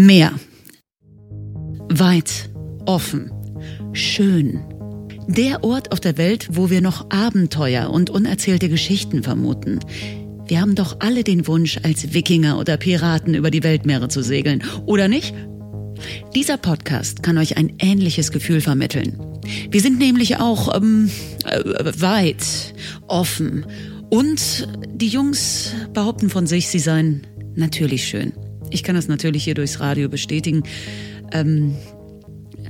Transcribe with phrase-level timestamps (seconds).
[0.00, 0.32] Meer.
[1.90, 2.48] Weit,
[2.86, 3.30] offen,
[3.92, 4.60] schön.
[5.28, 9.78] Der Ort auf der Welt, wo wir noch Abenteuer und unerzählte Geschichten vermuten.
[10.46, 14.62] Wir haben doch alle den Wunsch, als Wikinger oder Piraten über die Weltmeere zu segeln,
[14.86, 15.34] oder nicht?
[16.34, 19.18] Dieser Podcast kann euch ein ähnliches Gefühl vermitteln.
[19.70, 21.10] Wir sind nämlich auch ähm,
[21.44, 22.72] äh, weit,
[23.06, 23.66] offen
[24.08, 28.32] und die Jungs behaupten von sich, sie seien natürlich schön.
[28.70, 30.62] Ich kann das natürlich hier durchs Radio bestätigen.
[31.32, 31.74] Ähm,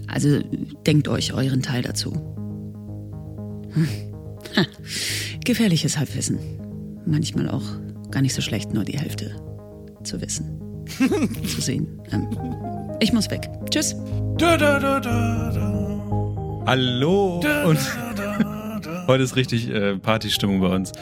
[0.07, 0.41] also
[0.87, 2.12] denkt euch euren Teil dazu.
[3.73, 3.88] Hm.
[4.57, 4.65] Ha.
[5.45, 6.38] Gefährliches Halbwissen.
[7.07, 7.65] Manchmal auch
[8.10, 9.34] gar nicht so schlecht, nur die Hälfte
[10.02, 10.59] zu wissen.
[11.47, 11.87] zu sehen.
[12.12, 12.29] Ähm,
[13.01, 13.48] ich muss weg.
[13.71, 13.95] Tschüss.
[14.38, 16.62] Da, da, da, da, da.
[16.66, 19.05] Hallo Da, und da, da, da.
[19.09, 20.93] heute ist richtig äh, Partystimmung bei uns.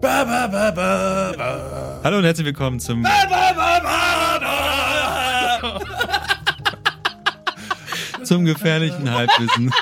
[0.00, 2.00] Ba, ba, ba, ba, ba.
[2.04, 4.58] Hallo und herzlich willkommen zum Ba, ba, ba, ba, da.
[8.28, 9.72] Zum gefährlichen Halbwissen.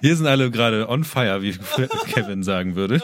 [0.00, 1.56] Hier sind alle gerade on fire, wie
[2.12, 3.00] Kevin sagen würde.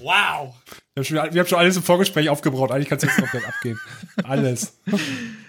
[0.00, 0.54] Wow.
[0.94, 2.70] Wir haben, schon, wir haben schon alles im Vorgespräch aufgebraucht.
[2.70, 3.78] Eigentlich kannst du jetzt komplett abgehen.
[4.24, 4.78] Alles.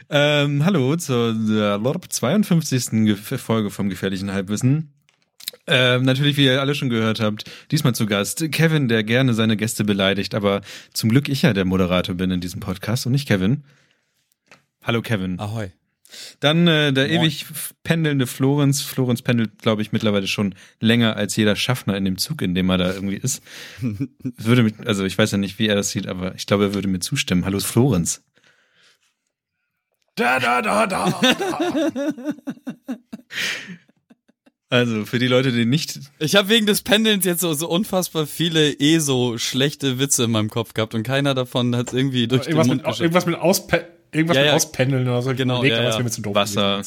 [0.10, 3.06] Ähm, hallo zur äh, 52.
[3.06, 4.92] Ge- Folge vom gefährlichen Halbwissen.
[5.68, 9.56] Ähm, natürlich, wie ihr alle schon gehört habt, diesmal zu Gast Kevin, der gerne seine
[9.58, 10.62] Gäste beleidigt, aber
[10.94, 13.64] zum Glück ich ja der Moderator bin in diesem Podcast und nicht Kevin.
[14.82, 15.40] Hallo Kevin.
[15.40, 15.72] Ahoi.
[16.42, 18.82] Dann äh, der ewig f- pendelnde Florenz.
[18.82, 22.70] Florenz pendelt, glaube ich, mittlerweile schon länger als jeder Schaffner in dem Zug, in dem
[22.70, 23.42] er da irgendwie ist.
[24.22, 26.74] würde mit, also ich weiß ja nicht, wie er das sieht, aber ich glaube, er
[26.74, 27.46] würde mir zustimmen.
[27.46, 28.24] Hallo Florenz.
[30.16, 31.22] Da, da, da, da.
[34.70, 38.26] Also für die Leute, die nicht Ich habe wegen des Pendelns jetzt so, so unfassbar
[38.26, 42.44] viele eh so schlechte Witze in meinem Kopf gehabt und keiner davon hat irgendwie durch
[42.44, 43.02] den Irgendwas Mund mit, geschafft.
[43.02, 44.56] irgendwas mit, Auspe irgendwas Ja, mit ja.
[44.56, 45.34] Auspendeln oder so.
[45.34, 45.94] Genau, überlegt, ja, aber ja.
[45.96, 46.36] wäre mir zu doof.
[46.36, 46.82] Wasser.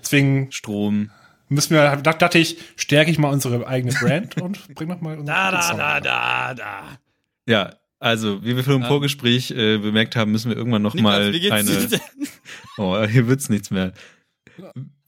[0.00, 1.10] Deswegen Strom.
[1.48, 5.18] müssen wir, da dachte ich, stärke ich mal unsere eigene Brand und bring noch mal
[5.18, 6.98] unsere Da, da, da, da, da.
[7.46, 8.88] Ja, also wie wir vor dem Ähm.
[8.88, 11.70] Vorgespräch äh, bemerkt haben, müssen wir irgendwann noch mal geht's eine.
[12.78, 13.92] Oh, hier wird's nichts mehr.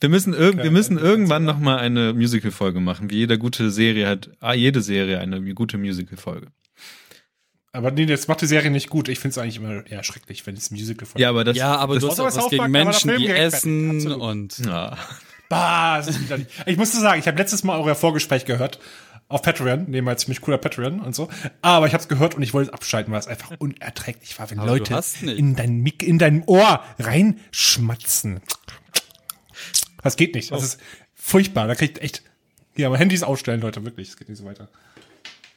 [0.00, 3.10] Wir müssen, irg Okay, wir müssen also- irgendwann noch mal eine Musical-Folge machen.
[3.10, 6.48] Wie jede gute Serie hat, ah, jede Serie eine gute Musical-Folge.
[7.72, 9.08] Aber nee, das macht die Serie nicht gut.
[9.08, 11.56] Ich finde es eigentlich immer eher schrecklich, wenn es Musical von Ja, aber das.
[11.56, 14.98] Ja, aber das, du hast auch was South gegen Menschen, die essen und Ja.
[15.48, 16.46] Bah, das ist widerlich.
[16.66, 18.78] Ich musste sagen, ich habe letztes Mal euer Vorgespräch gehört
[19.28, 21.28] auf Patreon, nehmen wir ziemlich cooler Patreon und so.
[21.62, 24.50] Aber ich habe es gehört und ich wollte es abschalten, weil es einfach unerträglich war,
[24.50, 25.22] wenn Aber Leute nicht.
[25.22, 28.40] in dein Mik in dein Ohr reinschmatzen.
[30.02, 30.50] Das geht nicht.
[30.50, 30.80] Das ist
[31.14, 31.68] furchtbar.
[31.68, 32.22] Da kriegt echt.
[32.74, 34.08] Hier, aber Handys ausstellen, Leute, wirklich.
[34.08, 34.68] Es geht nicht so weiter.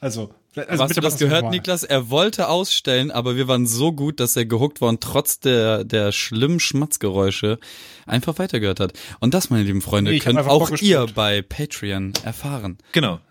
[0.03, 1.50] Also, also Hast du das gehört.
[1.50, 1.84] Niklas?
[1.84, 5.86] Er wollte ausstellen, aber wir waren so gut, dass er gehuckt war und trotz der,
[5.86, 7.58] der schlimmen Schmatzgeräusche
[8.06, 8.91] einfach weitergehört hat.
[9.22, 12.80] Und das, meine lieben Freunde, Nee, könnt auch ihr bei Patreon erfahren.
[12.91, 13.22] Genau.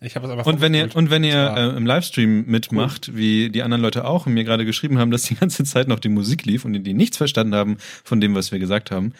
[0.00, 3.50] Ich habe es einfach Und wenn ihr und wenn ihr äh, im Livestream mitmacht, wie
[3.50, 6.08] die anderen Leute auch und mir gerade geschrieben haben, dass die ganze Zeit noch die
[6.08, 9.12] Musik lief und die nichts verstanden haben von dem, was wir gesagt haben,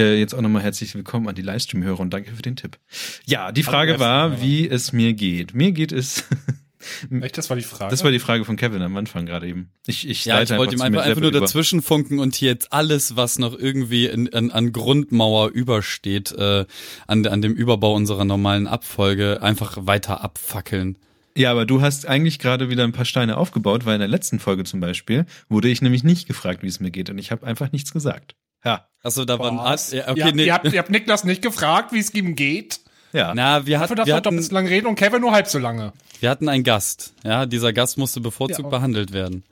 [0.00, 2.78] jetzt auch nochmal herzlich willkommen an die Livestream-Hörer und danke für den Tipp.
[3.26, 5.54] Ja, die Frage war, wie es mir geht.
[5.54, 6.24] Mir geht es.
[7.20, 7.90] Echt, das war die Frage.
[7.90, 9.70] Das war die Frage von Kevin am Anfang gerade eben.
[9.86, 13.16] Ich, ich Ja, ich wollte ihm einfach, einfach nur dazwischen funken und hier jetzt alles,
[13.16, 16.64] was noch irgendwie in, in, an Grundmauer übersteht, äh,
[17.06, 20.98] an, an dem Überbau unserer normalen Abfolge, einfach weiter abfackeln.
[21.36, 24.38] Ja, aber du hast eigentlich gerade wieder ein paar Steine aufgebaut, weil in der letzten
[24.38, 27.46] Folge zum Beispiel wurde ich nämlich nicht gefragt, wie es mir geht und ich habe
[27.46, 28.34] einfach nichts gesagt.
[28.64, 29.58] Ja, Achso, da war ein?
[29.58, 29.92] Arzt.
[29.92, 30.44] Ja, okay, ihr, habt, nee.
[30.46, 32.80] ihr, habt, ihr habt Niklas nicht gefragt, wie es ihm geht.
[33.12, 33.34] ja.
[33.34, 35.32] Na, wir, Dafür hatten, darf wir, er doppelt hatten, so lange reden und Kevin nur
[35.32, 35.92] halb so lange.
[36.20, 37.12] wir hatten einen Gast.
[37.24, 38.68] Ja, dieser Gast musste bevorzugt Ja.
[38.68, 39.42] behandelt werden.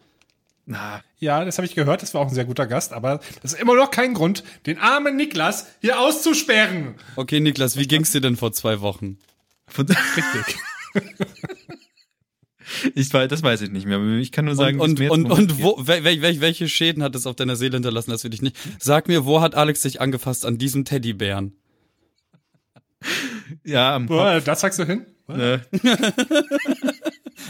[0.67, 3.55] Na, Ja, das habe ich gehört, das war auch ein sehr guter Gast, aber das
[3.55, 6.95] ist immer noch kein Grund, den armen Niklas hier auszusperren.
[7.17, 9.19] Okay, Niklas, wie ging's dir denn vor zwei Wochen?
[9.67, 10.57] von- Richtig.
[12.95, 13.97] ich weiß, das weiß ich nicht mehr.
[13.99, 17.15] aber Ich kann nur sagen, Und, und, und, und wo, wel, wel, welche Schäden hat
[17.15, 18.57] es auf deiner Seele hinterlassen, das will ich nicht.
[18.79, 21.55] Sag mir, wo hat Alex sich angefasst an diesem Teddybären?
[23.65, 24.17] Ja, am Kopf.
[24.17, 25.07] Boah, das sagst du hin?
[25.27, 25.63] Ne?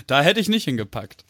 [0.07, 1.25] Da hätte ich nicht hingepackt.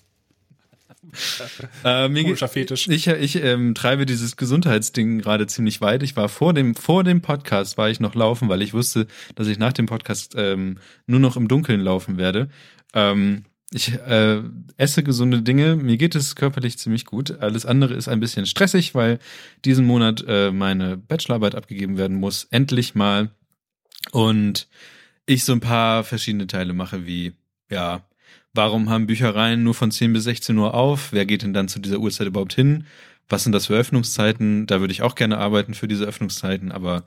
[1.85, 2.87] Äh, mir Komischer Fetisch.
[2.89, 6.03] ich ich ähm, treibe dieses Gesundheitsding gerade ziemlich weit.
[6.03, 9.49] Ich war vor dem vor dem Podcast war ich noch laufen, weil ich wusste, dass
[9.49, 12.49] ich nach dem Podcast ähm, nur noch im Dunkeln laufen werde.
[12.95, 14.43] Ähm, ich äh,
[14.77, 15.77] esse gesunde Dinge.
[15.77, 17.39] Mir geht es körperlich ziemlich gut.
[17.41, 19.19] Alles andere ist ein bisschen stressig, weil
[19.65, 22.45] diesen Monat äh, meine Bachelorarbeit abgegeben werden muss.
[22.51, 23.31] Endlich mal.
[24.13, 24.69] Und
[25.27, 27.35] ich so ein paar verschiedene Teile mache, wie
[27.71, 28.03] ja
[28.53, 31.13] Warum haben Büchereien nur von 10 bis 16 Uhr auf?
[31.13, 32.85] Wer geht denn dann zu dieser Uhrzeit überhaupt hin?
[33.29, 34.67] Was sind das für Öffnungszeiten?
[34.67, 37.05] Da würde ich auch gerne arbeiten für diese Öffnungszeiten, aber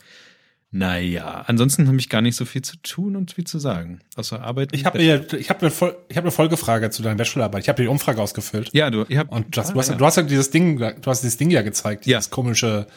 [0.76, 4.00] naja, ansonsten habe ich gar nicht so viel zu tun und viel zu sagen.
[4.16, 4.76] Außer arbeiten.
[4.76, 7.62] Ich habe mir, ich habe eine, Fol ich habe eine Folgefrage zu deiner Bachelorarbeit.
[7.62, 8.72] Ich habe die Umfrage ausgefüllt.
[8.74, 9.96] Ja, du, ihr habt, Und das, ah, du, hast, ja.
[9.96, 12.18] du hast ja dieses Ding, du hast dieses Ding ja gezeigt, Ja.
[12.18, 12.88] dieses komische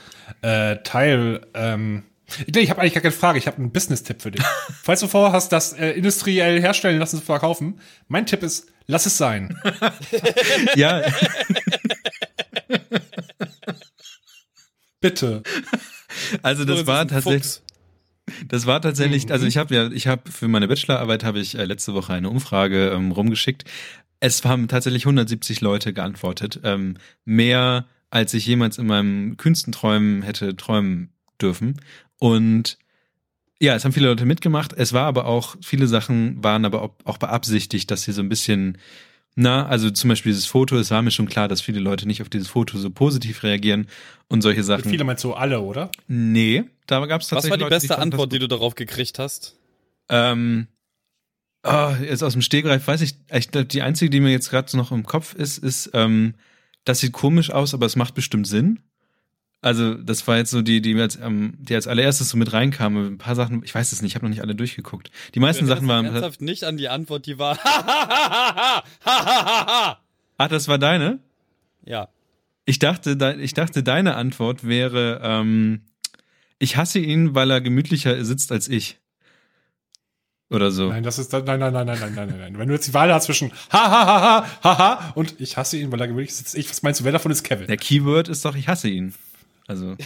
[0.41, 1.47] äh, Teil.
[1.53, 2.05] Ähm,
[2.47, 4.43] ich habe eigentlich gar keine Frage, ich habe einen Business-Tipp für dich.
[4.83, 7.79] Falls du vorhast, das äh, industriell herstellen lassen zu verkaufen,
[8.09, 9.61] mein Tipp ist, lass es sein.
[10.77, 11.03] ja,
[15.01, 15.43] Bitte.
[16.43, 17.63] also das war tatsächlich, Fuchs.
[18.49, 21.65] Das war tatsächlich, also ich habe ja, ich habe für meine Bachelorarbeit habe ich äh,
[21.65, 23.65] letzte Woche eine Umfrage ähm, rumgeschickt.
[24.19, 30.23] Es haben tatsächlich 170 Leute geantwortet, ähm, mehr als ich jemals in meinem kühnsten Träumen
[30.23, 31.81] hätte träumen dürfen.
[32.19, 32.79] Und
[33.61, 34.73] ja, es haben viele Leute mitgemacht.
[34.73, 38.29] Es war aber auch, viele Sachen waren aber auch, auch beabsichtigt, dass sie so ein
[38.29, 38.79] bisschen,
[39.39, 42.23] na, also zum Beispiel dieses Foto, es war mir schon klar, dass viele Leute nicht
[42.23, 43.87] auf dieses Foto so positiv reagieren
[44.29, 44.91] und solche Sachen.
[44.91, 45.91] Viele meinst du alle, oder?
[46.09, 48.75] Nee, da gab es Was tatsächlich war die Leute, beste das Antwort, die du darauf
[48.75, 49.55] gekriegt hast?
[50.09, 50.69] Ähm,
[51.65, 54.75] oh, jetzt aus dem Stegreif weiß ich, ich glaube, die einzige, die mir jetzt gerade
[54.75, 56.35] noch im Kopf ist, ist, ähm,
[56.85, 58.81] das sieht komisch aus, aber es macht bestimmt Sinn.
[59.63, 62.53] Also, das war jetzt so die, die mir als, ähm, die als allererstes so mit
[62.53, 62.97] reinkam.
[63.15, 65.11] Ein paar Sachen, ich weiß es nicht, ich habe noch nicht alle durchgeguckt.
[65.35, 66.05] Die meisten Sachen waren.
[66.07, 67.59] ernsthaft nicht an die Antwort, die war.
[70.39, 71.19] Ah, das war deine?
[71.85, 72.09] ja.
[72.69, 75.83] Ich dachte, de- ich dachte, deine Antwort wäre, ähm,
[76.59, 78.99] ich hasse ihn, weil er gemütlicher sitzt als ich.
[80.51, 80.89] Oder so.
[80.89, 82.59] Nein, das ist nein, nein, nein, nein, nein, nein, nein, nein.
[82.59, 85.57] Wenn du jetzt die Wahl hast zwischen ha ha ha ha ha ha und ich
[85.57, 87.69] hasse ihn, weil er gewöhnlich sitzt, ich, was meinst du, wer davon ist Kevin?
[87.69, 89.15] Der Keyword ist doch, ich hasse ihn.
[89.67, 89.97] Also,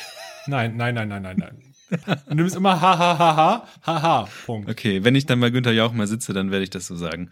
[0.46, 2.18] Nein, nein, nein, nein, nein, nein.
[2.28, 4.28] Du nimmst immer ha ha ha ha ha ha.
[4.46, 4.70] Punkt.
[4.70, 7.30] okay, wenn ich dann bei Günther Jauch mal sitze, dann werde ich das so sagen.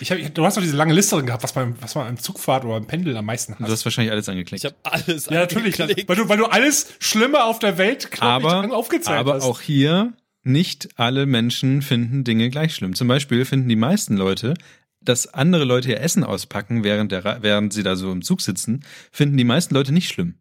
[0.00, 2.08] Ich hab, ich, du hast doch diese lange Liste drin gehabt, was man, was man
[2.08, 3.70] im Zugfahrt oder im Pendel am meisten Du hasst.
[3.72, 4.64] hast wahrscheinlich alles angeklickt.
[4.64, 6.08] Ich habe alles Ja, natürlich, angeklickt.
[6.08, 9.44] weil du, weil du alles Schlimme auf der Welt aber aufgezählt aber hast.
[9.44, 12.94] auch hier nicht alle Menschen finden Dinge gleich schlimm.
[12.96, 14.54] Zum Beispiel finden die meisten Leute,
[15.00, 18.84] dass andere Leute ihr Essen auspacken, während, der, während sie da so im Zug sitzen,
[19.12, 20.34] finden die meisten Leute nicht schlimm.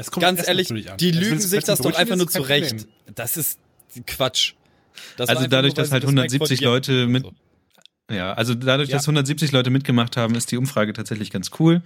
[0.00, 2.70] Das kommt Ganz ehrlich, die lügen wenn's- sich das doch einfach nur zurecht.
[2.78, 3.14] Problem.
[3.14, 3.58] Das ist
[4.06, 4.54] Quatsch.
[5.16, 6.10] Das Also dadurch, nur, dass halt Respekt vor
[6.48, 7.32] 170 dir Leute mit, So.
[8.10, 8.96] Ja, also dadurch, Ja.
[8.96, 11.82] dass 170 Leute mitgemacht haben, ist die Umfrage tatsächlich ganz cool.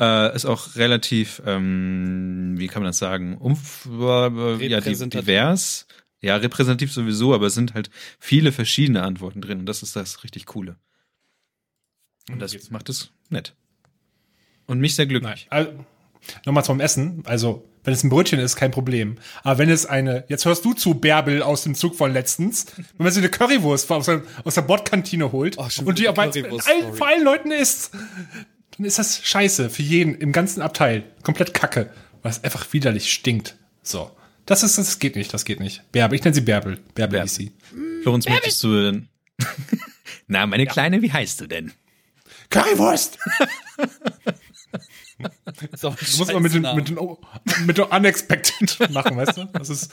[0.00, 5.86] Äh, ist auch relativ, ähm, wie kann man das sagen, umf äh, ja, divers.
[6.20, 10.24] Ja, repräsentativ sowieso, aber es sind halt viele verschiedene Antworten drin und das ist das
[10.24, 10.76] richtig Coole.
[12.30, 12.70] Und das Geht's.
[12.70, 13.54] macht es nett.
[14.66, 15.10] Und mich sehr Nein.
[15.20, 15.46] glücklich.
[15.50, 15.72] Also,
[16.44, 17.22] Nochmal zum Essen.
[17.24, 19.16] Also, wenn es ein Brötchen ist, kein Problem.
[19.42, 23.04] Aber wenn es eine, jetzt hörst du zu, Bärbel aus dem Zug von letztens, wenn
[23.04, 26.94] man sich eine Currywurst aus der, aus der Bordkantine holt schon und die Currywurst, allen,
[26.94, 27.92] vor allen Leuten isst,
[28.76, 31.04] dann ist das scheiße für jeden im ganzen Abteil.
[31.22, 31.90] Komplett kacke.
[32.22, 33.56] Weil es einfach widerlich stinkt.
[33.82, 34.10] So.
[34.46, 35.82] Das ist, das geht nicht, das geht nicht.
[35.92, 36.78] Bärbel, ich nenne sie Bärbel.
[36.94, 37.52] Bärbel ist sie.
[38.02, 39.08] Florenz, möchtest du denn?
[40.26, 41.72] Na, meine Kleine, wie heißt du denn?
[42.50, 43.18] Currywurst!
[45.76, 46.98] So, Du musst immer mit den, mit den,
[47.66, 49.44] mit den Unexpected machen, weißt du?
[49.52, 49.92] Das ist,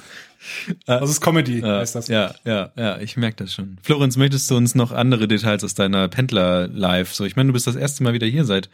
[0.86, 2.08] das ist Comedy, heißt das.
[2.08, 3.78] Ja, ja, ja, ich merke das schon.
[3.82, 7.16] Florenz, möchtest du uns noch andere Details aus deiner Pendler-Life?
[7.16, 8.70] So, ich meine, du bist das erste Mal wieder hier seit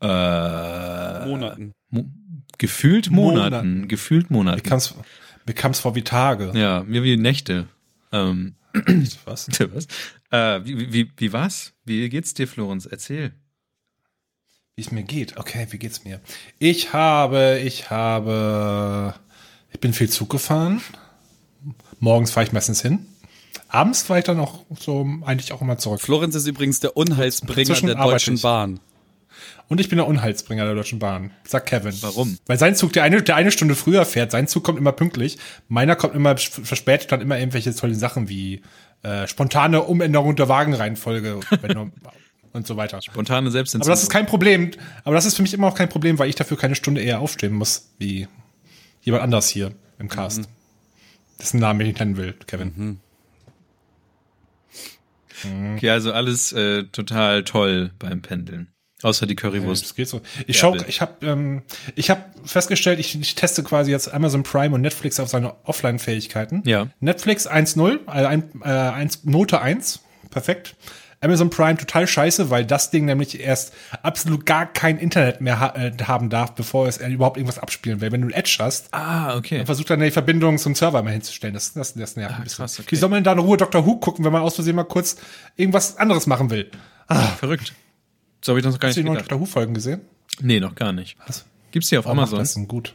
[0.00, 1.72] äh, Monaten.
[1.90, 2.06] Mo
[2.58, 3.50] gefühlt Monaten.
[3.50, 3.88] Monaten.
[3.88, 4.62] Gefühlt Mir Monaten.
[4.62, 4.94] kam's,
[5.46, 6.52] mir kam's vor wie Tage.
[6.54, 7.68] Ja, mir wie Nächte.
[8.12, 8.54] Ähm,
[9.24, 9.48] Was?
[9.74, 9.86] was?
[10.30, 11.72] Äh, wie, wie, wie war's?
[11.84, 12.86] Wie geht's dir, Florenz?
[12.86, 13.32] Erzähl.
[14.78, 15.38] Wie es mir geht.
[15.38, 16.20] Okay, wie geht's mir?
[16.58, 19.14] Ich habe, ich habe,
[19.72, 20.82] ich bin viel Zug gefahren.
[21.98, 23.06] Morgens fahre ich meistens hin.
[23.68, 26.02] Abends fahre ich dann auch so eigentlich auch immer zurück.
[26.02, 28.38] Florenz ist übrigens der Unheilsbringer Inzwischen der Deutschen.
[28.42, 28.80] Bahn.
[29.68, 31.94] Und ich bin der Unheilsbringer der Deutschen Bahn, sagt Kevin.
[32.02, 32.36] Warum?
[32.44, 35.38] Weil sein Zug, der eine, der eine Stunde früher fährt, sein Zug kommt immer pünktlich.
[35.68, 38.60] Meiner kommt immer verspätet, dann immer irgendwelche tollen Sachen wie
[39.02, 41.92] äh, spontane Umänderung der Wagenreihenfolge wenn
[42.56, 43.00] und so weiter.
[43.02, 43.86] Spontane Selbstentzündung.
[43.86, 44.70] Aber das ist kein Problem.
[45.04, 47.20] Aber das ist für mich immer auch kein Problem, weil ich dafür keine Stunde eher
[47.20, 48.26] aufstehen muss, wie
[49.02, 50.48] jemand anders hier im Cast.
[51.40, 53.00] Dessen Namen ich nicht nennen will, Kevin.
[55.76, 58.68] Okay, also alles äh, total toll beim Pendeln.
[59.02, 59.84] Außer die Currywurst.
[59.84, 60.22] Das geht so.
[60.46, 61.62] Ich Ja, schau, ich habe, ähm,
[61.94, 66.62] ich habe festgestellt, ich, ich teste quasi jetzt Amazon Prime und Netflix auf seine Offline-Fähigkeiten.
[66.64, 66.88] Ja.
[67.00, 70.76] Netflix 1.0, äh, ein, äh, 1, Note 1, perfekt.
[71.20, 75.74] Amazon Prime total scheiße, weil das Ding nämlich erst absolut gar kein Internet mehr ha
[75.74, 78.12] äh, haben darf, bevor es überhaupt irgendwas abspielen will.
[78.12, 79.56] Wenn du ein Edge hast, Ah, okay.
[79.58, 81.54] dann versucht dann die Verbindung zum Server mal hinzustellen.
[81.54, 82.56] Das, das, das nervt ein bisschen.
[82.58, 82.88] krass, okay.
[82.90, 83.86] Wie soll man da in Ruhe Dr.
[83.86, 85.16] Who gucken, wenn man aus Versehen mal kurz
[85.56, 86.70] irgendwas anderes machen will?
[87.38, 87.72] Verrückt.
[88.44, 89.24] So habe ich das noch gar Hast du nicht die neuen.
[89.26, 89.40] Dr.
[89.40, 90.02] Who-Folgen gesehen?
[90.40, 91.16] Nee, noch gar nicht.
[91.26, 91.46] Was?
[91.72, 92.38] Gibt's die auf Oh, Amazon?
[92.40, 92.94] Das sind gut.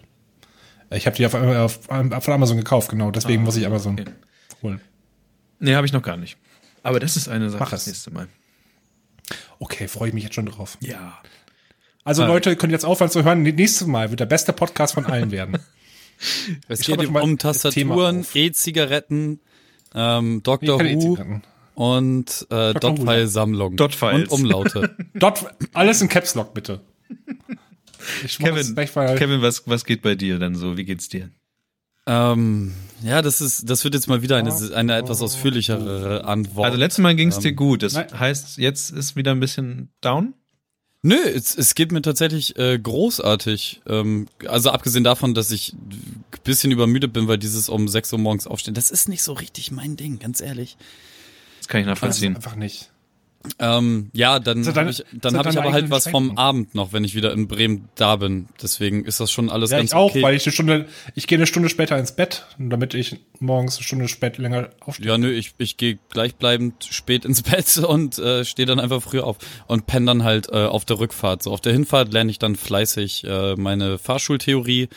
[0.92, 3.12] Ich habe die auf, auf, auf, von Amazon gekauft, genau.
[3.12, 4.12] Deswegen muss ich Amazon okay.
[4.62, 4.82] holen.
[5.60, 6.38] Nee, habe ich noch gar nicht.
[6.84, 7.88] Aber das ist eine Sache Mach das es.
[7.88, 8.28] nächste Mal.
[9.60, 10.78] Okay, freue ich mich jetzt schon drauf.
[10.82, 11.22] Ja.
[12.04, 12.28] Also Ah.
[12.28, 13.44] Leute, ihr könnt jetzt aufhören zu hören.
[13.44, 15.58] Nächstes Mal wird der beste Podcast von allen werden.
[16.68, 18.24] Es Ich geht um Tastaturen.
[18.36, 19.40] E-Zigaretten,
[19.96, 20.80] ähm, Dr.
[20.80, 21.42] Who E-Zigaretten.
[21.74, 23.76] und äh, Dot-File-Sammlung.
[23.76, 24.30] Dot-Files.
[24.30, 24.96] Und Umlaute.
[25.16, 26.82] Dort alles in Caps Lock bitte.
[28.38, 28.76] Kevin.
[28.76, 30.78] Kevin, was, was geht bei dir dann so?
[30.78, 31.32] Wie geht's dir?
[32.12, 36.66] Ähm, ja, das ist, das wird jetzt mal wieder eine, eine etwas ausführlichere Antwort.
[36.68, 37.84] Also letztes Mal ging's dir gut.
[37.84, 38.08] Das nein.
[38.20, 40.34] heißt, jetzt ist wieder ein bisschen down?
[41.04, 43.82] Nö, es, es geht mir tatsächlich äh, großartig.
[43.88, 48.20] Ähm, also abgesehen davon, dass ich ein bisschen übermüdet bin, weil dieses um 6 Uhr
[48.20, 50.78] morgens aufstehen, das ist nicht so richtig mein Ding, ganz ehrlich.
[51.60, 52.36] Das kann ich das ist nachvollziehen.
[52.36, 52.91] einfach nicht.
[53.60, 56.38] Ähm, ja, dann Sind habe ich, dann sind hab ich aber halt was vom.
[56.38, 58.48] Abend noch, wenn ich wieder in Bremen da bin.
[58.62, 60.22] Deswegen ist das schon alles Ja, ganz ich auch, okay.
[60.22, 63.84] weil ich eine Stunde, ich gehe eine Stunde später ins Bett, damit ich morgens eine
[63.84, 65.08] Stunde spät länger aufstehe.
[65.08, 69.20] Ja, nö, ich, ich gehe gleichbleibend spät ins Bett und äh, stehe dann einfach früh
[69.20, 71.44] auf und penne dann halt äh, auf der Rückfahrt.
[71.44, 74.90] So auf der Hinfahrt lerne ich dann fleißig äh, meine Fahrschultheorie,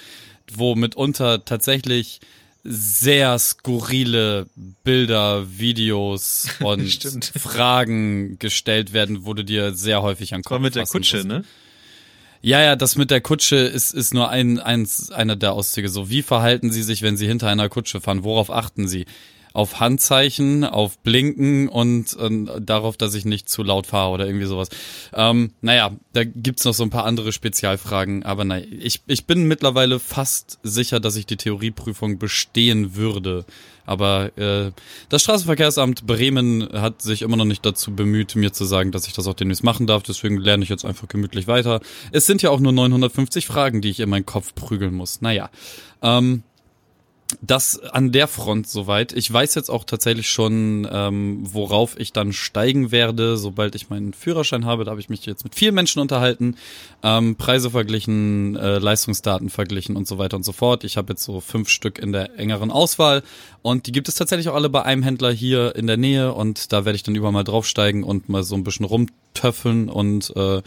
[0.53, 2.21] wo mitunter tatsächlich
[2.65, 4.47] sehr skurrile
[4.83, 7.15] Bilder, Videos und.
[7.39, 11.19] Fragen gestellt werden, wo du dir sehr häufig an den War Kopf mit der Kutsche,
[11.19, 11.29] musst.
[11.29, 11.45] ne?
[12.41, 15.89] Ja, ja, das mit der Kutsche ist, ist nur ein, eins, einer der Auszüge.
[15.89, 18.23] So, wie verhalten Sie sich, wenn Sie hinter einer Kutsche fahren?
[18.25, 19.07] Worauf achten Sie?
[19.55, 24.45] Auf Handzeichen, auf Blinken und, und darauf, dass ich nicht zu laut fahre oder irgendwie
[24.45, 24.69] sowas.
[25.15, 29.49] Ähm, naja, da gibt's noch so ein paar andere Spezialfragen, aber naja, ich, ich bin
[29.49, 33.47] mittlerweile fast sicher, dass ich die Theorieprüfung bestehen würde.
[33.87, 34.73] Aber äh,
[35.09, 39.13] das Straßenverkehrsamt Bremen hat sich immer noch nicht dazu bemüht, mir zu sagen, dass ich
[39.13, 40.03] das auch demnächst machen darf.
[40.03, 41.81] Deswegen lerne ich jetzt einfach gemütlich weiter.
[42.11, 45.21] Es sind ja auch nur 950 Fragen, die ich in meinen Kopf prügeln muss.
[45.21, 45.51] Naja,
[46.03, 46.43] ähm,
[47.41, 49.13] das an der Front soweit.
[49.13, 54.13] Ich weiß jetzt auch tatsächlich schon, ähm, worauf ich dann steigen werde, sobald ich meinen
[54.13, 54.85] Führerschein habe.
[54.85, 56.57] Da habe ich mich jetzt mit vielen Menschen unterhalten,
[57.03, 60.85] ähm, Preise verglichen, äh, Leistungsdaten verglichen und so weiter und so fort.
[60.85, 63.23] Ich habe jetzt so fünf Stück in der engeren Auswahl
[63.63, 66.73] und die gibt es tatsächlich auch alle bei einem Händler hier in der Nähe und
[66.73, 70.63] da werde ich dann überall mal draufsteigen und mal so ein bisschen rumtöffeln und äh,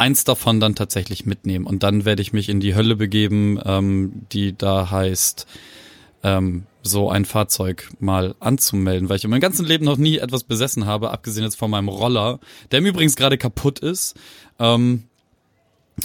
[0.00, 1.66] eins davon dann tatsächlich mitnehmen.
[1.66, 5.46] Und dann werde ich mich in die Hölle begeben, ähm, die da heißt,
[6.22, 10.44] ähm, so ein Fahrzeug mal anzumelden, weil ich in meinem ganzen Leben noch nie etwas
[10.44, 14.14] besessen habe, abgesehen jetzt von meinem Roller, der mir übrigens gerade kaputt ist.
[14.58, 15.04] Ähm,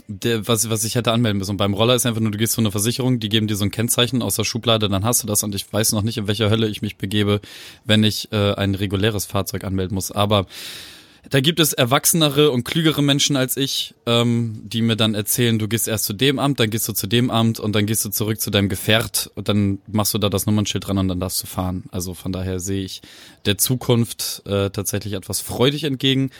[0.07, 1.51] der, was, was ich hätte anmelden müssen.
[1.51, 3.63] Und beim Roller ist einfach nur, du gehst zu einer Versicherung, die geben dir so
[3.63, 6.27] ein Kennzeichen aus der Schublade, dann hast du das und ich weiß noch nicht, in
[6.27, 7.39] welcher Hölle ich mich begebe,
[7.85, 10.11] wenn ich äh, ein reguläres Fahrzeug anmelden muss.
[10.11, 10.47] Aber
[11.29, 15.67] da gibt es erwachsenere und klügere Menschen als ich, ähm, die mir dann erzählen, du
[15.67, 18.09] gehst erst zu dem Amt, dann gehst du zu dem Amt und dann gehst du
[18.09, 21.41] zurück zu deinem Gefährt und dann machst du da das Nummernschild dran und dann darfst
[21.43, 21.83] du fahren.
[21.91, 23.01] Also von daher sehe ich
[23.45, 26.31] der Zukunft äh, tatsächlich etwas freudig entgegen.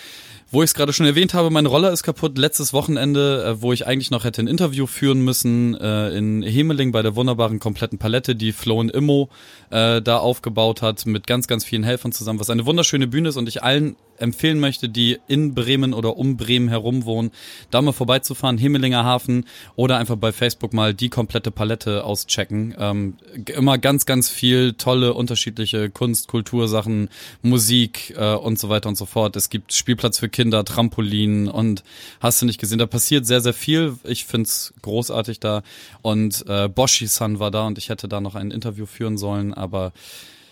[0.52, 2.38] Wo ich es gerade schon erwähnt habe, mein Roller ist kaputt.
[2.38, 6.92] Letztes Wochenende, äh, wo ich eigentlich noch hätte ein Interview führen müssen, äh, in Hemeling
[6.92, 9.30] bei der wunderbaren kompletten Palette, die Flo Immo
[9.72, 13.38] äh, da aufgebaut hat, mit ganz, ganz vielen Helfern zusammen, was eine wunderschöne Bühne ist
[13.38, 17.32] und ich allen empfehlen möchte, die in Bremen oder um Bremen herum wohnen,
[17.72, 19.46] da mal vorbeizufahren, Hemelinger Hafen
[19.76, 22.76] oder einfach bei Facebook mal die komplette Palette auschecken.
[22.78, 23.16] Ähm,
[23.56, 27.10] immer ganz, ganz viel tolle, unterschiedliche Kunst, Kultursachen,
[27.42, 29.36] Musik äh, und so weiter und so fort.
[29.36, 31.84] Es gibt Spielplatz für Kinder, Trampolin und
[32.20, 33.98] hast du nicht gesehen, da passiert sehr, sehr viel.
[34.04, 35.64] Ich find's großartig da
[36.02, 39.94] und äh, Boshi-san war da und ich hätte da noch ein Interview führen sollen, aber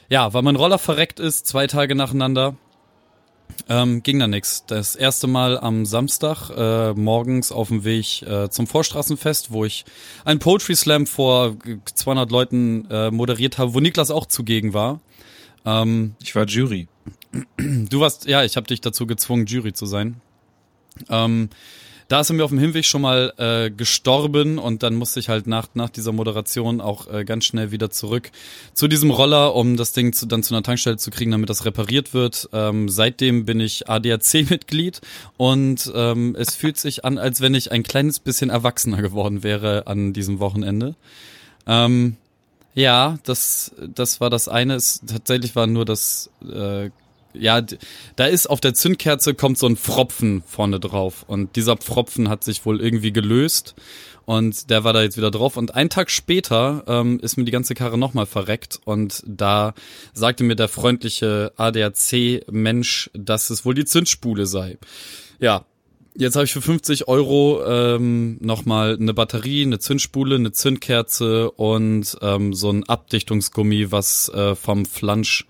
[0.09, 2.55] ja, weil mein Roller verreckt ist, zwei Tage nacheinander,
[3.69, 4.65] ähm, ging da nix.
[4.65, 9.85] Das erste Mal am Samstag äh, morgens auf dem Weg äh, zum Vorstraßenfest, wo ich
[10.25, 11.55] ein Poetry Slam vor
[11.93, 14.99] 200 Leuten äh, moderiert habe, wo Niklas auch zugegen war.
[15.65, 16.87] Ähm, Ich war Jury.
[17.57, 20.21] Du warst, ja, ich habe dich dazu gezwungen, Jury zu sein.
[21.09, 21.49] Ähm,
[22.13, 25.29] da ist er mir auf dem Hinweg schon mal äh, gestorben und dann musste ich
[25.29, 28.29] halt nach, nach dieser Moderation auch äh, ganz schnell wieder zurück
[28.75, 31.65] zu diesem Roller, um das Ding zu, dann zu einer Tankstelle zu kriegen, damit das
[31.65, 32.49] repariert wird.
[32.53, 35.01] Ähm, seitdem bin ich ADAC-Mitglied
[35.37, 39.87] und ähm, es fühlt sich an, als wenn ich ein kleines bisschen erwachsener geworden wäre
[39.87, 40.93] an diesem Wochenende.
[41.65, 42.17] Ähm,
[42.75, 44.75] ja, das, das war das eine.
[44.75, 46.91] Es tatsächlich war nur das äh,
[47.33, 47.61] ja,
[48.15, 51.23] da ist auf der Zündkerze kommt so ein Pfropfen vorne drauf.
[51.27, 53.75] Und dieser Pfropfen hat sich wohl irgendwie gelöst.
[54.25, 55.57] Und der war da jetzt wieder drauf.
[55.57, 58.79] Und einen Tag später ähm, ist mir die ganze Karre nochmal verreckt.
[58.85, 59.73] Und da
[60.13, 64.77] sagte mir der freundliche ADAC-Mensch, dass es wohl die Zündspule sei.
[65.39, 65.65] Ja,
[66.15, 72.15] Jetzt habe ich für 50 Euro ähm, nochmal eine Batterie, eine Zündspule, eine Zündkerze und
[72.21, 75.47] ähm, so ein Abdichtungsgummi, was äh, vom Flansch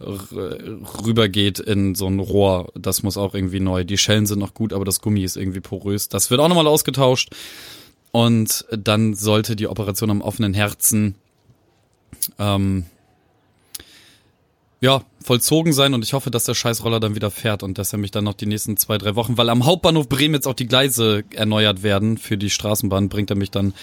[0.00, 2.72] rübergeht in so ein Rohr.
[2.74, 3.84] Das muss auch irgendwie neu.
[3.84, 6.08] Die Schellen sind noch gut, aber das Gummi ist irgendwie porös.
[6.08, 7.30] Das wird auch nochmal ausgetauscht.
[8.12, 11.14] Und dann sollte die Operation am offenen Herzen
[12.38, 12.86] ähm,
[14.80, 17.98] ja, vollzogen sein und ich hoffe, dass der Scheißroller dann wieder fährt und dass er
[17.98, 20.66] mich dann noch die nächsten zwei, drei Wochen, weil am Hauptbahnhof Bremen jetzt auch die
[20.66, 23.74] Gleise erneuert werden für die Straßenbahn, bringt er mich dann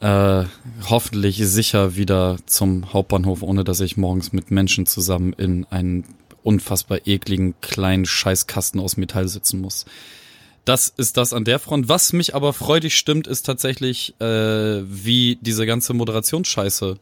[0.00, 0.44] äh,
[0.88, 6.04] hoffentlich sicher wieder zum Hauptbahnhof, ohne dass ich morgens mit Menschen zusammen in einen
[6.42, 9.86] unfassbar ekligen kleinen Scheißkasten aus Metall sitzen muss.
[10.64, 11.88] Das ist das an der Front.
[11.88, 16.98] Was mich aber freudig stimmt, ist tatsächlich, äh, wie diese ganze Moderationsscheiße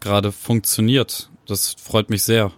[0.00, 1.30] gerade funktioniert.
[1.46, 2.52] Das freut mich sehr.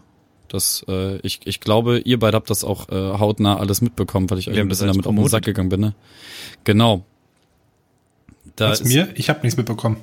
[0.49, 4.39] Das, äh, ich, ich glaube, ihr beide habt das auch äh, hautnah alles mitbekommen, weil
[4.39, 5.81] ich euch ein bisschen damit auf den Sack gegangen bin.
[5.81, 5.95] Ne?
[6.65, 7.05] Genau.
[8.59, 9.09] Da Was mir?
[9.15, 9.99] Ich habe nichts mitbekommen.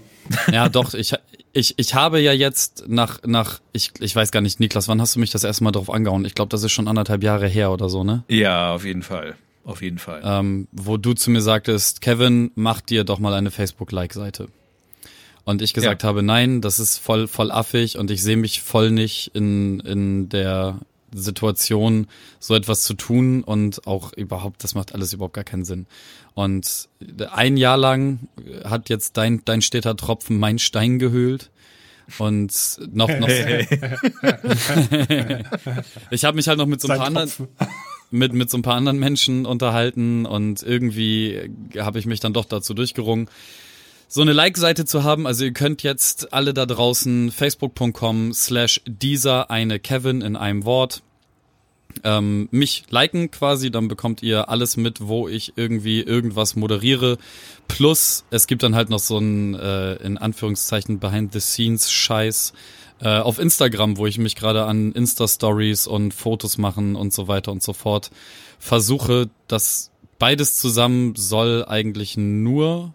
[0.52, 1.14] Ja, doch, ich,
[1.52, 5.16] ich, ich habe ja jetzt nach, nach ich, ich weiß gar nicht, Niklas, wann hast
[5.16, 6.24] du mich das erste Mal drauf angehauen?
[6.24, 8.24] Ich glaube, das ist schon anderthalb Jahre her oder so, ne?
[8.30, 9.36] Ja, auf jeden Fall.
[9.66, 10.22] Auf jeden Fall.
[10.24, 14.48] Ähm, wo du zu mir sagtest, Kevin, mach dir doch mal eine Facebook-Like-Seite.
[15.44, 16.10] Und ich gesagt ja.
[16.10, 20.30] habe, nein, das ist voll, voll affig und ich sehe mich voll nicht in, in
[20.30, 20.80] der
[21.22, 22.08] Situation,
[22.40, 25.88] so etwas zu tun und auch überhaupt, das macht alles überhaupt gar keinen Sinn.
[26.34, 26.90] Und
[27.32, 28.28] ein Jahr lang
[28.64, 31.52] hat jetzt dein, dein steter Tropfen mein Stein gehöhlt.
[32.20, 32.54] Und
[32.94, 33.28] noch, noch.
[36.12, 37.32] ich habe mich halt noch mit so ein paar anderen,
[38.12, 42.46] mit, mit so ein paar anderen Menschen unterhalten und irgendwie habe ich mich dann doch
[42.46, 43.28] dazu durchgerungen,
[44.16, 45.28] so eine Like-Seite zu haben.
[45.28, 51.04] Also ihr könnt jetzt alle da draußen facebook.com slash dieser eine Kevin in einem Wort
[52.06, 57.18] ähm, mich liken quasi, dann bekommt ihr alles mit, wo ich irgendwie irgendwas moderiere.
[57.68, 62.54] Plus, es gibt dann halt noch so ein, äh, in Anführungszeichen, Behind-the-Scenes-Scheiß
[63.02, 67.52] äh, auf Instagram, wo ich mich gerade an Insta-Stories und Fotos machen und so weiter
[67.52, 68.12] und so fort
[68.60, 69.30] versuche.
[69.50, 72.95] Das beides zusammen soll eigentlich nur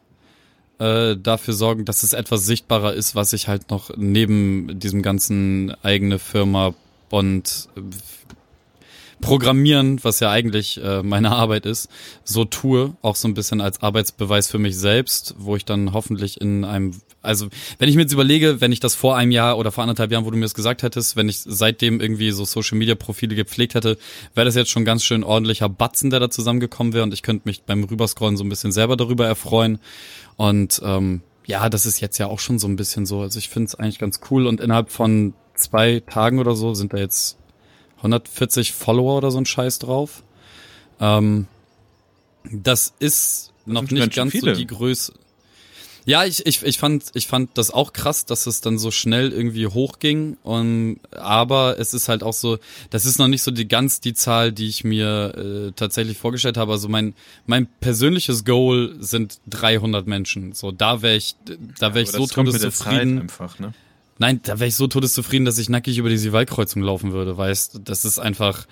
[0.81, 5.75] äh, dafür sorgen, dass es etwas sichtbarer ist, was ich halt noch neben diesem ganzen
[5.83, 6.75] eigene Firma
[7.11, 7.81] und äh,
[9.21, 11.91] Programmieren, was ja eigentlich äh, meine Arbeit ist,
[12.25, 16.41] so tue, auch so ein bisschen als Arbeitsbeweis für mich selbst, wo ich dann hoffentlich
[16.41, 19.73] in einem, also wenn ich mir jetzt überlege, wenn ich das vor einem Jahr oder
[19.73, 22.79] vor anderthalb Jahren, wo du mir das gesagt hättest, wenn ich seitdem irgendwie so Social
[22.79, 23.99] Media Profile gepflegt hätte,
[24.35, 27.47] wäre das jetzt schon ganz schön ordentlicher Batzen, der da zusammengekommen wäre und ich könnte
[27.47, 29.81] mich beim Rüberscrollen so ein bisschen selber darüber erfreuen.
[30.41, 33.21] Und ähm, ja, das ist jetzt ja auch schon so ein bisschen so.
[33.21, 36.95] Also ich finde es eigentlich ganz cool und innerhalb von zwei Tagen oder so sind
[36.95, 37.37] da jetzt
[37.99, 40.23] 140 Follower oder so ein Scheiß drauf.
[40.99, 41.47] Ähm,
[42.51, 44.55] das ist noch das nicht ganz viele.
[44.55, 45.13] so die Größe.
[46.11, 49.31] Ja, ich, ich, ich, fand, ich fand das auch krass, dass es dann so schnell
[49.31, 50.39] irgendwie hochging.
[50.43, 52.59] Und, aber es ist halt auch so,
[52.91, 56.57] das ist noch nicht so die ganz die Zahl, die ich mir äh, tatsächlich vorgestellt
[56.57, 56.73] habe.
[56.73, 57.15] Also mein,
[57.47, 60.53] mein persönliches Goal sind 300 Menschen.
[60.53, 61.37] So, da wäre ich,
[61.79, 63.21] da wäre ja, ich so todeszufrieden.
[63.21, 63.73] Einfach, ne?
[64.19, 67.83] Nein, da wäre ich so todeszufrieden, dass ich nackig über die Sivalkreuzung laufen würde, weißt,
[67.85, 68.67] das ist einfach,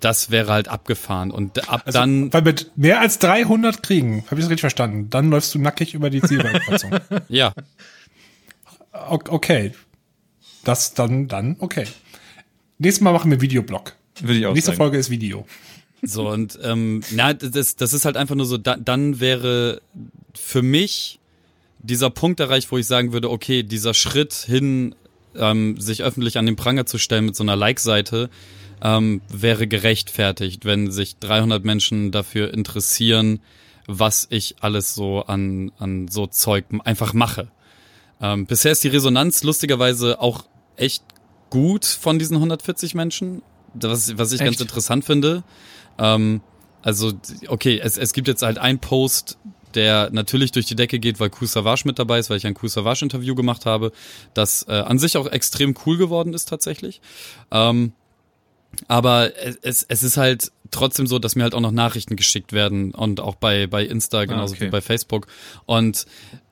[0.00, 1.30] das wäre halt abgefahren.
[1.30, 2.32] Und ab also, dann.
[2.32, 5.10] Weil mit mehr als 300 kriegen, habe ich das richtig verstanden?
[5.10, 6.92] Dann läufst du nackig über die Zielwaldkreuzung.
[7.28, 7.52] ja.
[8.92, 9.72] Okay.
[10.64, 11.86] Das dann, dann, okay.
[12.78, 13.94] Nächstes Mal machen wir Videoblog.
[14.20, 14.78] Würde ich auch Nächste sagen.
[14.78, 15.46] Folge ist Video.
[16.02, 19.82] So, und ähm, na, das, das ist halt einfach nur so, da, dann wäre
[20.34, 21.18] für mich
[21.78, 24.94] dieser Punkt erreicht, wo ich sagen würde, okay, dieser Schritt hin,
[25.34, 28.30] ähm, sich öffentlich an den Pranger zu stellen mit so einer Like-Seite,
[28.82, 33.40] ähm, wäre gerechtfertigt, wenn sich 300 Menschen dafür interessieren,
[33.86, 37.48] was ich alles so an, an so Zeug einfach mache.
[38.20, 40.44] Ähm, bisher ist die Resonanz lustigerweise auch
[40.76, 41.02] echt
[41.48, 43.42] gut von diesen 140 Menschen,
[43.74, 44.50] was, was ich echt?
[44.50, 45.42] ganz interessant finde.
[45.98, 46.40] Ähm,
[46.82, 47.12] also,
[47.48, 49.38] okay, es, es gibt jetzt halt ein Post,
[49.74, 53.34] der natürlich durch die Decke geht, weil Kusavage mit dabei ist, weil ich ein Kusavage-Interview
[53.34, 53.92] gemacht habe,
[54.34, 57.00] das äh, an sich auch extrem cool geworden ist tatsächlich.
[57.50, 57.92] Ähm,
[58.88, 62.92] aber es, es ist halt trotzdem so, dass mir halt auch noch Nachrichten geschickt werden
[62.94, 64.66] und auch bei, bei Insta genauso okay.
[64.66, 65.26] wie bei Facebook.
[65.66, 66.06] Und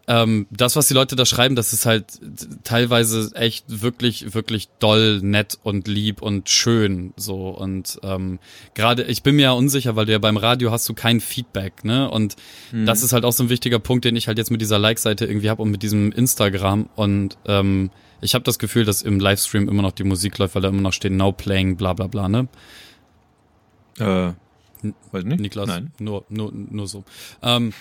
[0.08, 2.06] ähm, das, was die Leute da schreiben, das ist halt
[2.64, 7.12] teilweise echt wirklich, wirklich doll, nett und lieb und schön.
[7.16, 8.38] So und ähm,
[8.74, 11.84] gerade, ich bin mir ja unsicher, weil du ja beim Radio hast du kein Feedback,
[11.84, 12.10] ne?
[12.10, 12.36] Und
[12.72, 15.26] das ist halt auch so ein wichtiger Punkt, den ich halt jetzt mit dieser Like-Seite
[15.26, 16.88] irgendwie habe und mit diesem Instagram.
[16.96, 20.62] Und ähm, ich habe das Gefühl, dass im Livestream immer noch die Musik läuft, weil
[20.62, 22.48] da immer noch steht Now Playing, bla bla bla, ne?
[23.98, 24.32] Äh,
[25.12, 25.40] weiß nicht.
[25.40, 25.92] Niklas, Nein.
[25.98, 27.04] nur, nur, nur so.
[27.42, 27.72] Ähm,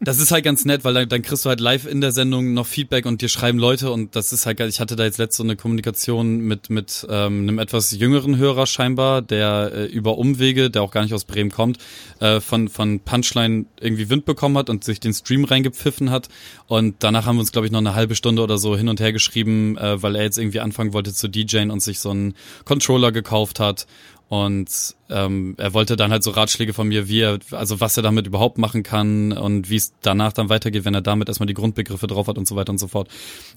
[0.00, 2.54] das ist halt ganz nett, weil dann, dann kriegst du halt live in der Sendung
[2.54, 4.60] noch Feedback und dir schreiben Leute und das ist halt.
[4.60, 8.66] Ich hatte da jetzt letzte so eine Kommunikation mit mit ähm, einem etwas jüngeren Hörer
[8.66, 11.78] scheinbar, der äh, über Umwege, der auch gar nicht aus Bremen kommt,
[12.20, 16.28] äh, von von Punchline irgendwie Wind bekommen hat und sich den Stream reingepfiffen hat
[16.66, 19.00] und danach haben wir uns glaube ich noch eine halbe Stunde oder so hin und
[19.00, 22.34] her geschrieben, äh, weil er jetzt irgendwie anfangen wollte zu DJen und sich so einen
[22.64, 23.86] Controller gekauft hat
[24.28, 24.68] und
[25.08, 28.26] ähm, er wollte dann halt so Ratschläge von mir, wie er, also was er damit
[28.26, 32.06] überhaupt machen kann und wie es danach dann weitergeht, wenn er damit erstmal die Grundbegriffe
[32.06, 33.08] drauf hat und so weiter und so fort.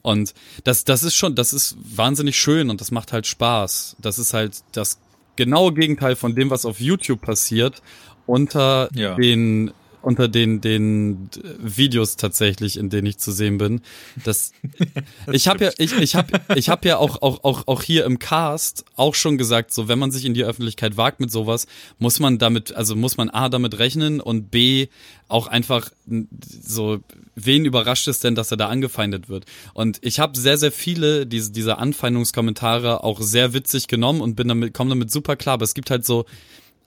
[0.01, 3.97] Und das, das ist schon, das ist wahnsinnig schön und das macht halt Spaß.
[3.99, 4.99] Das ist halt das
[5.35, 7.81] genaue Gegenteil von dem, was auf YouTube passiert,
[8.25, 9.15] unter Ja.
[9.15, 13.81] den unter den den Videos tatsächlich, in denen ich zu sehen bin.
[14.23, 14.51] Das
[15.31, 18.19] ich habe ja ich ich habe ich habe ja auch auch auch auch hier im
[18.19, 21.67] Cast auch schon gesagt, so wenn man sich in die Öffentlichkeit wagt mit sowas,
[21.99, 24.87] muss man damit also muss man a damit rechnen und b
[25.27, 26.99] auch einfach so
[27.35, 29.45] wen überrascht es denn, dass er da angefeindet wird?
[29.73, 34.47] Und ich habe sehr sehr viele diese diese Anfeindungskommentare auch sehr witzig genommen und bin
[34.47, 36.25] damit komme damit super klar, aber es gibt halt so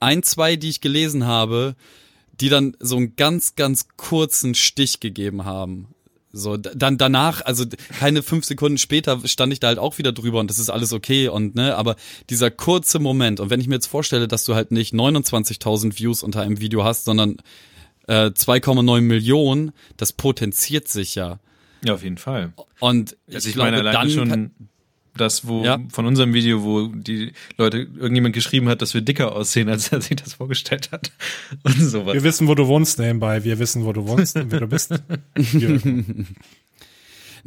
[0.01, 1.77] ein, zwei, die ich gelesen habe,
[2.41, 5.89] die dann so einen ganz, ganz kurzen Stich gegeben haben.
[6.37, 7.65] So, dann danach, also
[8.01, 10.93] keine fünf Sekunden später stand ich da halt auch wieder drüber und das ist alles
[10.93, 11.95] okay und ne, aber
[12.29, 16.25] dieser kurze Moment und wenn ich mir jetzt vorstelle, dass du halt nicht 29.000 Views
[16.25, 17.37] unter einem Video hast, sondern
[18.09, 21.39] äh, 2,9 Millionen, das potenziert sich ja.
[21.85, 22.53] Ja, auf jeden Fall.
[22.81, 24.51] Und ich, Also ich glaube, meine dann schon
[25.17, 25.79] das, wo Ja.
[25.91, 30.01] von unserem Video, wo die Leute, irgendjemand geschrieben hat, dass wir dicker aussehen, als er
[30.01, 31.13] sich das vorgestellt hat.
[31.63, 32.15] Und sowas.
[32.15, 33.45] Wir wissen, wo du wohnst, nebenbei.
[33.45, 34.91] Wir wissen, wo du wohnst und wer du bist.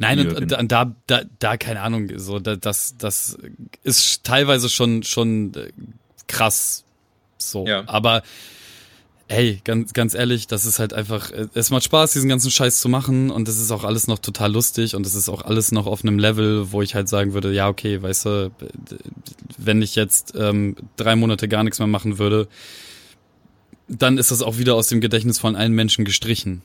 [0.00, 0.58] Nein, und, genau.
[0.60, 3.36] und da, da, da, keine Ahnung, so, da, das, das
[3.82, 5.72] ist teilweise schon, schon äh,
[6.28, 6.84] krass.
[7.36, 7.66] So.
[7.66, 7.82] Ja.
[7.86, 8.22] Aber,
[9.28, 12.80] ey, ganz, ganz ehrlich, das ist halt einfach, äh, es macht Spaß, diesen ganzen Scheiß
[12.80, 15.70] zu machen und es ist auch alles noch total lustig und es ist auch alles
[15.70, 18.50] noch auf einem Level, wo ich halt sagen würde, ja, okay, weißt du,
[19.58, 22.48] wenn ich jetzt ähm, drei Monate gar nichts mehr machen würde,
[23.86, 26.62] dann ist das auch wieder aus dem Gedächtnis von allen Menschen gestrichen.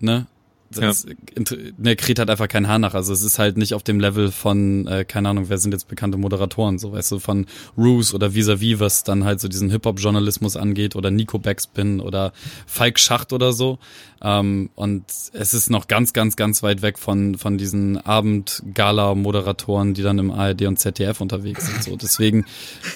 [0.00, 0.26] Ne?
[0.70, 2.94] Das inter- ne, kräht halt einfach kein Haar nach.
[2.94, 5.88] Also es ist halt nicht auf dem Level von, äh, keine Ahnung, wer sind jetzt
[5.88, 7.46] bekannte Moderatoren, so weißt du, von
[7.78, 12.32] Roos oder Vis-a-vis, was dann halt so diesen Hip-Hop-Journalismus angeht oder Nico Backspin oder
[12.66, 13.78] Falk Schacht oder so.
[14.22, 20.02] Ähm, und es ist noch ganz, ganz, ganz weit weg von, von diesen Abend-Gala-Moderatoren, die
[20.02, 21.82] dann im ARD und ZDF unterwegs sind.
[21.84, 22.44] So, deswegen,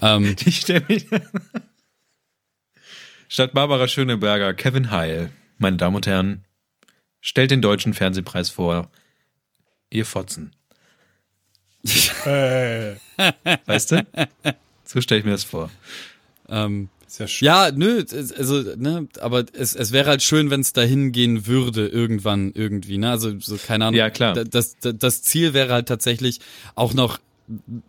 [0.03, 1.07] ähm, Ich stell mich.
[3.29, 6.45] Statt Barbara Schöneberger, Kevin Heil, meine Damen und Herren,
[7.21, 8.91] stellt den deutschen Fernsehpreis vor.
[9.91, 10.53] Ihr Fotzen.
[12.27, 12.95] äh,
[13.67, 14.07] Weißt du?
[14.85, 15.71] So stelle ich mir das vor.
[16.49, 17.47] ähm, schön.
[17.47, 18.05] Ja, nö,
[18.37, 22.99] also, ne, aber es, es wäre halt schön, wenn es dahin gehen würde, irgendwann, irgendwie,
[22.99, 23.11] ne?
[23.11, 23.99] Also, so, keine Ahnung.
[23.99, 24.35] Ja, klar.
[24.35, 26.41] Da- Das, das, das Ziel wäre halt tatsächlich
[26.75, 27.19] auch noch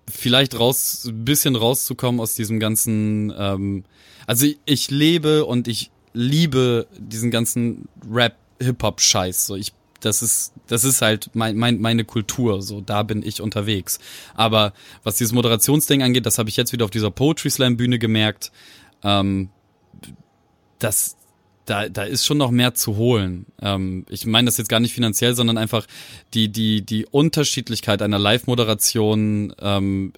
[0.09, 3.83] vielleicht raus, ein bisschen rauszukommen aus diesem ganzen, ähm,
[4.25, 10.53] also ich, ich lebe und ich liebe diesen ganzen Rap, Hip-Hop-Scheiß, so ich das ist,
[10.67, 13.99] das ist halt mein, mein, meine Kultur, so da bin ich unterwegs.
[14.33, 17.99] Aber was dieses Moderationsding angeht, das habe ich jetzt wieder auf dieser Poetry Slam Bühne
[17.99, 18.51] gemerkt.
[19.03, 19.49] Ähm,
[20.79, 21.17] das,
[21.65, 23.45] da, da ist schon noch mehr zu holen.
[23.61, 25.85] Ähm, ich meine das jetzt gar nicht finanziell, sondern einfach
[26.33, 30.13] die, die, die Unterschiedlichkeit einer Live-Moderation ähm,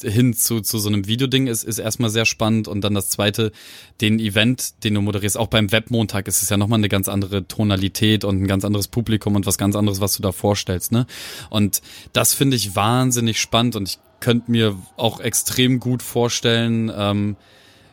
[0.00, 2.68] hin zu, zu so einem Videoding ist, ist erstmal sehr spannend.
[2.68, 3.52] Und dann das zweite,
[4.00, 7.46] den Event, den du moderierst, auch beim Webmontag ist es ja nochmal eine ganz andere
[7.46, 10.92] Tonalität und ein ganz anderes Publikum und was ganz anderes, was du da vorstellst.
[10.92, 11.06] Ne?
[11.50, 17.36] Und das finde ich wahnsinnig spannend und ich könnte mir auch extrem gut vorstellen, ähm,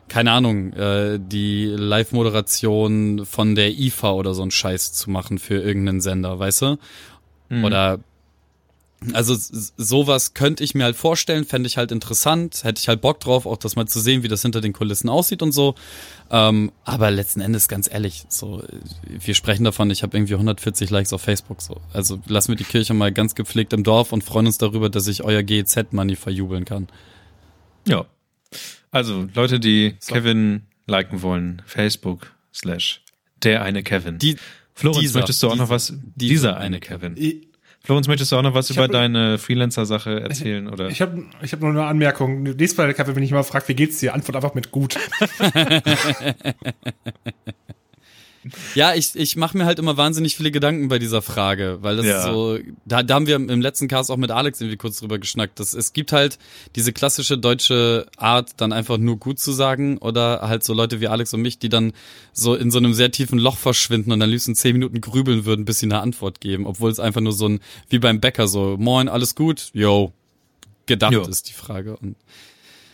[0.07, 5.55] keine Ahnung, äh, die Live-Moderation von der IFA oder so einen Scheiß zu machen für
[5.55, 6.77] irgendeinen Sender, weißt du?
[7.63, 7.99] Oder
[9.13, 9.35] also
[9.77, 13.45] sowas könnte ich mir halt vorstellen, fände ich halt interessant, hätte ich halt Bock drauf,
[13.45, 15.75] auch das mal zu sehen, wie das hinter den Kulissen aussieht und so.
[16.31, 18.63] Ähm, aber letzten Endes, ganz ehrlich, so
[19.07, 21.61] wir sprechen davon, ich habe irgendwie 140 Likes auf Facebook.
[21.61, 24.89] So, also lassen wir die Kirche mal ganz gepflegt im Dorf und freuen uns darüber,
[24.89, 26.87] dass ich euer GEZ-Money verjubeln kann.
[27.87, 28.05] Ja.
[28.91, 33.01] Also, Leute, die Kevin liken wollen, Facebook slash
[33.43, 34.17] der eine Kevin.
[34.17, 34.37] Die,
[34.73, 35.93] Florenz, dieser, möchtest du auch noch dieser, was?
[36.15, 37.15] Dieser eine Kevin.
[37.17, 37.47] Ich,
[37.83, 40.67] Florenz, möchtest du auch noch was Ich über hab- deine Freelancer-Sache erzählen?
[40.67, 40.87] Oder?
[40.89, 42.43] ich habe ich hab nur eine Anmerkung.
[42.43, 44.13] Nächstes Mal, Kaffee, wenn ich mal frage, wie geht's dir?
[44.13, 44.97] Antwort einfach mit gut.
[48.75, 52.05] Ja, ich, ich mache mir halt immer wahnsinnig viele Gedanken bei dieser Frage, weil das
[52.05, 52.23] Ja.
[52.23, 55.59] so, da, da haben wir im letzten Cast auch mit Alex irgendwie kurz drüber geschnackt.
[55.59, 56.37] dass es gibt halt
[56.75, 61.07] diese klassische deutsche Art, dann einfach nur gut zu sagen oder halt so Leute wie
[61.07, 61.93] Alex und mich, die dann
[62.33, 65.65] so in so einem sehr tiefen Loch verschwinden und dann liebsten zehn Minuten grübeln würden,
[65.65, 68.75] bis sie eine Antwort geben, obwohl es einfach nur so ein, wie beim Bäcker so,
[68.77, 69.69] moin, alles gut?
[69.73, 70.13] Yo.
[70.85, 71.23] Gedacht Jo.
[71.23, 71.97] ist die Frage.
[71.97, 72.15] Und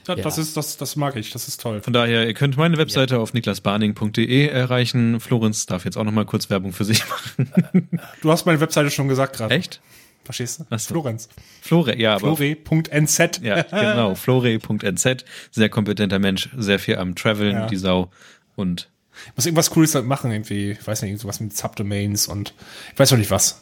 [0.05, 0.23] Das, Ja.
[0.23, 1.31] das ist, das, das mag ich.
[1.31, 1.81] Das ist toll.
[1.81, 5.19] Von daher, ihr könnt meine Webseite auf niklasbarning.de erreichen.
[5.19, 7.87] Florenz darf jetzt auch noch mal kurz Werbung für sich machen.
[8.21, 9.53] Du hast meine Webseite schon gesagt gerade.
[9.55, 9.81] Echt?
[10.23, 10.65] Verstehst du?
[10.69, 10.93] Ach so.
[10.93, 11.29] Florenz.
[11.61, 13.17] Flore, ja, aber Flore.nz.
[13.41, 14.13] Ja, genau.
[14.15, 15.07] Flore.nz.
[15.51, 17.65] Sehr kompetenter Mensch, sehr viel am Traveln, Ja.
[17.67, 18.11] die Sau.
[18.55, 18.89] Und
[19.35, 20.71] Muss irgendwas Cooles damit machen, irgendwie.
[20.71, 22.53] Ich weiß nicht, irgendwas mit Subdomains und
[22.93, 23.61] ich weiß noch nicht was.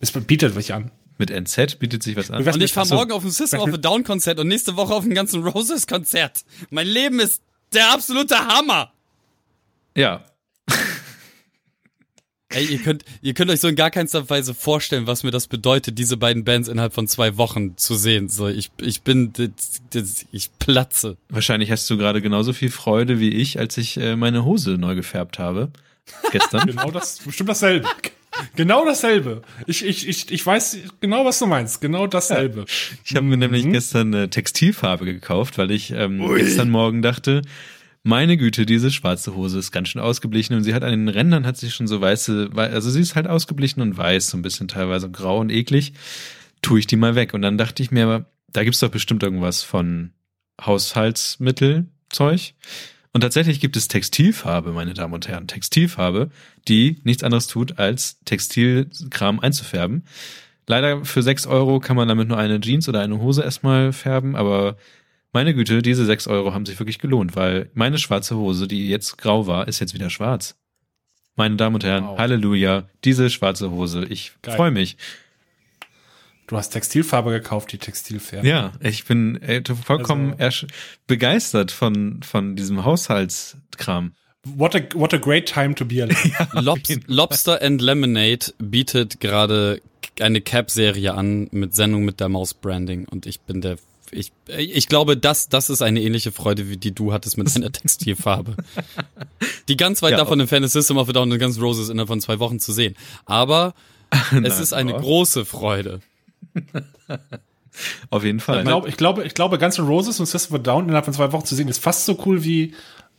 [0.00, 0.90] Es bietet sich an.
[1.18, 2.46] Mit NZ bietet sich was an.
[2.46, 5.04] Und ich fahre morgen auf ein System of a Down Konzert und nächste Woche auf
[5.04, 6.44] ein ganzen Roses Konzert.
[6.70, 8.92] Mein Leben ist der absolute Hammer.
[9.96, 10.24] Ja.
[12.48, 15.46] Ey, ihr könnt, ihr könnt euch so in gar keinster Weise vorstellen, was mir das
[15.46, 18.28] bedeutet, diese beiden Bands innerhalb von zwei Wochen zu sehen.
[18.28, 19.32] So, ich, ich bin,
[20.32, 21.16] ich platze.
[21.30, 24.94] Wahrscheinlich hast du gerade genauso viel Freude wie ich, als ich äh, meine Hose neu
[24.94, 25.70] gefärbt habe.
[26.30, 26.66] Gestern.
[26.66, 27.88] Genau das, bestimmt dasselbe.
[28.56, 29.42] Genau dasselbe.
[29.66, 31.80] Ich, ich, ich, ich weiß genau, was du meinst.
[31.80, 32.64] Genau dasselbe.
[33.04, 33.72] Ich habe mir nämlich Mhm.
[33.72, 37.42] gestern eine Textilfarbe gekauft, weil ich ähm, gestern Morgen dachte,
[38.04, 41.46] meine Güte, diese schwarze Hose ist ganz schön ausgeblichen und sie hat an den Rändern
[41.46, 44.42] hat sie schon so weiße, wei- also sie ist halt ausgeblichen und weiß, so ein
[44.42, 45.92] bisschen teilweise grau und eklig.
[46.62, 49.22] Tue ich die mal weg und dann dachte ich mir, aber da gibt's doch bestimmt
[49.22, 50.10] irgendwas von
[50.64, 52.54] Haushaltsmittelzeug.
[53.12, 56.30] Und tatsächlich gibt es Textilfarbe, meine Damen und Herren, Textilfarbe,
[56.66, 60.04] die nichts anderes tut, als Textilkram einzufärben.
[60.66, 64.34] Leider für sechs Euro kann man damit nur eine Jeans oder eine Hose erstmal färben,
[64.36, 64.76] aber
[65.32, 69.18] meine Güte, diese sechs Euro haben sich wirklich gelohnt, weil meine schwarze Hose, die jetzt
[69.18, 70.56] grau war, ist jetzt wieder schwarz.
[71.36, 72.18] Meine Damen und Herren, Wow.
[72.18, 74.96] Halleluja, diese schwarze Hose, ich freue mich.
[76.52, 78.46] Du hast Textilfarbe gekauft, die Textilfärbe.
[78.46, 80.66] Ja, ich bin äh, vollkommen Also-
[81.06, 84.12] begeistert von, von diesem Haushaltskram.
[84.44, 86.30] What a, what a great time to be alive.
[86.52, 89.80] Lobs Lobster and Lemonade bietet gerade
[90.20, 93.78] eine Cap-Serie an mit Sendung mit der Maus-Branding und ich bin der
[94.10, 97.72] ich, ich glaube, das, das ist eine ähnliche Freude, wie die du hattest mit deiner
[97.72, 98.56] Textilfarbe.
[99.68, 102.08] Die ganz weit Ja, davon entfernt ist System of a Down und Guns Roses innerhalb
[102.08, 102.94] von zwei Wochen zu sehen.
[103.24, 103.72] Aber
[104.44, 106.02] es ist eine große Freude.
[108.10, 108.58] Auf jeden Fall.
[108.58, 111.14] Ich glaube, ich glaube, ich glaube, Guns N' Roses und System of Down innerhalb von
[111.14, 112.74] zwei Wochen zu sehen, ist fast so cool wie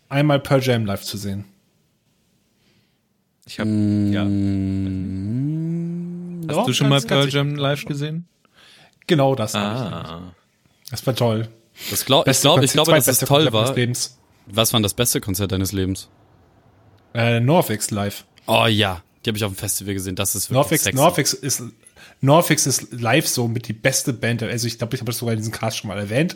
[0.09, 1.45] einmal Pearl Jam live zu sehen.
[3.45, 4.23] Ich hab, ja.
[6.47, 8.27] Hast Doch, du schon mal Pearl Jam live gesehen?
[9.07, 9.55] Genau das.
[9.55, 10.33] Ah.
[10.89, 11.47] Das war toll.
[11.89, 13.73] Das glaub, ich Beste glaube, ich Konzert- glaube, dass es toll war.
[13.75, 14.19] Lebens.
[14.45, 16.09] Was war denn das beste Konzert deines Lebens?
[17.13, 18.25] Äh, Norfix live.
[18.45, 20.15] Oh ja, die habe ich auf dem Festival gesehen.
[20.15, 20.95] Das ist wirklich Norfix, sexy.
[20.97, 21.63] Norfix ist
[22.21, 24.43] Norfix ist live so mit die beste Band.
[24.43, 26.35] Also ich glaube, ich habe das sogar in diesem Cast schon mal erwähnt.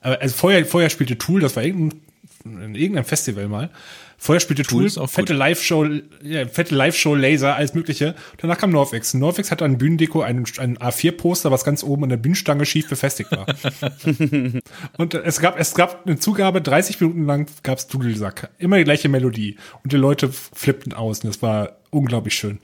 [0.00, 2.00] Aber Also vorher, vorher spielte Tool, das war irgendein,
[2.44, 3.70] in irgendeinem Festival mal.
[4.18, 5.34] Vorher spielte Tool Tool, fette.
[5.34, 5.86] Live-Show,
[6.22, 8.14] ja, fette Live-Show, Laser, alles mögliche.
[8.38, 9.12] Danach kam Norfix.
[9.12, 13.30] Norfix hatte an Bühnendeko ein, ein A4-Poster, was ganz oben an der Bühnenstange schief befestigt
[13.32, 13.46] war.
[14.96, 18.50] Und es gab, es gab eine Zugabe, 30 Minuten lang gab's Dudelsack.
[18.58, 19.56] Immer die gleiche Melodie.
[19.84, 21.20] Und die Leute flippten aus.
[21.20, 22.58] Und das war unglaublich schön.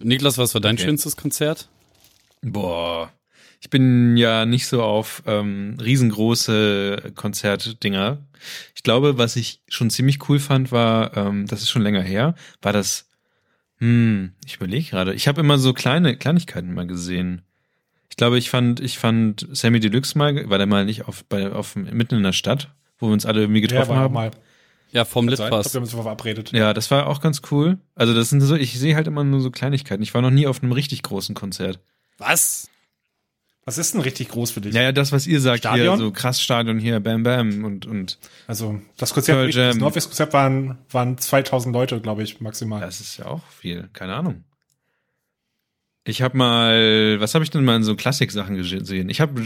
[0.00, 0.84] Niklas, was war dein Okay.
[0.84, 1.68] schönstes Konzert?
[2.42, 3.12] Boah.
[3.60, 8.18] Ich bin ja nicht so auf ähm, riesengroße Konzertdinger.
[8.76, 12.36] Ich glaube, was ich schon ziemlich cool fand, war, ähm, das ist schon länger her,
[12.62, 13.08] war das,
[13.78, 17.42] hm, ich überlege gerade, ich habe immer so kleine Kleinigkeiten mal gesehen.
[18.10, 21.50] Ich glaube, ich fand, ich fand Sammy Deluxe mal, war der mal nicht auf, bei,
[21.50, 24.14] auf mitten in der Stadt, wo wir uns alle irgendwie getroffen war haben.
[24.14, 24.30] mal.
[24.92, 25.74] Ja, vom Ich glaube, wir Litfass.
[25.74, 26.52] haben uns verabredet.
[26.52, 27.78] Ja, das war auch ganz cool.
[27.94, 30.02] Also das sind so, ich sehe halt immer nur so Kleinigkeiten.
[30.02, 31.78] Ich war noch nie auf einem richtig großen Konzert.
[32.16, 32.68] Was?
[33.64, 34.74] Was ist denn richtig groß für dich?
[34.74, 35.98] Ja, ja, das, was ihr sagt, Stadion?
[35.98, 39.76] hier, so krass Stadion hier, Bam Bam und, und Also das Konzert, das.
[39.76, 42.80] Norfix-Konzert waren, waren 2000 Leute, glaube ich, maximal.
[42.80, 44.44] das ist ja auch viel, keine Ahnung.
[46.04, 49.10] Ich habe mal, was habe ich denn mal in so Klassik-Sachen gesehen?
[49.10, 49.42] Ich habe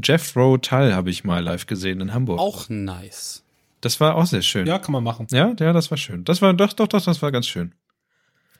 [0.00, 2.38] Jeff Rowe Tull habe ich mal live gesehen in Hamburg.
[2.38, 3.42] Auch nice.
[3.82, 4.66] Das war auch sehr schön.
[4.66, 5.26] Ja, kann man machen.
[5.30, 6.24] ja, ja, das war schön.
[6.24, 7.74] Das war doch, doch, doch, das war ganz schön.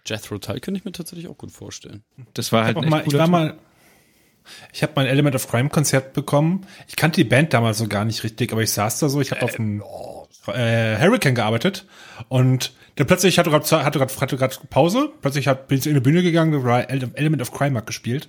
[0.04, 2.02] Jethro Tull könnte ich mir tatsächlich auch gut vorstellen.
[2.34, 3.54] Das war Ich, halt ein mal, echt ich cooler war mal,
[4.72, 6.66] ich habe mein Element of Crime Konzert bekommen.
[6.88, 9.30] Ich kannte die Band damals so gar nicht richtig, aber ich saß da so, ich
[9.30, 9.80] habe auf dem
[10.48, 11.86] äh, Hurricane gearbeitet
[12.28, 15.94] und dann plötzlich hatte gerade hatte gerade hatte gerade Pause, plötzlich hat bin ich in
[15.94, 18.28] die Bühne gegangen, war Element of Crime hat gespielt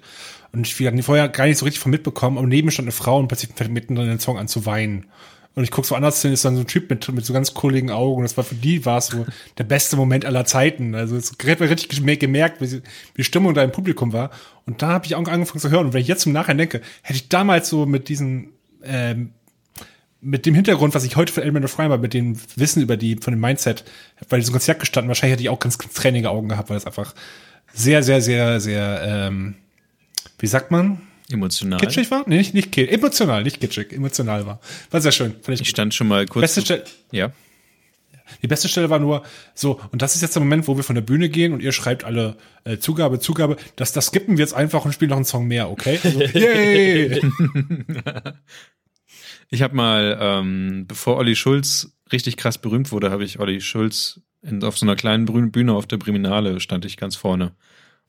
[0.52, 3.18] und ich hatte vorher gar nicht so richtig von mitbekommen und neben stand eine Frau
[3.18, 5.08] und plötzlich fängt mitten in den Song an zu weinen.
[5.56, 7.54] Und ich guck so anders hin, ist dann so ein Typ mit, mit so ganz
[7.54, 8.24] kohligen Augen.
[8.24, 9.26] Das war für die war es so
[9.58, 10.96] der beste Moment aller Zeiten.
[10.96, 12.82] Also es hat richtig gemerkt, wie,
[13.14, 14.32] wie Stimmung da im Publikum war.
[14.66, 15.88] Und da habe ich auch angefangen zu hören.
[15.88, 18.50] Und wenn ich jetzt im Nachhinein denke, hätte ich damals so mit diesen
[18.84, 19.32] ähm,
[20.24, 22.96] mit dem Hintergrund, was ich heute für Element of Crime habe, mit dem Wissen über
[22.96, 23.84] die, von dem Mindset,
[24.30, 27.14] bei diesem Konzert gestanden, wahrscheinlich hätte ich auch ganz tränige Augen gehabt, weil es einfach
[27.74, 29.56] sehr, sehr, sehr, sehr, ähm,
[30.40, 31.02] wie sagt man?
[31.32, 31.80] Emotional.
[31.80, 32.24] Kitschig war?
[32.28, 32.94] Nee, nicht, nicht kitschig.
[32.94, 33.92] Emotional, nicht kitschig.
[33.94, 34.60] Emotional war.
[34.92, 35.36] War sehr schön.
[35.48, 36.42] Ich, ich stand schon mal kurz.
[36.42, 36.84] Beste Stelle.
[37.12, 37.32] Ja.
[38.42, 40.96] Die beste Stelle war nur so, und das ist jetzt der Moment, wo wir von
[40.96, 43.58] der Bühne gehen und ihr schreibt alle äh, Zugabe, Zugabe.
[43.76, 46.00] Das, das skippen wir jetzt einfach und spielen noch einen Song mehr, okay?
[46.04, 47.22] Also, yay!
[49.50, 54.22] ich habe mal, ähm, bevor Olli Schulz richtig krass berühmt wurde, habe ich Olli Schulz
[54.42, 57.54] in, auf so einer kleinen Bühne auf der Briminale stand ich ganz vorne.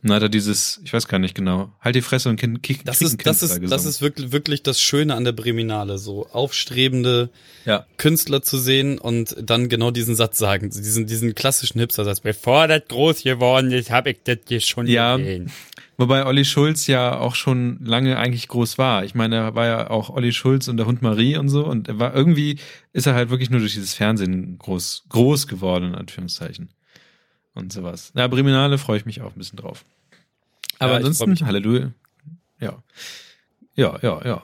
[0.05, 2.85] Und hat er dieses, ich weiß gar nicht genau, halt die Fresse und kind, kick,
[2.85, 7.31] das ist, das ist, das ist wirklich, wirklich das Schöne an der Breminale, so aufstrebende
[7.65, 7.87] ja.
[7.97, 12.83] Künstler zu sehen und dann genau diesen Satz sagen, diesen, diesen klassischen Hipster-Satz, bevor das
[12.87, 15.17] groß geworden ist, habe ich das hier schon ja.
[15.17, 15.51] gesehen.
[15.97, 19.05] Wobei Olli Schulz ja auch schon lange eigentlich groß war.
[19.05, 21.89] Ich meine, er war ja auch Olli Schulz und der Hund Marie und so und
[21.89, 22.59] er war irgendwie
[22.93, 26.69] ist er halt wirklich nur durch dieses Fernsehen groß groß geworden in Anführungszeichen
[27.55, 28.11] und sowas.
[28.15, 29.85] Na, Breminale freue ich mich auch ein bisschen drauf.
[30.85, 31.93] Aber ja, ansonsten, Halleluja.
[32.61, 32.83] Ja.
[33.77, 34.43] Ja, ja, ja.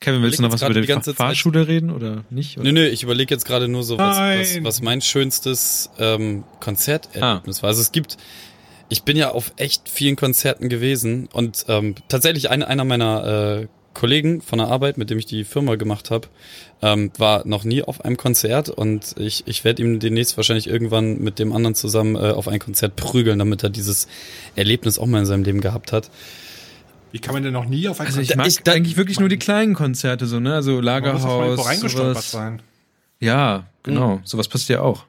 [0.00, 1.68] Kevin, willst du noch was über die, die Fahrschule Zeit.
[1.68, 2.56] reden oder nicht?
[2.56, 2.64] Oder?
[2.64, 7.58] Nö, nö, ich überlege jetzt gerade nur so, was, was, was mein schönstes ähm, Konzerterlebnis
[7.58, 7.62] ah.
[7.62, 7.68] war.
[7.70, 8.16] Also es gibt,
[8.88, 13.66] ich bin ja auf echt vielen Konzerten gewesen und ähm, tatsächlich ein, einer meiner äh,
[13.98, 16.28] Kollegen von der Arbeit, mit dem ich die Firma gemacht habe,
[16.82, 21.18] ähm, war noch nie auf einem Konzert und ich, ich werde ihm demnächst wahrscheinlich irgendwann
[21.18, 24.06] mit dem anderen zusammen äh, auf ein Konzert prügeln, damit er dieses
[24.54, 26.12] Erlebnis auch mal in seinem Leben gehabt hat.
[27.10, 28.30] Wie kann man denn noch nie auf ein also Konzert?
[28.30, 30.54] Ich mag ich, da, eigentlich wirklich nur die kleinen Konzerte, so, ne?
[30.54, 31.66] Also Lagerhaus.
[31.66, 32.62] Reingestolpert sein.
[33.18, 34.18] Ja, genau.
[34.18, 34.20] Mhm.
[34.24, 35.06] Sowas passiert ja auch.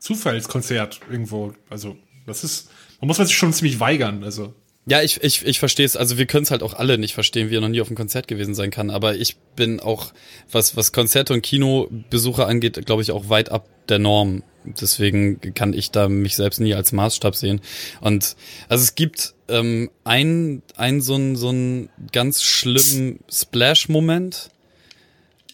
[0.00, 1.54] Zufallskonzert irgendwo.
[1.70, 1.96] Also,
[2.26, 2.68] das ist,
[3.00, 4.54] man muss man sich schon ziemlich weigern, also.
[4.88, 5.96] Ja, ich, ich, ich verstehe es.
[5.96, 7.96] Also wir können es halt auch alle nicht verstehen, wie er noch nie auf einem
[7.96, 8.90] Konzert gewesen sein kann.
[8.90, 10.12] Aber ich bin auch,
[10.50, 14.44] was, was Konzerte und Kinobesucher angeht, glaube ich, auch weit ab der Norm.
[14.64, 17.60] Deswegen kann ich da mich selbst nie als Maßstab sehen.
[18.00, 18.36] Und
[18.68, 24.50] also es gibt ähm, ein, ein so ein so ein ganz schlimmen Splash-Moment,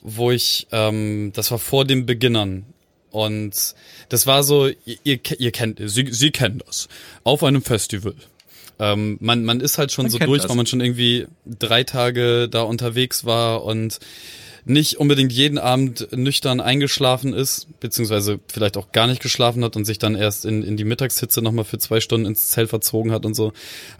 [0.03, 2.67] wo ich, ähm, das war vor dem Beginnern.
[3.11, 3.75] Und
[4.09, 6.89] das war so, ihr, ihr kennt, sie, sie kennen das.
[7.25, 8.15] Auf einem Festival
[8.79, 10.49] ähm, man, man ist halt schon man so durch, das.
[10.49, 13.99] weil man schon irgendwie drei Tage da unterwegs war und
[14.65, 19.85] nicht unbedingt jeden Abend nüchtern eingeschlafen ist, beziehungsweise vielleicht auch gar nicht geschlafen hat und
[19.85, 23.27] sich dann erst in, in die Mittagshitze nochmal für zwei Stunden ins Zelt verzogen hat
[23.27, 23.53] und so.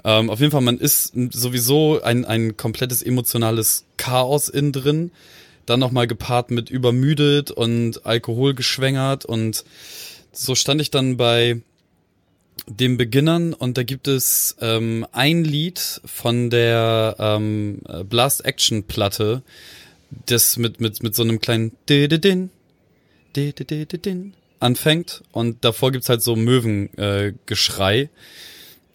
[0.05, 5.11] Ähm, auf jeden Fall, man ist sowieso ein, ein komplettes emotionales Chaos innen drin.
[5.67, 9.65] Dann nochmal gepaart mit übermüdet und Alkohol geschwängert und
[10.33, 11.61] so stand ich dann bei
[12.67, 19.43] den Beginnern und da gibt es ähm, ein Lied von der ähm, Blast Action Platte,
[20.27, 22.51] das mit mit mit so einem kleinen Din
[23.35, 28.09] Din anfängt und davor gibt's halt so Möwengeschrei äh,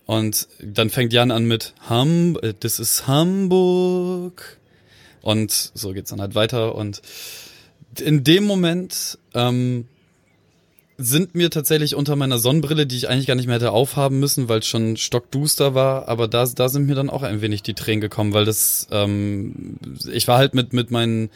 [0.05, 4.57] und dann fängt Jan an mit Ham, äh, das ist Hamburg
[5.21, 7.01] und so geht's dann halt weiter und
[7.99, 9.87] in dem Moment ähm,
[10.97, 14.49] sind mir tatsächlich unter meiner Sonnenbrille, die ich eigentlich gar nicht mehr hätte aufhaben müssen,
[14.49, 17.75] weil es schon stockduster war, aber da, da sind mir dann auch ein wenig die
[17.75, 19.77] Tränen gekommen, weil das, ähm,
[20.11, 21.29] ich war halt mit, mit meinen,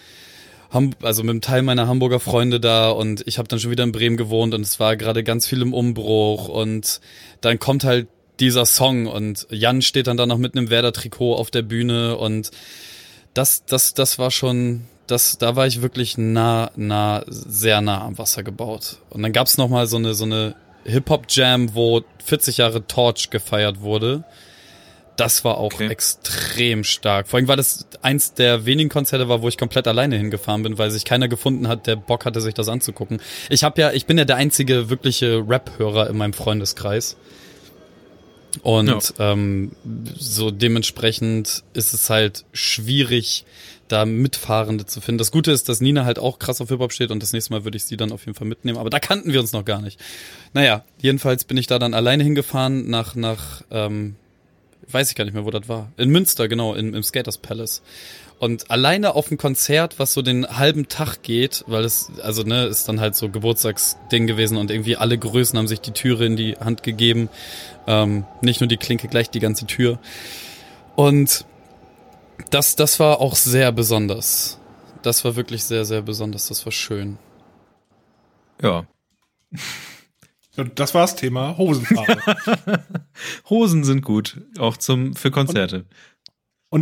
[1.02, 3.92] also mit einem Teil meiner Hamburger Freunde da und ich habe dann schon wieder in
[3.92, 7.00] Bremen gewohnt und es war gerade ganz viel im Umbruch und
[7.42, 8.08] dann kommt halt
[8.40, 12.50] dieser Song und Jan steht dann da noch mit einem Werder-Trikot auf der Bühne und
[13.36, 18.18] das, das, das war schon, das, da war ich wirklich nah, nah, sehr nah am
[18.18, 18.98] Wasser gebaut.
[19.10, 23.82] Und dann gab's noch mal so eine, so eine Hip-Hop-Jam, wo 40 Jahre Torch gefeiert
[23.82, 24.24] wurde.
[25.18, 25.88] Das war auch okay.
[25.88, 27.28] extrem stark.
[27.28, 30.78] Vor allem, weil das eins der wenigen Konzerte war, wo ich komplett alleine hingefahren bin,
[30.78, 33.22] weil sich keiner gefunden hat, der Bock hatte, sich das anzugucken.
[33.50, 37.18] Ich habe ja, ich bin ja der einzige wirkliche Rap-Hörer in meinem Freundeskreis.
[38.64, 39.32] Und ja.
[39.32, 39.72] ähm,
[40.18, 43.46] so dementsprechend ist es halt schwierig,
[43.88, 45.18] da Mitfahrende zu finden.
[45.18, 47.64] Das Gute ist, dass Nina halt auch krass auf Hip-Hop steht und das nächste Mal
[47.64, 48.78] würde ich sie dann auf jeden Fall mitnehmen.
[48.78, 50.00] Aber da kannten wir uns noch gar nicht.
[50.54, 54.16] Naja, jedenfalls bin ich da dann alleine hingefahren nach, nach ähm,
[54.90, 55.92] weiß ich gar nicht mehr, wo das war.
[55.98, 57.82] In Münster, genau, in, im Skaters Palace.
[58.42, 62.66] Und alleine auf ein Konzert, was so den halben Tag geht, weil es, also ne,
[62.66, 66.36] ist dann halt so Geburtstagsding gewesen und irgendwie alle Größen haben sich die Türe in
[66.36, 67.30] die Hand gegeben.
[67.86, 70.00] Ähm, nicht nur die Klinke, gleich die ganze Tür.
[70.96, 71.46] Und
[72.50, 74.60] das, das war auch sehr besonders.
[75.04, 76.48] Das war wirklich sehr, sehr besonders.
[76.48, 77.20] Das war schön.
[78.60, 78.88] Ja.
[80.58, 82.84] Und das war's Thema Hosenfarbe.
[83.52, 85.78] Hosen sind gut, auch zum für Konzerte.
[85.78, 85.86] Und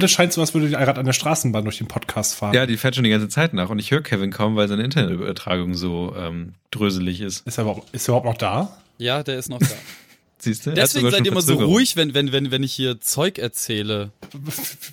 [0.04, 2.54] es scheint so, als würde die gerade an der Straßenbahn durch den Podcast fahren.
[2.54, 4.84] Ja, die fährt schon die ganze Zeit nach und ich höre Kevin kaum, weil seine
[4.84, 7.46] Internetübertragung so ähm, dröselig ist.
[7.48, 8.78] Ist er, überhaupt, ist er überhaupt noch da?
[9.00, 9.66] Ja, der ist noch da.
[10.42, 10.72] Siehst du?
[10.72, 14.12] Deswegen seid ihr immer so ruhig, wenn, wenn, wenn, wenn ich hier Zeug erzähle.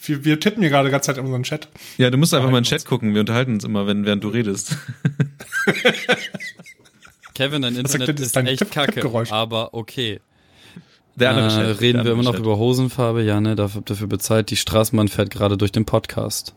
[0.03, 1.69] Wir, wir tippen hier gerade die ganze Zeit in unseren Chat.
[1.99, 3.15] Ja, du musst einfach mal in den Chat gucken.
[3.15, 4.77] Wir unterhalten uns immer, wenn, während du redest.
[7.35, 9.31] Kevin, dein Internet das ist ist dein echt Tipp- kacke, Tippgeräusch?
[9.31, 10.21] aber okay.
[11.17, 11.81] Der andere äh, Chat.
[11.81, 12.41] reden der wir immer noch Chat.
[12.41, 13.23] über Hosenfarbe?
[13.23, 14.51] Ja, ne, dafür, dafür bezahlt.
[14.51, 16.55] Die Straßenbahn fährt gerade durch den Podcast.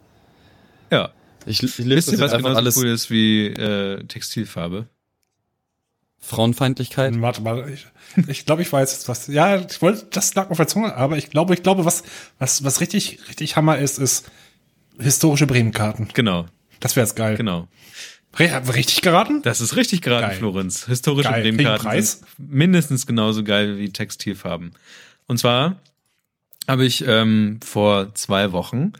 [0.92, 1.10] Ja.
[1.46, 2.78] Ich, ich lese Wisst das ihr, was genauso alles.
[2.78, 4.88] cool ist wie äh, Textilfarbe?
[6.22, 7.20] Frauenfeindlichkeit?
[7.22, 7.88] Warte mal, ich,
[8.28, 9.28] ich glaube, ich weiß jetzt was.
[9.28, 12.04] Ja, ich wollte, das lag auf der Zunge, aber ich glaube, ich glaube, was,
[12.40, 14.30] was, was richtig, richtig Hammer ist, ist
[15.00, 16.10] historische Bremenkarten.
[16.14, 16.46] Genau,
[16.82, 17.38] Das wäre jetzt geil.
[17.38, 17.68] genau.
[18.38, 19.42] Re- haben wir Richtig geraten?
[19.42, 20.38] Das ist richtig geraten, Geil.
[20.38, 20.86] Florenz.
[20.86, 21.42] Historische Geil.
[21.44, 22.22] Kriegen Preis?
[22.38, 24.72] sind mindestens genauso geil wie Textilfarben.
[25.28, 25.78] Und zwar
[26.68, 28.94] habe ich ähm, vor zwei Wochen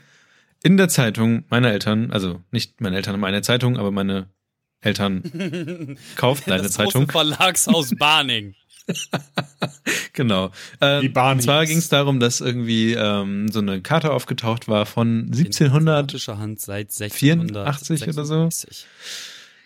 [0.62, 4.28] in der Zeitung meiner Eltern, also nicht meine Eltern haben eine Zeitung, aber meine
[4.80, 7.06] Eltern kauften eine das Zeitung.
[7.06, 8.54] große Verlagshaus Barning.
[10.12, 10.50] Genau.
[10.80, 11.42] Äh, Die Barneys.
[11.42, 16.06] und zwar ging es darum, dass irgendwie ähm, so eine Karte aufgetaucht war von 1700
[16.06, 18.34] Politischer Hand seit 84 oder so?
[18.34, 18.86] 1636.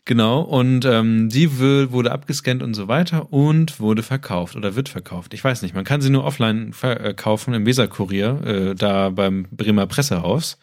[0.06, 5.32] Genau, und ähm, die wurde abgescannt und so weiter und wurde verkauft oder wird verkauft.
[5.32, 9.86] Ich weiß nicht, man kann sie nur offline verkaufen im Weserkurier, äh, da beim Bremer
[9.86, 10.58] Pressehaus.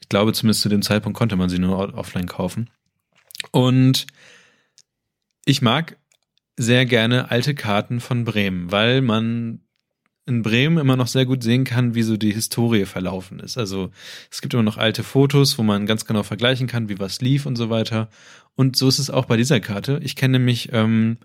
[0.00, 2.70] Ich glaube, zumindest zu dem Zeitpunkt konnte man sie nur offline kaufen.
[3.50, 4.06] Und
[5.44, 5.98] ich mag
[6.58, 9.60] sehr gerne alte Karten von Bremen, weil man
[10.26, 13.56] in Bremen immer noch sehr gut sehen kann, wie so die Historie verlaufen ist.
[13.56, 13.90] Also
[14.30, 17.46] es gibt immer noch alte Fotos, wo man ganz genau vergleichen kann, wie was lief
[17.46, 18.10] und so weiter.
[18.54, 20.00] Und so ist es auch bei dieser Karte.
[20.02, 21.16] Ich kenne nämlich, ähm,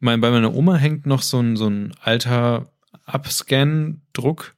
[0.00, 2.72] mein, bei meiner Oma hängt noch so ein, so ein alter
[3.04, 4.54] Upscan-Druck.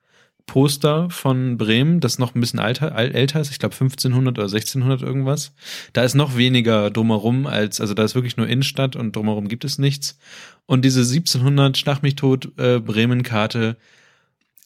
[0.50, 4.48] Poster von Bremen, das noch ein bisschen alter, al- älter ist, ich glaube 1500 oder
[4.48, 5.52] 1600 irgendwas.
[5.92, 9.64] Da ist noch weniger drumherum als, also da ist wirklich nur Innenstadt und drumherum gibt
[9.64, 10.18] es nichts.
[10.66, 13.76] Und diese 1700 Schlag mich tot äh, Bremen-Karte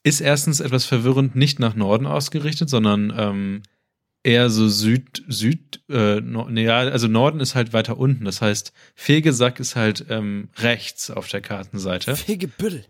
[0.05, 3.63] ist erstens etwas verwirrend nicht nach Norden ausgerichtet, sondern ähm,
[4.23, 8.25] eher so Süd, Süd, äh, no, nee, ja, also Norden ist halt weiter unten.
[8.25, 12.87] Das heißt, Fegesack ist halt ähm, rechts auf der Kartenseite Fegebüttel.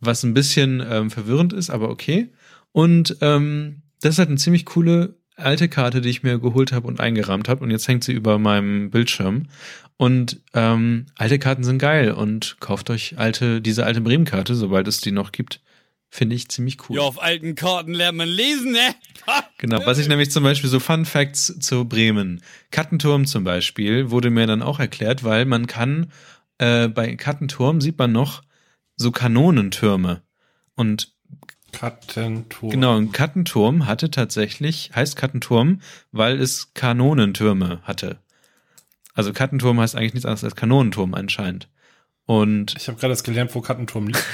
[0.00, 2.30] Was ein bisschen ähm, verwirrend ist, aber okay.
[2.72, 6.86] Und ähm, das ist halt eine ziemlich coole alte Karte, die ich mir geholt habe
[6.86, 7.64] und eingerahmt habe.
[7.64, 9.48] Und jetzt hängt sie über meinem Bildschirm.
[9.96, 15.00] Und ähm, alte Karten sind geil und kauft euch alte, diese alte Bremen-Karte, sobald es
[15.00, 15.60] die noch gibt.
[16.10, 16.96] Finde ich ziemlich cool.
[16.96, 18.94] Ja, auf alten Karten lernt man lesen, ne?
[19.58, 22.40] Genau, was ich nämlich zum Beispiel so Fun Facts zu Bremen.
[22.70, 26.12] Kattenturm zum Beispiel wurde mir dann auch erklärt, weil man kann,
[26.58, 28.42] äh, bei Kattenturm sieht man noch
[28.96, 30.22] so Kanonentürme.
[30.74, 31.12] Und
[31.72, 32.70] Kattenturm.
[32.70, 35.80] Genau, ein Kattenturm hatte tatsächlich, heißt Kattenturm,
[36.12, 38.18] weil es Kanonentürme hatte.
[39.14, 41.68] Also Kattenturm heißt eigentlich nichts anderes als Kanonenturm anscheinend.
[42.26, 44.24] Und, Ich habe gerade das gelernt, wo Kattenturm liegt.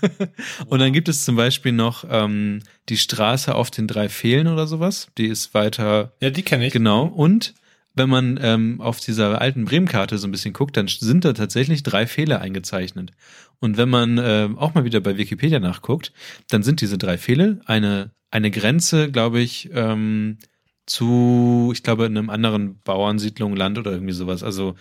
[0.66, 4.66] und dann gibt es zum Beispiel noch ähm, die Straße auf den drei Fehlen oder
[4.66, 5.08] sowas.
[5.18, 6.72] Die ist weiter Ja, die kenne ich.
[6.72, 7.04] Genau.
[7.04, 7.54] Und
[7.96, 11.82] wenn man ähm, auf dieser alten Bremen-Karte so ein bisschen guckt, dann sind da tatsächlich
[11.82, 13.12] drei Fehler eingezeichnet.
[13.58, 16.12] Und wenn man äh, auch mal wieder bei Wikipedia nachguckt,
[16.48, 20.38] dann sind diese drei Fehler eine, eine Grenze, glaube ich, ähm,
[20.86, 24.42] zu, ich glaube, in einem anderen Bauernsiedlung, Land oder irgendwie sowas.
[24.42, 24.76] Also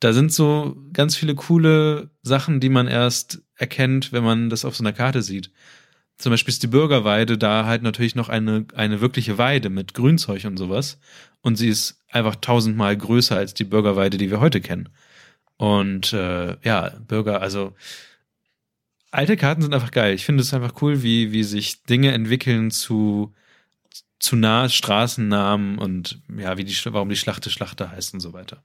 [0.00, 4.74] da sind so ganz viele coole Sachen, die man erst erkennt, wenn man das auf
[4.74, 5.50] so einer Karte sieht.
[6.16, 10.44] Zum Beispiel ist die Bürgerweide da halt natürlich noch eine, eine wirkliche Weide mit Grünzeug
[10.44, 10.98] und sowas.
[11.42, 14.88] Und sie ist einfach tausendmal größer als die Bürgerweide, die wir heute kennen.
[15.56, 17.74] Und äh, ja, Bürger, also
[19.10, 20.14] alte Karten sind einfach geil.
[20.14, 23.34] Ich finde es einfach cool, wie, wie sich Dinge entwickeln zu,
[24.18, 28.62] zu nahe Straßennamen und ja, wie die, warum die Schlachte Schlachter heißt und so weiter.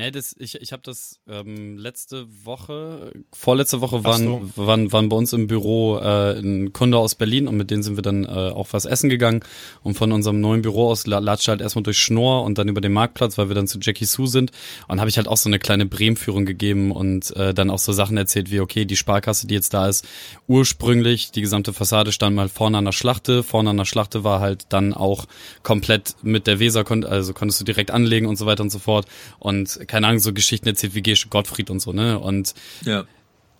[0.00, 4.50] Nee, das, ich, ich habe das ähm, letzte Woche, vorletzte Woche waren, so.
[4.56, 7.96] waren, waren bei uns im Büro äh, ein Kunde aus Berlin und mit denen sind
[7.96, 9.40] wir dann äh, auch was essen gegangen.
[9.82, 12.80] Und von unserem neuen Büro aus la- latscht halt erstmal durch Schnorr und dann über
[12.80, 14.52] den Marktplatz, weil wir dann zu Jackie Sue sind.
[14.88, 17.92] Und habe ich halt auch so eine kleine Bremen-Führung gegeben und äh, dann auch so
[17.92, 20.08] Sachen erzählt wie, okay, die Sparkasse, die jetzt da ist,
[20.48, 23.42] ursprünglich, die gesamte Fassade stand mal vorne an der Schlachte.
[23.42, 25.26] Vorne an der Schlachte war halt dann auch
[25.62, 29.04] komplett mit der Weser, also konntest du direkt anlegen und so weiter und so fort.
[29.38, 32.18] Und keine Ahnung, so Geschichten erzählt wie Gesche Gottfried und so, ne?
[32.18, 33.04] Und Ja.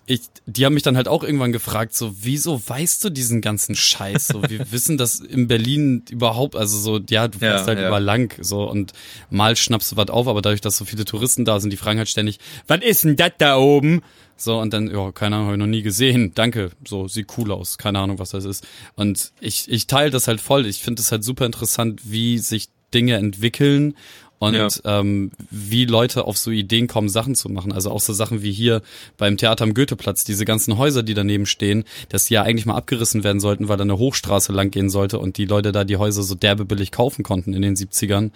[0.07, 3.75] ich, die haben mich dann halt auch irgendwann gefragt, so, wieso weißt du diesen ganzen
[3.75, 4.29] Scheiß?
[4.29, 7.89] So, wir wissen das in Berlin überhaupt, also so, ja, du Ja, fährst halt ja.
[7.89, 8.93] überall lang, so, und
[9.31, 11.99] mal schnappst du was auf, aber dadurch, dass so viele Touristen da sind, die fragen
[11.99, 14.03] halt ständig, was ist denn das da oben?
[14.37, 16.33] So, und dann, ja, keine Ahnung, habe ich noch nie gesehen.
[16.35, 17.77] Danke, so, sieht cool aus.
[17.77, 18.67] Keine Ahnung, was das ist.
[18.97, 20.65] Und ich, ich teile das halt voll.
[20.65, 23.95] Ich finde es halt super interessant, wie sich Dinge entwickeln
[24.41, 24.69] und Ja.
[24.85, 27.73] ähm, wie Leute auf so Ideen kommen, Sachen zu machen.
[27.73, 28.81] Also auch so Sachen wie hier
[29.19, 32.75] beim Theater am Goetheplatz, diese ganzen Häuser, die daneben stehen, dass die ja eigentlich mal
[32.77, 35.99] abgerissen werden sollten, weil da eine Hochstraße lang gehen sollte und die Leute da die
[35.99, 38.31] Häuser so derbe billig kaufen konnten in den 70ern,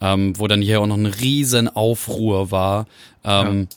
[0.00, 2.86] ähm, wo dann hier auch noch ein riesen Aufruhr war.
[3.22, 3.68] Ähm,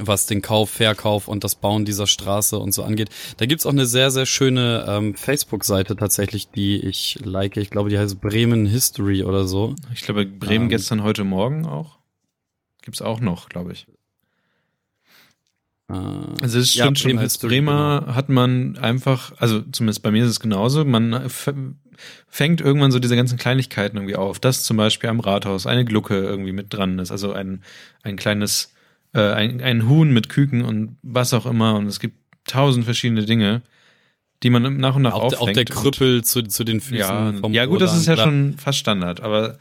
[0.00, 3.10] was den Kauf, Verkauf und das Bauen dieser Straße und so angeht.
[3.36, 7.56] Da gibt's auch eine sehr, sehr schöne ähm, Facebook-Seite tatsächlich, die ich like.
[7.56, 9.74] Ich glaube, die heißt Bremen History oder so.
[9.94, 10.68] Ich glaube, Bremen Ähm.
[10.70, 11.98] gestern, heute Morgen auch.
[12.82, 13.86] Gibt's auch noch, glaube ich.
[15.88, 15.94] Äh,
[16.42, 17.70] Also es Ja, stimmt schon, Bremen als History, genau.
[17.72, 21.28] Bremer hat man einfach, also zumindest bei mir ist es genauso, man
[22.28, 26.16] fängt irgendwann so diese ganzen Kleinigkeiten irgendwie auf, dass zum Beispiel am Rathaus eine Glucke
[26.16, 27.62] irgendwie mit dran ist, also ein,
[28.02, 28.72] ein kleines,
[29.16, 33.24] äh, ein, ein Huhn mit Küken und was auch immer und es gibt tausend verschiedene
[33.24, 33.62] Dinge,
[34.42, 36.98] die man nach und nach auch, der- auch der und- Krüppel zu, zu den Füßen
[36.98, 38.26] Ja, vom ja gut, das Roland, ist ja klar.
[38.26, 39.58] schon fast Standard, aber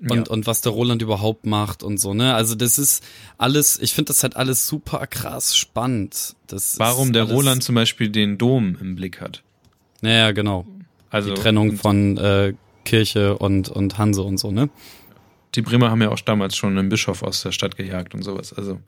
[0.00, 0.10] ja.
[0.10, 2.34] und, und was der Roland überhaupt macht und so, ne?
[2.34, 3.02] Also das ist
[3.38, 6.36] alles, ich finde das halt alles super krass spannend.
[6.46, 9.42] Das warum der Roland zum Beispiel den Dom im Blick hat.
[10.00, 10.66] Naja, genau.
[11.10, 12.54] Also Die Trennung und- von äh,
[12.84, 14.68] Kirche und, und Hanse und so, ne?
[15.54, 18.52] Die Bremer haben ja auch damals schon einen Bischof aus der Stadt gejagt und sowas.
[18.52, 18.80] Also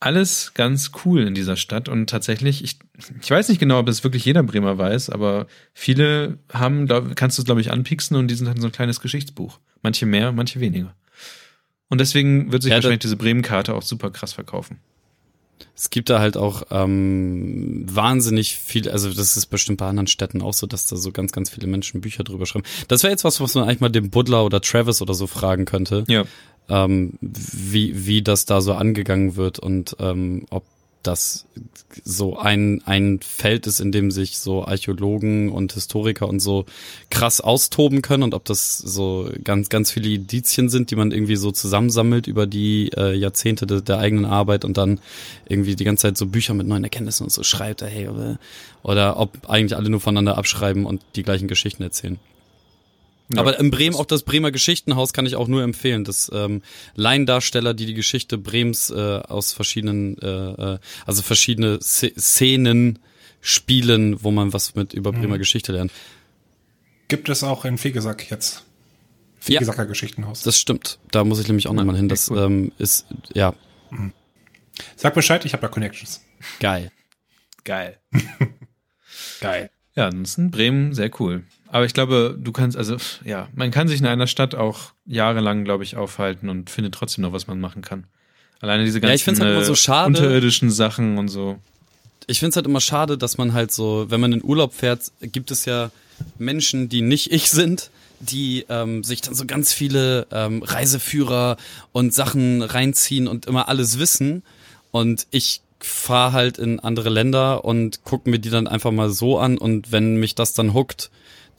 [0.00, 2.78] alles ganz cool in dieser Stadt und tatsächlich, ich,
[3.20, 7.36] ich weiß nicht genau, ob es wirklich jeder Bremer weiß, aber viele haben, glaub, kannst
[7.36, 9.58] du es glaube ich anpieksen und die sind halt so ein kleines Geschichtsbuch.
[9.82, 10.94] Manche mehr, manche weniger.
[11.88, 14.78] Und deswegen wird sich Ja, wahrscheinlich diese Bremen-Karte auch super krass verkaufen.
[15.76, 20.42] Es gibt da halt auch ähm, wahnsinnig viel, also das ist bestimmt bei anderen Städten
[20.42, 22.66] auch so, dass da so ganz, ganz viele Menschen Bücher drüber schreiben.
[22.88, 25.64] Das wäre jetzt was, was man eigentlich mal dem Buddler oder Travis oder so fragen
[25.64, 26.24] könnte, Ja.
[26.68, 30.64] ähm, wie, wie das da so angegangen wird und ähm, ob
[31.02, 31.46] das
[32.04, 36.66] so ein, ein Feld ist, in dem sich so Archäologen und Historiker und so
[37.10, 41.36] krass austoben können und ob das so ganz, ganz viele Indizien sind, die man irgendwie
[41.36, 45.00] so zusammensammelt über die äh, Jahrzehnte de, der eigenen Arbeit und dann
[45.48, 48.38] irgendwie die ganze Zeit so Bücher mit neuen Erkenntnissen und so schreibt, hey, oder,
[48.82, 52.18] oder ob eigentlich alle nur voneinander abschreiben und die gleichen Geschichten erzählen.
[53.32, 53.40] Ja.
[53.40, 56.04] Aber in Bremen, auch das Bremer Geschichtenhaus kann ich auch nur empfehlen.
[56.04, 56.62] Das ähm,
[56.94, 60.26] Laiendarsteller, die die Geschichte Brems äh, aus verschiedenen, äh,
[60.74, 62.98] äh, also verschiedene Sz- Szenen
[63.40, 65.92] spielen, wo man was mit über Bremer Geschichte lernt.
[67.08, 68.64] Gibt es auch in Fegesack jetzt.
[69.46, 69.58] Ja.
[69.60, 70.42] Fegesacker Geschichtenhaus.
[70.42, 70.98] Das stimmt.
[71.10, 72.08] Da muss ich nämlich auch nochmal hin.
[72.08, 72.38] Das cool.
[72.38, 73.54] ähm, ist, ja,
[74.96, 76.24] Sag Bescheid, ich habe da Connections.
[76.58, 76.90] geil.
[77.64, 77.98] Geil.
[79.40, 79.70] Geil.
[79.94, 81.44] Ja, ansonsten Bremen, sehr cool.
[81.72, 85.64] Aber ich glaube, du kannst, also, ja, man kann sich in einer Stadt auch jahrelang,
[85.64, 88.04] glaube ich, aufhalten und findet trotzdem noch, was man machen kann.
[88.60, 90.08] Alleine diese Ja, ganzen find's halt immer so äh, schade.
[90.08, 91.58] unterirdischen Sachen und so.
[92.26, 95.12] ich finde es halt immer schade, dass man halt so, wenn man in Urlaub fährt,
[95.22, 95.90] gibt es ja
[96.38, 101.56] Menschen, die nicht ich sind, die ähm, sich dann so ganz viele ähm, Reiseführer
[101.92, 104.42] und Sachen reinziehen und immer alles wissen.
[104.90, 109.38] Und ich fahre halt in andere Länder und gucke mir die dann einfach mal so
[109.38, 111.10] an und wenn mich das dann huckt,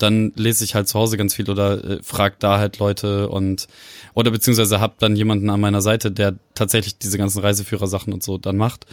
[0.01, 3.67] dann lese ich halt zu Hause ganz viel oder äh, frag da halt Leute und
[4.13, 8.37] oder beziehungsweise hab dann jemanden an meiner Seite, der tatsächlich diese ganzen Reiseführer-Sachen und so
[8.37, 8.85] dann macht,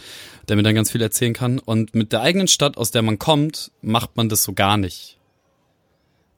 [0.47, 1.59] der mir dann ganz viel erzählen kann.
[1.59, 5.17] Und mit der eigenen Stadt, aus der man kommt, macht man das so gar nicht.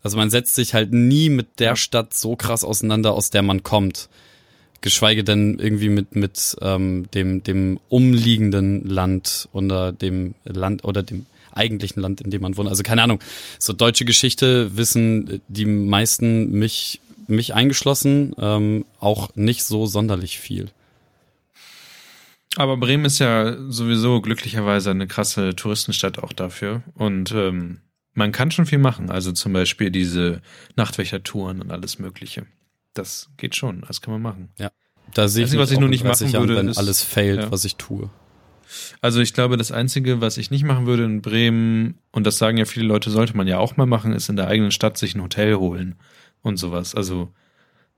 [0.03, 3.63] Also man setzt sich halt nie mit der Stadt so krass auseinander, aus der man
[3.63, 4.09] kommt.
[4.81, 11.27] Geschweige denn irgendwie mit, mit ähm, dem, dem umliegenden Land oder dem Land oder dem
[11.53, 12.69] eigentlichen Land, in dem man wohnt.
[12.69, 13.19] Also keine Ahnung.
[13.59, 20.69] So deutsche Geschichte wissen die meisten, mich, mich eingeschlossen, ähm, auch nicht so sonderlich viel.
[22.57, 26.83] Aber Bremen ist ja sowieso glücklicherweise eine krasse Touristenstadt auch dafür.
[26.95, 27.79] Und ähm,
[28.13, 29.09] man kann schon viel machen.
[29.09, 30.41] Also zum Beispiel diese
[30.75, 32.45] Nachtwächtertouren und alles Mögliche.
[32.93, 34.49] Das geht schon, das kann man machen.
[34.59, 34.69] Ja.
[35.13, 37.39] Da sehe ich was ich nur nicht 30 machen Jahren, würde, wenn ist- alles failt,
[37.41, 37.51] ja.
[37.51, 38.09] was ich tue.
[39.01, 42.57] Also ich glaube, das Einzige, was ich nicht machen würde in Bremen, und das sagen
[42.57, 45.15] ja viele Leute, sollte man ja auch mal machen, ist in der eigenen Stadt sich
[45.15, 45.95] ein Hotel holen
[46.41, 46.95] und sowas.
[46.95, 47.33] Also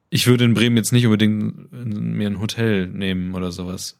[0.09, 3.99] ich würde in Bremen jetzt nicht unbedingt mir ein Hotel nehmen oder sowas.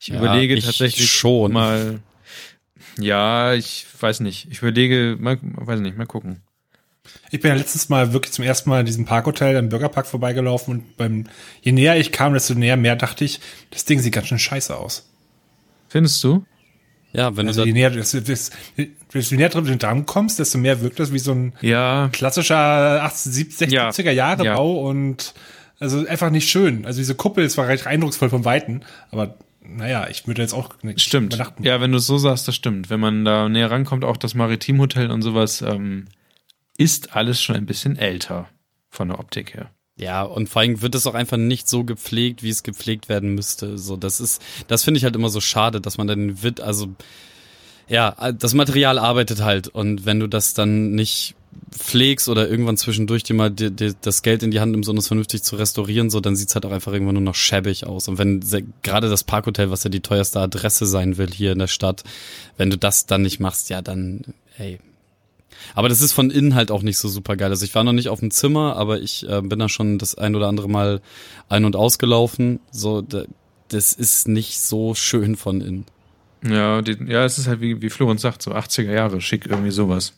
[0.00, 1.52] Ich Ja, überlege ich tatsächlich schon.
[1.52, 2.00] mal.
[2.98, 4.48] Ja, ich weiß nicht.
[4.50, 6.42] Ich überlege, mal, weiß nicht, mal gucken.
[7.30, 10.74] Ich bin ja letztes Mal wirklich zum ersten Mal in diesem Parkhotel im Bürgerpark vorbeigelaufen
[10.74, 11.24] und beim,
[11.62, 13.40] je näher ich kam, desto näher mehr dachte ich,
[13.70, 15.10] das Ding sieht ganz schön scheiße aus.
[15.94, 16.44] Findest du?
[17.12, 18.56] Ja, wenn Also du je näher, desto, desto,
[19.14, 22.56] desto näher drin dran kommst, desto mehr wirkt das wie so ein Ja, klassischer
[23.04, 23.90] 80, 70, Ja.
[23.90, 24.56] 60er Jahre Ja.
[24.56, 25.34] Bau und
[25.78, 26.84] also einfach nicht schön.
[26.84, 28.80] Also diese Kuppel ist zwar recht eindrucksvoll vom Weiten,
[29.12, 31.32] aber naja, ich würde jetzt auch nicht stimmt.
[31.34, 31.62] übernachten.
[31.62, 32.90] Ja, wenn du es so sagst, das stimmt.
[32.90, 36.06] Wenn man da näher rankommt, auch das Maritimhotel und sowas, ähm,
[36.76, 38.48] ist alles schon ein bisschen älter
[38.90, 39.70] von der Optik her.
[39.96, 43.34] Ja, und vor allem wird es auch einfach nicht so gepflegt, wie es gepflegt werden
[43.34, 43.78] müsste.
[43.78, 46.88] So, das ist, das finde ich halt immer so schade, dass man dann wird, also,
[47.88, 51.36] ja, das Material arbeitet halt und wenn du das dann nicht
[51.70, 54.96] pflegst oder irgendwann zwischendurch dir mal die, die, das Geld in die Hand nimmst, um
[54.96, 58.08] es vernünftig zu restaurieren, so, dann sieht's halt auch einfach irgendwann nur noch schäbig aus.
[58.08, 58.40] Und wenn
[58.82, 62.04] gerade das Parkhotel, was ja die teuerste Adresse sein will hier in der Stadt,
[62.56, 64.22] wenn du das dann nicht machst, ja, dann,
[64.58, 64.78] ey.
[65.74, 67.50] Aber das ist von innen halt auch nicht so super geil.
[67.50, 70.14] Also ich war noch nicht auf dem Zimmer, aber ich äh, bin da schon das
[70.16, 71.00] ein oder andere Mal
[71.48, 72.60] ein- und ausgelaufen.
[72.70, 73.24] So, da,
[73.68, 75.86] das ist nicht so schön von innen.
[76.46, 79.70] Ja, die, ja, es ist halt wie, wie Florenz sagt, so 80er Jahre, schick, irgendwie
[79.70, 80.12] sowas.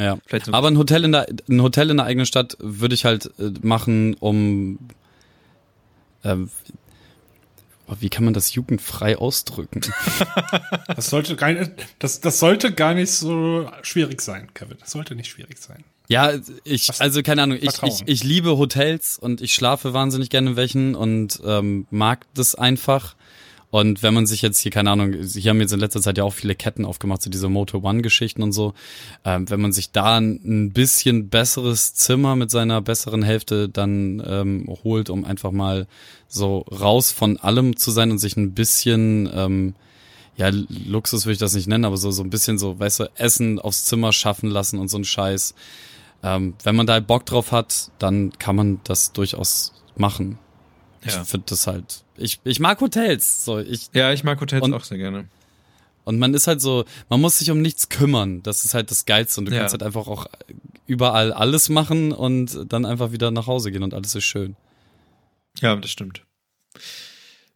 [0.00, 0.18] Ja.
[0.26, 3.04] Vielleicht so- Aber ein Hotel in der ein Hotel in der eigenen Stadt würde ich
[3.04, 4.78] halt äh, machen, um
[6.24, 6.50] ähm,
[7.88, 9.80] oh, wie kann man das jugendfrei ausdrücken?
[10.94, 11.70] Das sollte gar nicht,
[12.00, 14.78] das, das sollte gar nicht so schwierig sein, Kevin.
[14.80, 15.84] Das sollte nicht schwierig sein.
[16.08, 16.32] Ja,
[16.64, 20.56] ich, also keine Ahnung, ich, ich, ich liebe Hotels und ich schlafe wahnsinnig gerne in
[20.56, 23.14] welchen und ähm, mag das einfach.
[23.70, 26.24] Und wenn man sich jetzt hier, keine Ahnung, hier haben jetzt in letzter Zeit ja
[26.24, 28.72] auch viele Ketten aufgemacht, so diese Motor One-Geschichten und so.
[29.24, 34.66] Ähm, wenn man sich da ein, bisschen besseres Zimmer mit seiner besseren Hälfte dann ähm,
[34.84, 35.86] holt, um einfach mal
[36.28, 39.74] so raus von allem zu sein und sich ein bisschen, ähm,
[40.36, 43.10] ja, Luxus würde ich das nicht nennen, aber so, so ein bisschen so, weißt du,
[43.16, 45.54] Essen aufs Zimmer schaffen lassen und so ein Scheiß.
[46.22, 50.38] Ähm, wenn man da Bock drauf hat, dann kann man das durchaus machen.
[51.04, 51.22] Ja.
[51.22, 52.02] Ich finde das halt.
[52.16, 53.44] Ich, ich mag Hotels.
[53.44, 55.26] So, ich, Ja, ich mag Hotels Und- auch sehr gerne.
[56.04, 58.42] und man ist halt so, man muss sich um nichts kümmern.
[58.42, 59.40] Das ist halt das Geilste.
[59.40, 59.60] Und du Ja.
[59.60, 60.26] kannst halt einfach auch
[60.86, 64.56] überall alles machen und dann einfach wieder nach Hause gehen und alles ist schön.
[65.60, 66.22] Ja, das stimmt.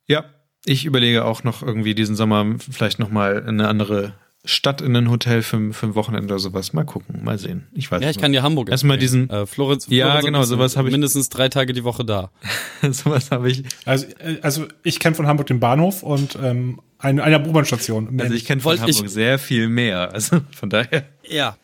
[0.07, 0.24] Ja,
[0.64, 4.14] ich überlege auch noch irgendwie diesen Sommer vielleicht noch mal in eine andere
[4.45, 6.72] Stadt in ein Hotel für, für ein Wochenende oder sowas.
[6.72, 7.66] Mal gucken, mal sehen.
[7.74, 8.22] Ich weiß Ja, ich nicht.
[8.22, 11.28] kann dir Hamburg Erstmal diesen- äh, Florenz, Ja, Florenz genau, ist sowas hab ich- Mindestens
[11.28, 12.30] drei Tage die Woche da.
[12.90, 13.62] sowas habe ich.
[13.84, 18.20] Also, äh, also ich kenne von Hamburg den Bahnhof und ähm, eine, eine U-Bahn-Station.
[18.20, 20.12] Also ich kenne von Wollt ich- Hamburg sehr viel mehr.
[20.12, 21.05] Also von daher.
[21.24, 21.57] Ja.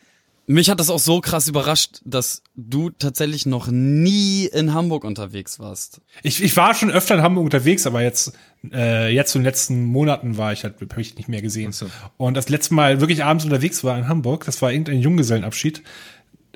[0.51, 5.59] Mich hat das auch so krass überrascht, dass du tatsächlich noch nie in Hamburg unterwegs
[5.59, 6.01] warst.
[6.23, 8.33] Ich, ich war schon öfter in Hamburg unterwegs, aber jetzt,
[8.71, 11.71] äh, jetzt in den letzten Monaten war ich halt, habe ich nicht mehr gesehen.
[11.71, 11.85] So.
[12.17, 15.83] Und das letzte Mal wirklich abends unterwegs war in Hamburg, das war irgendein Junggesellenabschied.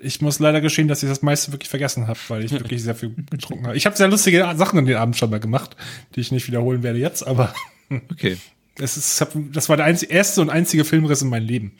[0.02, 2.96] Ich muss leider gestehen, dass ich das meiste wirklich vergessen habe, weil ich wirklich sehr
[2.96, 3.78] viel getrunken habe.
[3.78, 5.76] Ich habe sehr lustige Sachen an den Abend schon mal gemacht,
[6.16, 7.54] die ich nicht wiederholen werde jetzt, aber
[8.12, 8.38] Okay.
[8.80, 11.74] es ist, das war der einzige, erste und einzige Filmriss in meinem Leben.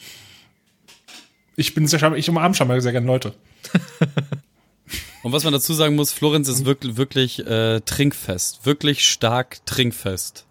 [1.56, 3.34] Ich bin sehr, ich umarme schon mal sehr gerne Leute.
[5.24, 8.66] Und was man dazu sagen muss, Florenz ist wirklich, wirklich äh, trinkfest.
[8.66, 10.46] Wirklich stark trinkfest.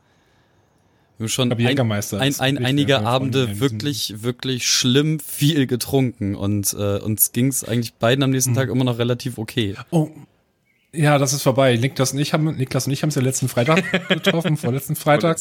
[1.18, 6.98] Wir haben schon ein, ein, ein, einige Abende wirklich, wirklich schlimm viel getrunken und äh,
[6.98, 8.34] uns ging's eigentlich beiden am Mhm.
[8.34, 9.74] nächsten Tag immer noch relativ okay.
[9.90, 10.08] Oh.
[10.94, 11.76] Ja, das ist vorbei.
[11.76, 15.38] Niklas und ich haben, Niklas und ich haben es ja letzten Freitag getroffen, vorletzten Freitag.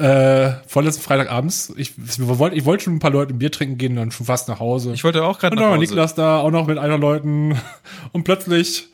[0.00, 1.72] Äh, vorletzten Freitag abends.
[1.76, 4.48] Ich, wir ich wollte schon ein paar Leute ein Bier trinken gehen, dann schon fast
[4.48, 4.92] nach Hause.
[4.92, 5.90] Ich wollte auch gerade und nach dann war Hause.
[5.92, 7.58] Niklas da, auch noch mit einer Leuten.
[8.12, 8.88] Und plötzlich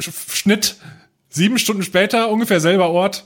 [0.00, 0.76] Sch- Schnitt,
[1.28, 3.24] sieben Stunden später, ungefähr selber Ort.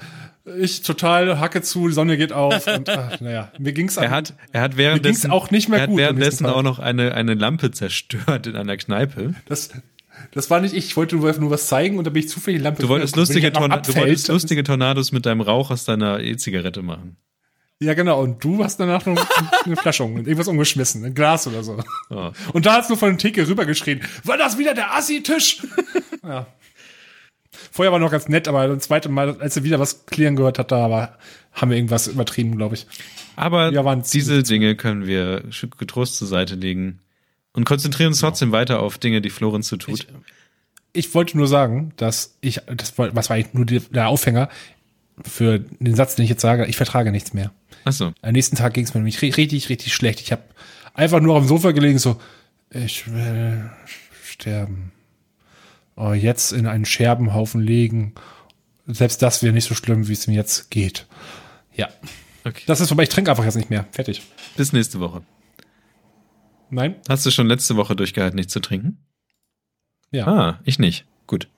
[0.59, 2.67] Ich total Hacke zu, die Sonne geht auf.
[2.67, 5.91] Und ach, naja, mir ging's Er hat, er hat währenddessen auch nicht mehr er hat
[5.91, 9.35] gut währenddessen auch noch eine, eine Lampe zerstört in einer Kneipe.
[9.47, 9.71] das,
[10.33, 12.61] das war nicht ich, ich wollte nur, nur was zeigen und da bin ich zufällig
[12.61, 15.71] die Lampe Du wolltest lustige, Torna du abfällt, wolltest dann- lustige Tornados mit deinem Rauch
[15.71, 17.17] aus deiner E-Zigarette machen.
[17.83, 18.21] Ja, genau.
[18.21, 19.27] Und du hast danach noch
[19.65, 21.79] eine Flasche, um- irgendwas umgeschmissen, ein Glas oder so.
[22.11, 22.31] Oh.
[22.53, 25.63] Und da hast du von der Theke rübergeschrien, war das wieder der Assi-Tisch?
[26.23, 26.47] ja.
[27.73, 30.59] Vorher war noch ganz nett, aber das zweite Mal, als er wieder was klären gehört
[30.59, 31.19] hat, da war,
[31.53, 32.87] haben wir irgendwas übertrieben, glaube ich.
[33.37, 35.45] Aber waren diese Dinge können wir
[35.79, 37.01] getrost zur Seite legen
[37.53, 40.07] und konzentrieren uns trotzdem weiter auf Dinge, die Florenz so tut.
[40.93, 44.49] ich wollte nur sagen, dass ich, das war, was war eigentlich nur die, der Aufhänger
[45.25, 47.53] für den Satz, den ich jetzt sage, ich vertrage nichts mehr.
[47.85, 48.13] Ach so.
[48.23, 50.21] Am nächsten Tag ging es mir nämlich ri- richtig, richtig schlecht.
[50.21, 50.43] Ich habe
[50.95, 52.21] einfach nur auf dem Sofa gelegen, so,
[52.71, 53.71] ich will
[54.25, 54.93] sterben.
[55.97, 58.15] Oh, jetzt in einen Scherbenhaufen legen.
[58.87, 61.07] Selbst das wäre nicht so schlimm, wie es mir jetzt geht.
[61.75, 61.89] Ja.
[62.45, 62.63] Okay.
[62.67, 63.87] Das ist vorbei, ich trinke einfach jetzt nicht mehr.
[63.93, 64.23] Fertig.
[64.57, 65.23] Bis nächste Woche.
[66.71, 66.97] Nein?
[67.09, 68.99] Hast du schon letzte Woche durchgehalten, nicht zu trinken?
[70.11, 70.27] Ja.
[70.27, 71.07] Ah, ich nicht.
[71.27, 71.49] Gut.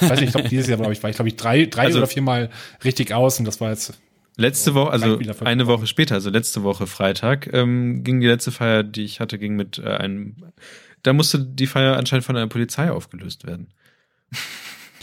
[0.00, 1.98] Weiß nicht, ich glaube, dieses Jahr glaube ich, war ich, glaube ich, drei, drei Also-
[1.98, 2.50] oder viermal
[2.84, 3.98] richtig aus und das war jetzt.
[4.36, 5.66] Letzte Woche, also eine.
[5.66, 9.56] Woche später, also letzte Woche Freitag, ähm, ging die letzte Feier, die ich hatte, ging
[9.56, 10.36] mit äh, einem.
[11.02, 13.72] Da musste die Feier anscheinend von der Polizei aufgelöst werden.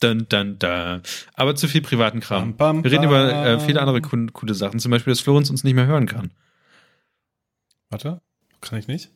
[0.00, 1.02] Dun, dun, dun.
[1.34, 2.54] Aber zu viel privaten Kram.
[2.56, 5.48] Bam, bam, Wir reden über äh, viele andere coole, coole Sachen, zum Beispiel, dass Florenz
[5.48, 6.32] uns nicht mehr hören kann.
[7.88, 8.20] Warte,
[8.70, 9.10] kann ich nicht?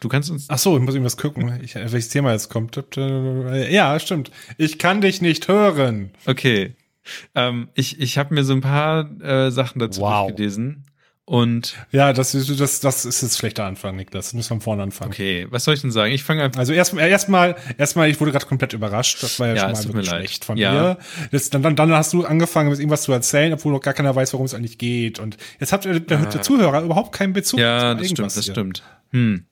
[0.00, 0.46] Du kannst uns.
[0.48, 2.80] Ach so, ich muss irgendwas gucken, ich, welches Thema jetzt kommt.
[2.96, 4.30] Ja, stimmt.
[4.56, 6.10] Ich kann dich nicht hören.
[6.26, 6.74] Okay.
[7.34, 10.28] Ähm, ich ich habe mir so ein paar äh, Sachen dazu Wow.
[10.28, 10.84] durchgelesen.
[11.30, 14.26] Und Ja, das ist, das, das ist jetzt schlechter Anfang, Niklas.
[14.26, 15.12] Das müssen wir von vorne anfangen.
[15.12, 16.12] okay, was soll ich denn sagen?
[16.12, 16.58] Ich fange einfach.
[16.58, 19.22] Also erstmal, erstmal, erstmal, ich wurde gerade komplett überrascht.
[19.22, 20.94] Das war ja, Ja, schon mal mir wirklich schlecht von Ja.
[20.94, 20.98] dir.
[21.30, 24.32] Das, dann, dann, dann hast du angefangen, irgendwas zu erzählen, obwohl noch gar keiner weiß,
[24.32, 25.20] worum es eigentlich geht.
[25.20, 27.60] Und jetzt hat der, der, der Zuhörer überhaupt keinen Bezug.
[27.60, 28.52] Ja, zu das stimmt, das hier.
[28.52, 28.82] stimmt.
[29.12, 29.44] Hm.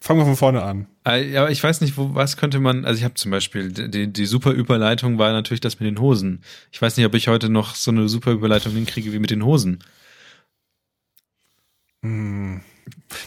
[0.00, 0.86] Fangen wir von vorne an.
[1.04, 4.06] Äh, Ja, ich weiß nicht, wo, was könnte man, also ich habe zum Beispiel, die,
[4.06, 6.44] die super Überleitung war natürlich das mit den Hosen.
[6.70, 9.44] Ich weiß nicht, ob ich heute noch so eine super Überleitung hinkriege wie mit den
[9.44, 9.80] Hosen.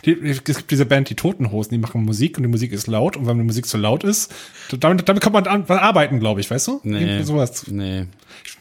[0.06, 2.88] Die, es gibt diese Band, die Toten Hosen, die machen Musik und die Musik ist
[2.88, 4.32] laut und wenn die Musik so laut ist,
[4.80, 6.80] damit, damit kann man an, arbeiten, glaube ich, weißt du?
[6.84, 7.00] Nee.
[7.02, 7.66] Irgendwie Sowas.
[7.68, 8.06] Nee.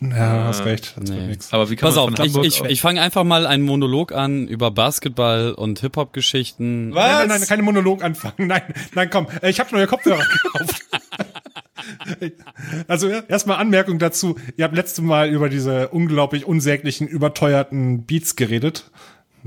[0.00, 0.94] Ja, hast recht.
[1.00, 1.36] Nee.
[1.50, 3.64] Aber wie kann Pass auf, man von ich, ich, auf- ich fange einfach mal einen
[3.64, 6.90] Monolog an über Basketball und Hip-Hop-Geschichten.
[6.90, 8.34] Nein, nein, nein, keine Monolog anfangen.
[8.46, 8.62] Nein,
[8.94, 9.26] nein, komm.
[9.42, 10.82] Äh, Ich habe neue Kopfhörer gekauft.
[12.88, 14.36] Also erstmal Anmerkung dazu.
[14.56, 18.90] Ihr habt letzte Mal über diese unglaublich unsäglichen, überteuerten Beats geredet.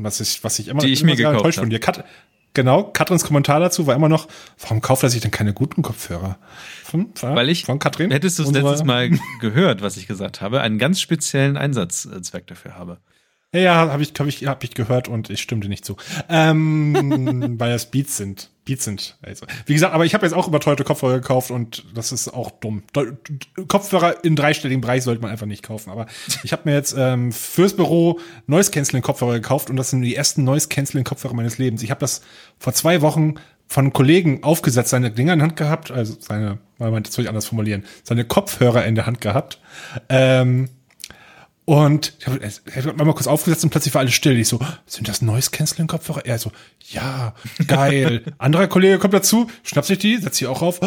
[0.03, 1.79] Was ich, was ich immer, Die ich immer mir sehr gekauft enttäuscht von dir.
[1.79, 2.05] Kat
[2.53, 4.27] genau, Katrins Kommentar dazu war immer noch,
[4.59, 6.37] warum kauft er sich denn keine guten Kopfhörer?
[6.83, 8.11] Von, Weil ich, von Katrin?
[8.11, 12.75] hättest du es letztes Mal gehört, was ich gesagt habe, einen ganz speziellen Einsatzzweck dafür
[12.75, 12.99] habe.
[13.53, 15.97] Ja, ja habe ich, hab ich, hab ich gehört und ich stimmte nicht zu.
[16.29, 18.49] Ähm, weil es Beats sind.
[18.69, 19.17] Beats sind.
[19.23, 22.51] Also, wie gesagt, aber ich habe jetzt auch überteuerte Kopfhörer gekauft und das ist auch
[22.51, 22.83] dumm.
[23.67, 25.89] Kopfhörer in dreistelligen Bereich sollte man einfach nicht kaufen.
[25.89, 26.05] Aber
[26.43, 30.15] ich habe mir jetzt ähm, fürs Büro Noise Canceling Kopfhörer gekauft und das sind die
[30.15, 31.81] ersten Noise Canceling Kopfhörer meines Lebens.
[31.81, 32.21] Ich habe das
[32.59, 37.03] vor zwei Wochen von Kollegen aufgesetzt, seine Dinger in der Hand gehabt, also seine, man
[37.03, 39.59] das soll ich anders formulieren, seine Kopfhörer in der Hand gehabt.
[40.09, 40.69] Ähm,
[41.69, 42.43] und ich habe
[42.89, 44.37] hab mal kurz aufgesetzt und plötzlich war alles still.
[44.39, 46.25] Ich so, sind das Noise Canceling Kopfhörer?
[46.25, 46.51] Er so,
[46.89, 47.35] ja,
[47.67, 48.23] geil.
[48.39, 50.79] Anderer Kollege kommt dazu, schnappt sich die, setzt sie auch auf.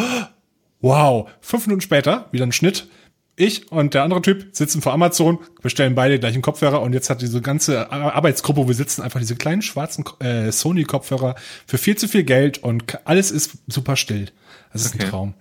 [0.81, 1.29] Wow.
[1.39, 2.87] Fünf Minuten später, wieder ein Schnitt.
[3.35, 7.09] Ich und der andere Typ sitzen vor Amazon, bestellen beide gleich einen Kopfhörer und jetzt
[7.09, 11.77] hat diese ganze Ar- Arbeitsgruppe, wo wir sitzen, einfach diese kleinen schwarzen äh, Sony-Kopfhörer für
[11.79, 14.27] viel zu viel Geld und alles ist super still.
[14.71, 15.05] Das ist Okay.
[15.05, 15.33] ein Traum.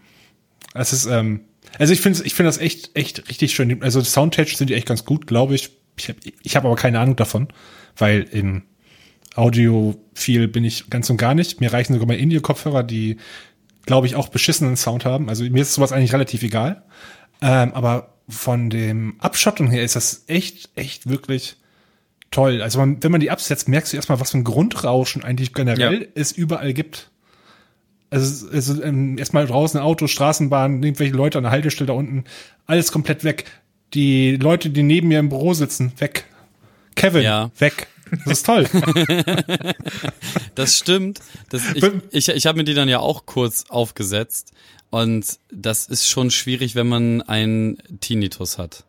[0.72, 1.40] Es ist, ähm,
[1.78, 3.82] also ich finde ich finde das echt, echt richtig schön.
[3.82, 5.70] Also Soundtechnisch sind die echt ganz gut, glaube ich.
[5.96, 7.48] Ich habe ich hab aber keine Ahnung davon,
[7.96, 8.62] weil in
[9.34, 11.60] Audio viel bin ich ganz und gar nicht.
[11.60, 13.16] Mir reichen sogar mal In-Ear-Kopfhörer, die,
[13.86, 15.28] glaube ich, auch beschissenen Sound haben.
[15.28, 16.82] Also mir ist sowas eigentlich relativ egal.
[17.40, 21.56] Ähm, aber von dem Abschottung her ist das echt, echt wirklich
[22.30, 22.62] toll.
[22.62, 26.02] Also man, wenn man die absetzt, merkst du erstmal, was für ein Grundrauschen eigentlich generell
[26.02, 26.08] Ja.
[26.14, 27.10] es überall gibt.
[28.12, 32.24] Also, also ähm, erstmal draußen Auto, Straßenbahn, irgendwelche Leute an der Haltestelle da unten,
[32.66, 33.46] alles komplett weg.
[33.94, 36.26] Die Leute, die neben mir im Büro sitzen, weg.
[36.94, 37.50] Kevin, Ja.
[37.58, 37.86] weg.
[38.24, 38.66] Das ist toll.
[40.54, 41.20] Das stimmt.
[41.48, 44.52] Das, ich ich, ich habe mir die dann ja auch kurz aufgesetzt.
[44.90, 48.84] Und das ist schon schwierig, wenn man einen Tinnitus hat.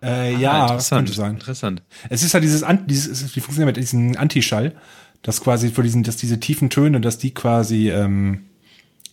[0.00, 1.06] äh, Ah, ja, interessant.
[1.08, 1.34] könnte sein.
[1.34, 1.82] Interessant.
[2.08, 4.74] Es ist ja dieses, An- dieses die funktioniert mit diesem Antischall,
[5.22, 8.44] das quasi für diesen, dass diese tiefen Töne, dass die quasi ähm,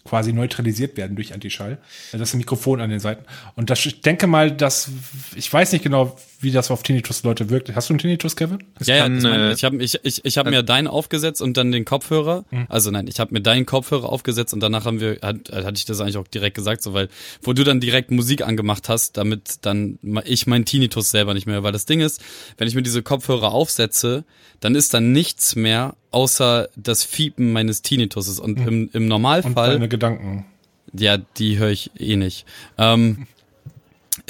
[0.03, 1.77] quasi neutralisiert werden durch Antischall.
[2.11, 3.25] Das Mikrofon an den Seiten.
[3.55, 4.89] Und das, ich denke mal, dass
[5.35, 7.75] ich weiß nicht genau, wie das auf Tinnitus-Leute wirkt.
[7.75, 8.59] Hast du einen Tinnitus, Kevin?
[8.81, 9.63] ja, ja, kann, das meine äh, ich.
[9.65, 12.45] habe ich, ich, ich hab mir deinen aufgesetzt und dann den Kopfhörer.
[12.69, 15.85] Also nein, ich habe mir deinen Kopfhörer aufgesetzt und danach haben wir, hat, hatte ich
[15.85, 17.09] das eigentlich auch direkt gesagt, so weil,
[17.41, 21.63] wo du dann direkt Musik angemacht hast, damit dann ich meinen Tinnitus selber nicht mehr,
[21.63, 22.21] weil das Ding ist,
[22.57, 24.23] wenn ich mir diese Kopfhörer aufsetze,
[24.61, 29.73] dann ist dann nichts mehr außer das Fiepen meines Tinnituses und im, im Und Normalfall
[29.73, 30.45] deine Gedanken.
[30.93, 32.45] ja, die höre ich eh nicht.
[32.77, 33.27] Ähm,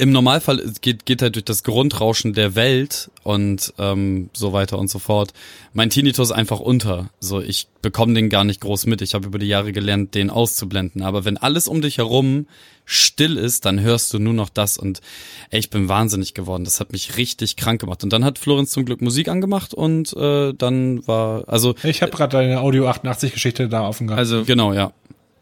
[0.00, 4.88] im Normalfall geht, geht halt durch das Grundrauschen der Welt und ähm, so weiter und
[4.88, 5.34] so fort.
[5.74, 7.10] Mein Tinnitus einfach unter.
[7.20, 9.02] So, ich bekomme den gar nicht groß mit.
[9.02, 11.02] Ich habe über die Jahre gelernt, den auszublenden.
[11.02, 12.46] Aber wenn alles um dich herum
[12.86, 15.02] still ist, dann hörst du nur noch das und
[15.50, 16.64] ey, ich bin wahnsinnig geworden.
[16.64, 18.02] Das hat mich richtig krank gemacht.
[18.02, 21.74] Und dann hat Florenz zum Glück Musik angemacht und äh, dann war, also.
[21.82, 24.18] Ich habe gerade deine Audio 88 Geschichte da offen gehabt.
[24.18, 24.92] Also Genau, ja.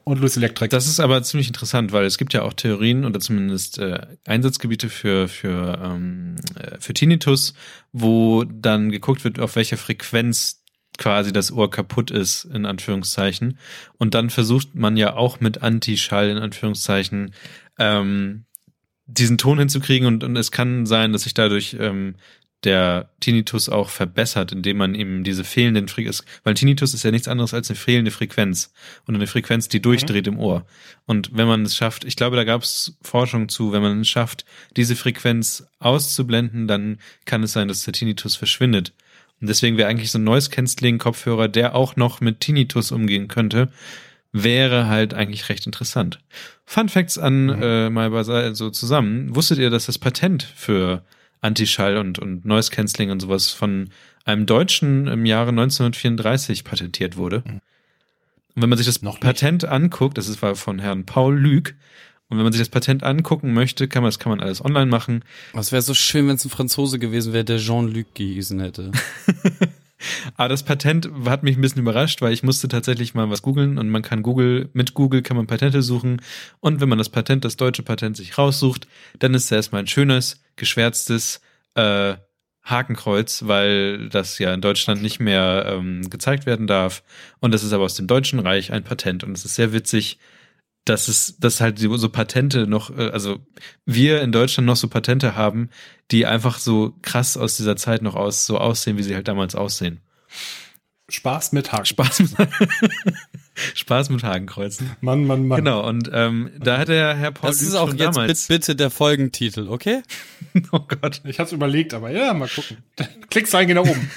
[0.09, 0.71] Und Lucy Electric.
[0.71, 4.89] Das ist aber ziemlich interessant, weil es gibt ja auch Theorien oder zumindest äh, Einsatzgebiete
[4.89, 7.55] für für ähm, äh, für Tinnitus,
[7.93, 10.65] wo dann geguckt wird, auf welcher Frequenz
[10.97, 13.59] quasi das Ohr kaputt ist in Anführungszeichen
[13.99, 17.35] und dann versucht man ja auch mit Antischall in Anführungszeichen
[17.79, 18.47] ähm,
[19.07, 22.17] diesen Ton hinzukriegen und, und es kann sein, dass sich dadurch ähm,
[22.65, 27.29] der Tinnitus auch verbessert, indem man eben diese fehlenden Frequenz, weil Tinnitus ist ja nichts
[27.29, 28.73] anderes als eine fehlende Frequenz
[29.07, 30.67] und eine Frequenz, die durchdreht im Ohr.
[31.07, 34.09] Und wenn man es schafft, ich glaube, da gab es Forschung zu, wenn man es
[34.09, 34.45] schafft,
[34.77, 38.93] diese Frequenz auszublenden, dann kann es sein, dass der Tinnitus verschwindet.
[39.41, 43.29] Und deswegen wäre eigentlich so ein Noise Cancelling Kopfhörer, der auch noch mit Tinnitus umgehen
[43.29, 43.71] könnte,
[44.33, 46.19] wäre halt eigentlich recht interessant.
[46.65, 49.35] Fun Facts an äh, mal so zusammen.
[49.35, 51.05] Wusstet ihr, dass das Patent für
[51.41, 53.91] Antischall und, und Noise Cancelling und sowas von
[54.24, 57.43] einem Deutschen im Jahre 1934 patentiert wurde?
[57.47, 57.61] Und
[58.55, 59.22] wenn man sich das Noch nicht.
[59.22, 61.74] Patent anguckt, das ist war von Herrn Paul Lüg,
[62.30, 64.91] und wenn man sich das Patent angucken möchte, kann man das kann man alles online
[64.91, 65.24] machen.
[65.55, 68.93] Es wäre so schön, wenn es ein Franzose gewesen wäre, der Jean-Luc gehießen hätte.
[70.37, 73.79] Aber das Patent hat mich ein bisschen überrascht, weil ich musste tatsächlich mal was googeln
[73.79, 76.21] und man kann Google, mit Google kann man Patente suchen.
[76.61, 78.87] Und wenn man das Patent, das deutsche Patent sich raussucht,
[79.19, 81.41] dann ist da erstmal ein schönes, geschwärztes
[81.75, 82.15] äh,
[82.63, 87.03] Hakenkreuz, weil das ja in Deutschland nicht mehr ähm, gezeigt werden darf.
[87.41, 90.19] Und das ist aber aus dem Deutschen Reich ein Patent und es ist sehr witzig,
[90.89, 93.39] dass es, dass halt so so Patente noch, äh, also
[93.86, 95.70] wir in Deutschland noch so Patente haben,
[96.11, 99.55] die einfach so krass aus dieser Zeit noch aus, so aussehen, wie sie halt damals
[99.55, 100.01] aussehen.
[101.11, 101.86] Spaß mit Haken.
[101.86, 102.30] Spaß mit,
[103.74, 104.91] Spaß mit Hakenkreuzen.
[105.01, 105.57] Mann, Mann, Mann.
[105.64, 108.47] Genau, und ähm, da hat der Herr Paul Das ist auch schon jetzt damals.
[108.47, 110.03] bit- bitte der Folgentitel, okay?
[110.72, 111.20] Oh Gott.
[111.24, 112.78] Ich hab's überlegt, aber ja, mal gucken.
[113.30, 114.11] Klicks rein, geh nach oben.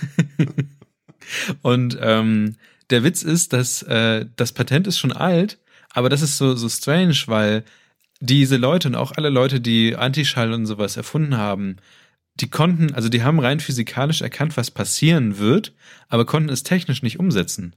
[1.61, 2.55] Und ähm,
[2.89, 5.57] der Witz ist, dass äh, das Patent ist schon alt,
[5.93, 7.63] aber das ist so, so strange, weil
[8.19, 11.77] diese Leute und auch alle Leute, die Antischall und sowas erfunden haben,
[12.35, 15.73] die konnten, also die haben rein physikalisch erkannt, was passieren wird,
[16.07, 17.75] aber konnten es technisch nicht umsetzen.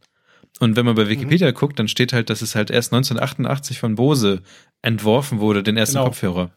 [0.60, 3.96] Und wenn man bei Wikipedia guckt, dann steht halt, dass es halt erst 1988 von
[3.96, 4.42] Bose
[4.82, 6.06] entworfen wurde, den ersten Genau.
[6.06, 6.50] Kopfhörer.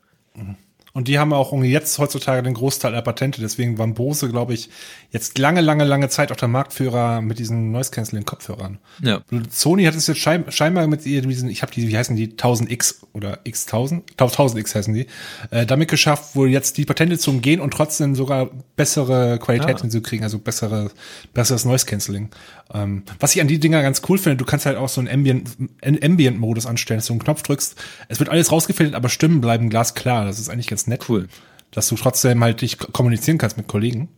[0.98, 3.40] Und die haben auch jetzt heutzutage den Großteil der Patente.
[3.40, 4.68] Deswegen waren Bose, glaube ich,
[5.12, 8.80] jetzt lange, lange, lange Zeit auch der Marktführer mit diesen Noise Cancelling Kopfhörern.
[9.04, 9.22] Ja.
[9.52, 12.96] Sony hat es jetzt schein, scheinbar mit diesen, ich habe die, wie heißen die, 1000X
[13.14, 14.02] oder X1000?
[14.18, 15.06] 1000X heißen die,
[15.52, 19.82] äh, damit geschafft, wohl jetzt die Patente zu umgehen und trotzdem sogar bessere Qualität Ah.
[19.82, 20.90] hinzukriegen, also bessere,
[21.32, 22.32] besseres Noise Cancelling.
[22.74, 25.10] Ähm, was ich an die Dinger ganz cool finde, du kannst halt auch so einen
[25.10, 25.52] Ambient,
[25.82, 27.76] einen Ambient-Modus anstellen, dass du einen Knopf drückst,
[28.10, 30.26] es wird alles rausgefiltert, aber Stimmen bleiben glasklar.
[30.26, 31.28] Das ist eigentlich ganz nett Cool.
[31.72, 34.10] dass du trotzdem halt dich kommunizieren kannst mit Kollegen.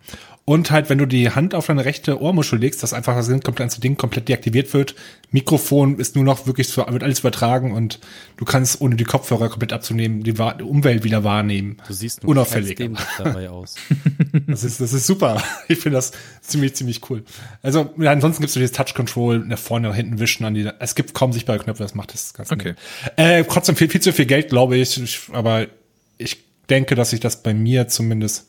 [0.50, 3.80] Und halt, wenn du die Hand auf deine rechte Ohrmuschel legst, dass einfach das ganze
[3.82, 4.95] Ding komplett deaktiviert wird.
[5.30, 8.00] Mikrofon ist nur noch wirklich, so, wird alles übertragen und
[8.36, 11.78] du kannst, ohne die Kopfhörer komplett abzunehmen, die, Umwelt wieder wahrnehmen.
[11.88, 12.80] Du siehst nur Unauffällig.
[13.20, 13.76] dabei aus.
[14.47, 15.39] Das ist, das ist super.
[15.68, 17.24] Ich finde das ziemlich, ziemlich cool.
[17.62, 20.68] Also, ja, ansonsten gibt's so dieses Touch Control nach vorne, nach hinten wischen an die,
[20.80, 22.74] es gibt kaum sichtbare Knöpfe, das macht das ganz Okay.
[23.18, 25.68] Äh, trotzdem viel, viel zu viel Geld, glaube ich, Ich- aber
[26.18, 26.38] ich
[26.72, 28.47] denke, dass sich das bei mir zumindest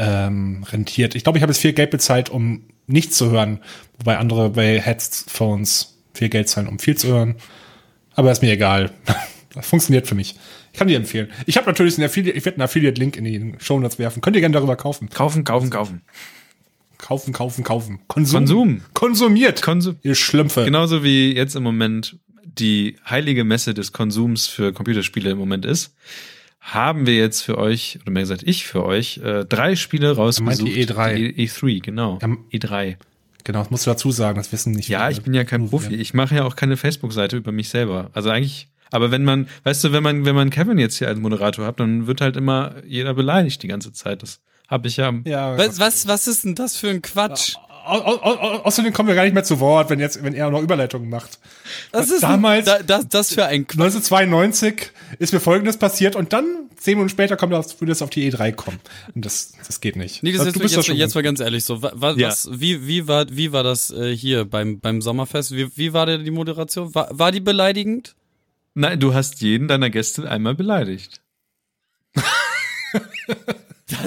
[0.00, 1.14] ähm, rentiert.
[1.14, 3.60] Ich glaube, ich habe jetzt viel Geld bezahlt, um nichts zu hören,
[3.98, 7.36] wobei andere bei Headphones viel Geld zahlen, um viel zu hören.
[8.14, 8.90] Aber ist mir egal.
[9.52, 10.36] Das funktioniert für mich.
[10.72, 11.28] Ich kann dir empfehlen.
[11.44, 14.20] Ich habe natürlich einen Affiliate, ich werde einen Affiliate-Link in die Show Notes werfen.
[14.20, 15.08] Könnt ihr gerne darüber kaufen.
[15.08, 16.02] Kaufen, kaufen, kaufen.
[16.96, 17.98] Kaufen, kaufen, kaufen.
[18.06, 18.38] Konsum.
[18.38, 18.80] Konsum.
[18.94, 19.60] Konsumiert.
[19.60, 19.96] Konsum.
[20.02, 20.64] ihr Schlümpfe.
[20.64, 25.96] Genauso wie jetzt im Moment die heilige Messe des Konsums für Computerspiele im Moment ist,
[26.60, 30.68] haben wir jetzt für euch, oder mehr gesagt, ich für euch, äh, drei Spiele rausgesucht.
[30.68, 31.32] die E3.
[31.34, 32.18] Die E3, genau.
[32.20, 32.96] Ja, E3.
[33.44, 34.36] Genau, das musst du dazu sagen.
[34.36, 35.12] Das wissen nicht Ja, viele.
[35.12, 35.94] ich bin ja kein Profi.
[35.94, 38.10] Ich mache ja auch keine Facebook-Seite über mich selber.
[38.12, 41.18] Also eigentlich, aber wenn man, weißt du, wenn man, wenn man Kevin jetzt hier als
[41.18, 44.22] Moderator hat, dann wird halt immer jeder beleidigt die ganze Zeit.
[44.22, 45.12] Das habe ich ja.
[45.24, 47.56] Ja, Was, was, was ist denn das für ein Quatsch?
[47.56, 51.08] Au, außerdem kommen wir gar nicht mehr zu Wort, wenn jetzt, wenn er noch Überleitungen
[51.10, 51.38] macht.
[51.92, 53.78] Was ist damals- denn da, das, das für ein Quatsch?
[53.80, 56.44] 1992 ist mir Folgendes passiert und dann
[56.76, 58.80] zehn Minuten später kommt er auf, würde es auf die E3 kommen.
[59.14, 60.22] Und das, das geht nicht.
[60.22, 61.82] Nee, das Du ist jetzt, jetzt, schon jetzt mal ganz ehrlich so.
[61.82, 62.28] Wa, wa, Ja.
[62.28, 65.52] was, wie, wie, war, wie war das äh, hier beim, beim Sommerfest?
[65.54, 66.94] Wie, wie war denn die Moderation?
[66.94, 68.14] War, war die beleidigend?
[68.74, 71.20] Nein, du hast jeden deiner Gäste einmal beleidigt.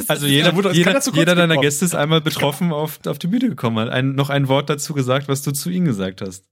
[0.08, 1.62] Also jeder, jeder, ja kurz jeder deiner gekommen.
[1.62, 4.94] Gäste ist einmal betroffen auf, auf die Bühne gekommen, hat ein, noch ein Wort dazu
[4.94, 6.46] gesagt, was du zu ihnen gesagt hast.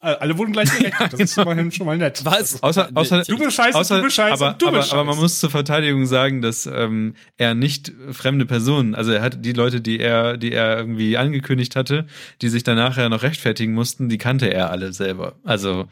[0.00, 1.12] Alle wurden gleich gerechnet.
[1.12, 2.24] Das ist immerhin schon mal nett.
[2.24, 2.62] Was?
[2.62, 5.18] Außer, außer, Du bist scheiße, außer, du bist scheiße, aber, du bist aber, aber man
[5.18, 9.80] muss zur Verteidigung sagen, dass ähm, er nicht fremde Personen, also er hat die Leute,
[9.80, 12.06] die er, die er irgendwie angekündigt hatte,
[12.42, 15.34] die sich danach ja noch rechtfertigen mussten, die kannte er alle selber.
[15.42, 15.88] Also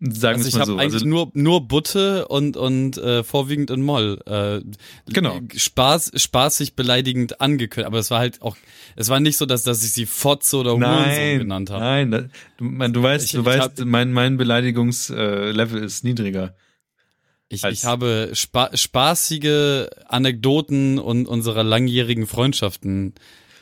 [0.00, 0.76] sagen Also ich habe so.
[0.78, 4.20] eigentlich Also, nur nur Butte und und äh, vorwiegend in Moll.
[4.26, 4.60] Äh,
[5.12, 5.40] Genau.
[5.56, 8.56] Spaß spaßig beleidigend angekündigt, aber es war halt auch
[8.96, 11.82] es war nicht so, dass dass ich sie Fotze oder Hurensohn genannt habe.
[11.84, 12.20] nein, da,
[12.58, 16.54] du, man, du weißt, Ich- du ich weißt, hab- mein mein Beleidigungslevel äh, ist niedriger.
[17.50, 23.14] Ich, ich habe spa spaßige Anekdoten und unserer langjährigen Freundschaften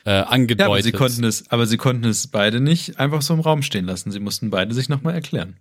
[0.04, 0.60] äh, angedeutet.
[0.60, 3.62] Ja, aber sie konnten es, aber sie konnten es beide nicht einfach so im Raum
[3.62, 4.10] stehen lassen.
[4.10, 5.56] Sie mussten beide sich nochmal erklären.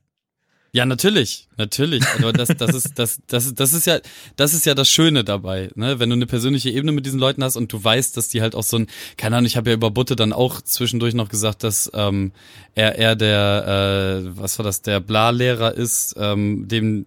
[0.75, 2.03] Ja, natürlich, natürlich.
[2.19, 3.99] Aber das, das ist, das, das, das ist ja,
[4.35, 5.99] das ist ja das Schöne dabei, ne?
[5.99, 8.55] Wenn du eine persönliche Ebene mit diesen Leuten hast und du weißt, dass die halt
[8.55, 11.63] auch so ein, keine Ahnung, ich habe ja über Butte dann auch zwischendurch noch gesagt,
[11.63, 12.33] dass ähm,
[12.73, 17.05] er, er der, äh, was war das, der Bla-Lehrer ist, ähm, dem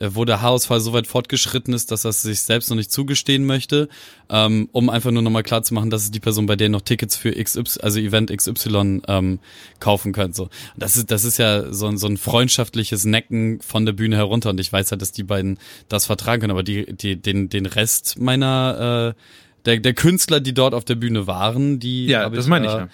[0.00, 3.44] wo der Haarausfall so weit fortgeschritten ist, dass er es sich selbst noch nicht zugestehen
[3.44, 3.88] möchte,
[4.30, 7.32] ähm, um einfach nur nochmal klarzumachen, dass es die Person, bei der noch Tickets für
[7.32, 9.38] XY, also Event XY ähm,
[9.80, 10.32] kaufen können.
[10.32, 10.48] So.
[10.76, 14.50] Das ist, das ist ja so, ein- so ein freundschaftliches Necken von der Bühne herunter
[14.50, 17.66] und ich weiß halt, dass die beiden das vertragen können, aber die, die, den, den
[17.66, 19.20] Rest meiner äh,
[19.66, 22.76] der, der Künstler, die dort auf der Bühne waren, die Ja, das meine ich äh,
[22.78, 22.88] ja.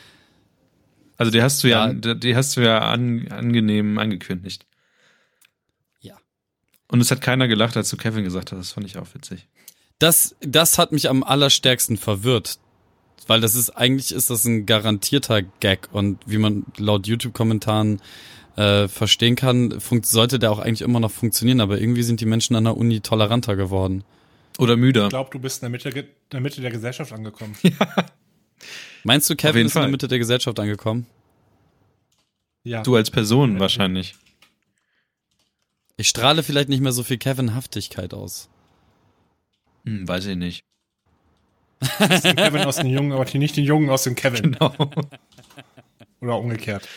[1.17, 2.15] Also die hast du ja, Ja.
[2.15, 4.67] die hast du ja an, angenehm angekündigt.
[6.89, 6.95] Ja.
[6.95, 8.59] Und es hat keiner gelacht, als du Kevin gesagt hast.
[8.59, 9.47] Das fand ich auch witzig.
[9.99, 12.59] Das, das hat mich am allerstärksten verwirrt.
[13.27, 18.01] Weil das ist, eigentlich ist das ein garantierter Gag und wie man laut YouTube-Kommentaren
[18.57, 22.27] äh, verstehen kann, funkt, sollte der auch eigentlich immer noch funktionieren, aber irgendwie sind die
[22.27, 24.03] Menschen an der Uni toleranter geworden.
[24.59, 25.05] Oder müder.
[25.05, 27.55] Ich glaube, du bist in der Mitte, in der Mitte der Gesellschaft angekommen.
[29.05, 29.91] Meinst du, Kevin ist in der Fall.
[29.91, 31.07] Mitte der Gesellschaft angekommen?
[32.65, 32.83] Ja.
[32.83, 34.17] Du als Person wahrscheinlich.
[35.99, 38.49] Ich strahle vielleicht nicht mehr so viel Kevin-Haftigkeit aus.
[39.85, 40.65] Hm, weiß ich nicht.
[42.01, 44.53] den Kevin aus den Jungen, aber nicht den Jungen aus dem Kevin.
[44.53, 44.75] Genau.
[46.21, 46.89] Oder umgekehrt.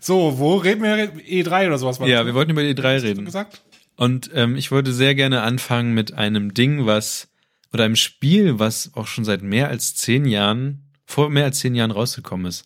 [0.00, 1.14] So, wo reden wir?
[1.14, 1.98] E3 oder sowas?
[1.98, 2.38] war Ja, das, wir ne?
[2.38, 3.24] wollten über die drei Hast du reden.
[3.24, 3.62] gesagt?
[3.96, 7.28] Und ähm, ich würde sehr gerne anfangen mit einem Ding, was
[7.72, 11.74] oder einem Spiel, was auch schon seit mehr als zehn Jahren, vor mehr als zehn
[11.74, 12.64] Jahren rausgekommen ist.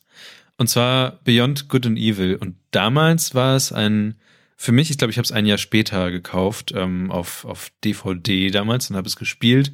[0.59, 2.37] Und zwar Beyond Good and Evil.
[2.37, 4.17] Und damals war es ein,
[4.63, 8.49] für mich, ich glaube, ich habe es ein Jahr später gekauft, ähm, auf, auf DVD
[8.53, 9.73] damals und habe es gespielt.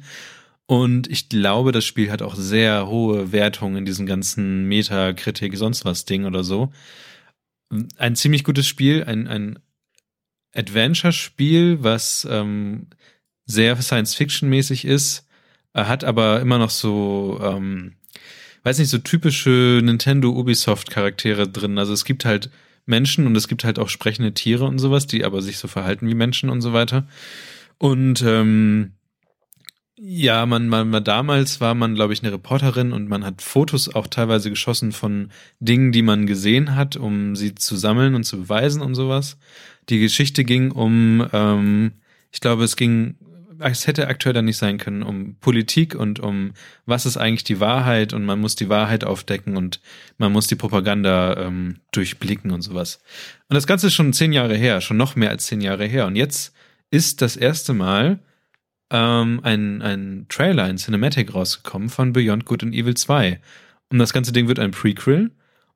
[0.65, 5.85] Und ich glaube, das Spiel hat auch sehr hohe Wertungen in diesem ganzen Metakritik, sonst
[5.85, 6.71] was Ding oder so.
[7.97, 9.59] Ein ziemlich gutes Spiel, ein, ein
[10.55, 12.87] Adventure-Spiel, was ähm,
[13.45, 15.27] sehr Science-Fiction-mäßig ist,
[15.71, 17.93] er hat aber immer noch so, ähm,
[18.63, 21.77] weiß nicht, so typische Nintendo Ubisoft-Charaktere drin.
[21.77, 22.49] Also es gibt halt
[22.89, 26.07] Menschen und es gibt halt auch sprechende Tiere und sowas, die aber sich so verhalten
[26.07, 27.07] wie Menschen und so weiter.
[27.77, 28.93] Und ähm,
[30.01, 33.93] ja, man, man, man damals war man, glaube ich, eine Reporterin und man hat Fotos
[33.93, 35.29] auch teilweise geschossen von
[35.59, 39.37] Dingen, die man gesehen hat, um sie zu sammeln und zu beweisen und sowas.
[39.89, 41.91] Die Geschichte ging um, ähm,
[42.31, 43.15] ich glaube, es ging,
[43.59, 46.53] es hätte aktuell dann nicht sein können, um Politik und um
[46.85, 49.81] was ist eigentlich die Wahrheit und man muss die Wahrheit aufdecken und
[50.17, 53.01] man muss die Propaganda ähm, durchblicken und sowas.
[53.49, 56.07] Und das Ganze ist schon zehn Jahre her, schon noch mehr als zehn Jahre her.
[56.07, 56.53] Und jetzt
[56.91, 58.19] ist das erste Mal
[58.91, 63.39] ähm, ein, ein Trailer, ein Cinematic rausgekommen von Beyond Good and Evil 2.
[63.89, 65.31] Und das ganze Ding wird ein Prequel.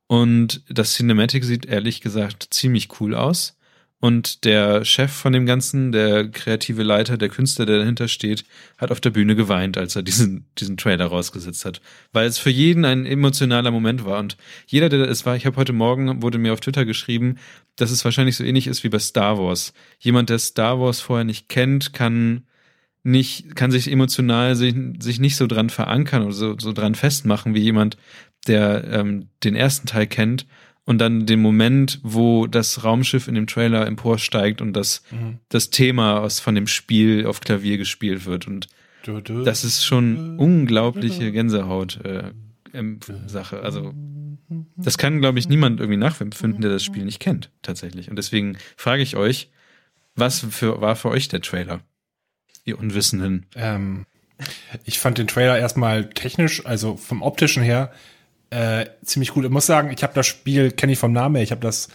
[0.06, 3.56] Und das Cinematic sieht ehrlich gesagt ziemlich cool aus.
[4.04, 8.44] Und der Chef von dem Ganzen, der kreative Leiter, der Künstler, der dahinter steht,
[8.76, 11.80] hat auf der Bühne geweint, als er diesen, diesen Trailer rausgesetzt hat.
[12.12, 14.18] Weil es für jeden ein emotionaler Moment war.
[14.18, 14.36] Und
[14.66, 17.38] jeder, der es war, ich habe heute Morgen, wurde mir auf Twitter geschrieben,
[17.76, 19.72] dass es wahrscheinlich so ähnlich ist wie bei Star Wars.
[20.00, 22.42] Jemand, der Star Wars vorher nicht kennt, kann
[23.04, 27.54] nicht, kann sich emotional sich, sich nicht so dran verankern oder so, so dran festmachen
[27.54, 27.96] wie jemand,
[28.48, 30.44] der ähm, den ersten Teil kennt
[30.84, 35.02] und dann den Moment, wo das Raumschiff in dem Trailer emporsteigt und das,
[35.48, 38.46] das Thema aus von dem Spiel auf Klavier gespielt wird.
[38.46, 38.68] Und
[39.02, 39.42] Du, du.
[39.44, 42.32] das ist schon unglaubliche Gänsehaut äh,
[42.72, 43.60] ähm, Sache.
[43.60, 43.94] Also
[44.76, 48.10] das kann, glaube ich, niemand irgendwie nachempfinden, der das Spiel nicht kennt, tatsächlich.
[48.10, 49.50] Und deswegen frage ich euch,
[50.14, 51.80] was für, war für euch der Trailer?
[52.64, 53.46] Ihr Unwissenden.
[53.54, 54.06] Ähm,
[54.84, 57.92] ich fand den Trailer erstmal technisch, also vom optischen her,
[58.54, 59.44] äh, ziemlich gut.
[59.44, 61.88] Ich muss sagen, ich habe das Spiel, kenne ich vom Namen her, ich habe das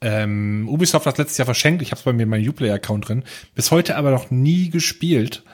[0.00, 1.80] ähm, Ubisoft das letztes Jahr verschenkt.
[1.80, 3.22] Ich habe es bei mir in meinem Uplay-Account drin.
[3.54, 5.44] Bis heute aber noch nie gespielt.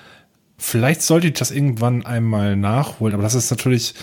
[0.56, 3.94] Vielleicht sollte ich das irgendwann einmal nachholen, aber das ist natürlich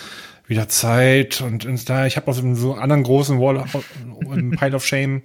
[0.46, 3.64] wieder Zeit und, und da ich habe auch so anderen großen Wall
[4.56, 5.22] Pile of Shame.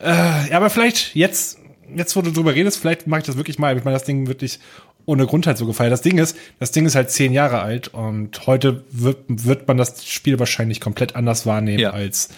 [0.00, 0.06] Äh,
[0.50, 1.58] ja, aber vielleicht jetzt
[1.94, 3.76] jetzt wo du drüber redest, vielleicht mache ich das wirklich mal.
[3.76, 4.58] Ich meine, das Ding wirklich
[5.06, 5.92] ohne Grund halt so gefeiert.
[5.92, 9.76] Das Ding ist, das Ding ist halt zehn Jahre alt und heute wird, wird man
[9.78, 11.90] das Spiel wahrscheinlich komplett anders wahrnehmen Ja.
[11.90, 12.28] als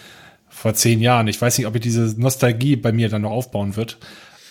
[0.49, 1.29] vor zehn Jahren.
[1.29, 3.99] Ich weiß nicht, ob ich diese Nostalgie bei mir dann noch aufbauen wird.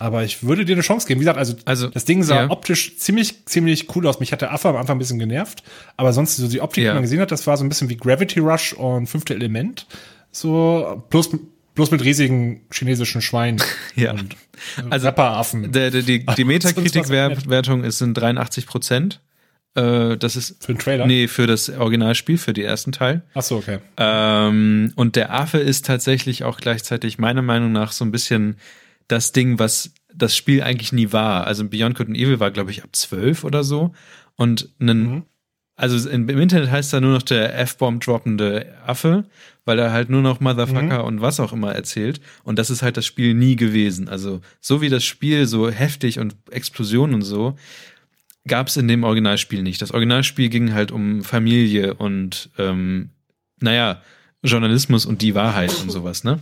[0.00, 1.20] Aber ich würde dir eine Chance geben.
[1.20, 2.50] Wie gesagt, also, Also, das Ding sah ja.
[2.50, 4.20] optisch ziemlich, ziemlich cool aus.
[4.20, 5.64] Mich hat der Affe am Anfang ein bisschen genervt.
[5.96, 6.90] Aber sonst, so die Optik, Ja.
[6.90, 9.86] die man gesehen hat, das war so ein bisschen wie Gravity Rush und Fünfte Element.
[10.30, 11.30] So, plus,
[11.78, 13.62] bloß mit riesigen chinesischen Schweinen
[13.94, 14.10] Ja.
[14.12, 14.36] und
[14.90, 15.70] Also, Rapperaffen.
[15.70, 16.44] Der, der, die die.
[16.44, 19.20] Metacritic-Wertung ist in 83 Prozent.
[19.76, 21.06] Äh, das ist Für den Trailer?
[21.06, 23.22] Nee, für das Originalspiel, für den ersten Teil.
[23.34, 23.78] Ach so, okay.
[23.96, 28.56] Ähm, und der Affe ist tatsächlich auch gleichzeitig meiner Meinung nach so ein bisschen
[29.06, 31.46] das Ding, was das Spiel eigentlich nie war.
[31.46, 33.94] Also Beyond Good and Evil war, glaube ich, ab 12 oder so.
[34.34, 35.22] Und einen,
[35.78, 39.24] also im, Internet heißt er nur noch der F-Bomb droppende Affe,
[39.64, 42.20] weil er halt nur noch Motherfucker und was auch immer erzählt.
[42.42, 44.08] Und das ist halt das Spiel nie gewesen.
[44.08, 47.56] Also so wie das Spiel so heftig und Explosionen und so,
[48.48, 49.80] gab es in dem Originalspiel nicht.
[49.80, 53.10] Das Originalspiel ging halt um Familie und ähm,
[53.60, 54.02] naja,
[54.42, 56.40] Journalismus und die Wahrheit und sowas, ne?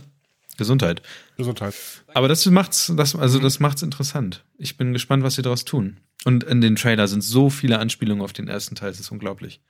[0.57, 1.03] Gesundheit.
[1.37, 1.75] Gesundheit.
[2.15, 4.43] Aber das macht's, das, also das macht's interessant.
[4.57, 5.97] Ich bin gespannt, was sie daraus tun.
[6.25, 9.61] Und in den Trailer sind so viele Anspielungen auf den ersten Teil, es ist unglaublich.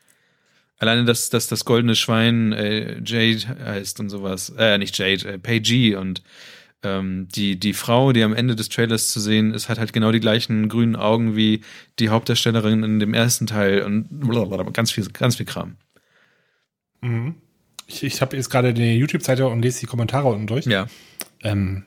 [0.79, 4.53] Alleine, dass, dass das goldene Schwein äh, Jade heißt und sowas.
[4.57, 6.21] Äh, nicht Jade, äh, Paige und
[6.83, 10.11] ähm, die, die Frau, die am Ende des Trailers zu sehen ist, hat halt genau
[10.11, 11.61] die gleichen grünen Augen wie
[11.97, 15.77] die Hauptdarstellerin in dem ersten Teil und blablabla, ganz viel, ganz viel Kram.
[17.87, 20.65] Ich, ich habe jetzt gerade die YouTube-Seite und lese die Kommentare unten durch.
[20.65, 20.87] Ja.
[21.41, 21.85] Ähm,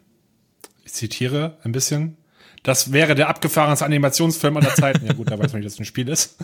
[0.85, 2.17] ich zitiere ein bisschen.
[2.63, 5.07] Das wäre der abgefahrenste Animationsfilm aller Zeiten.
[5.07, 6.37] Ja gut, da weiß man nicht, dass es ein Spiel ist.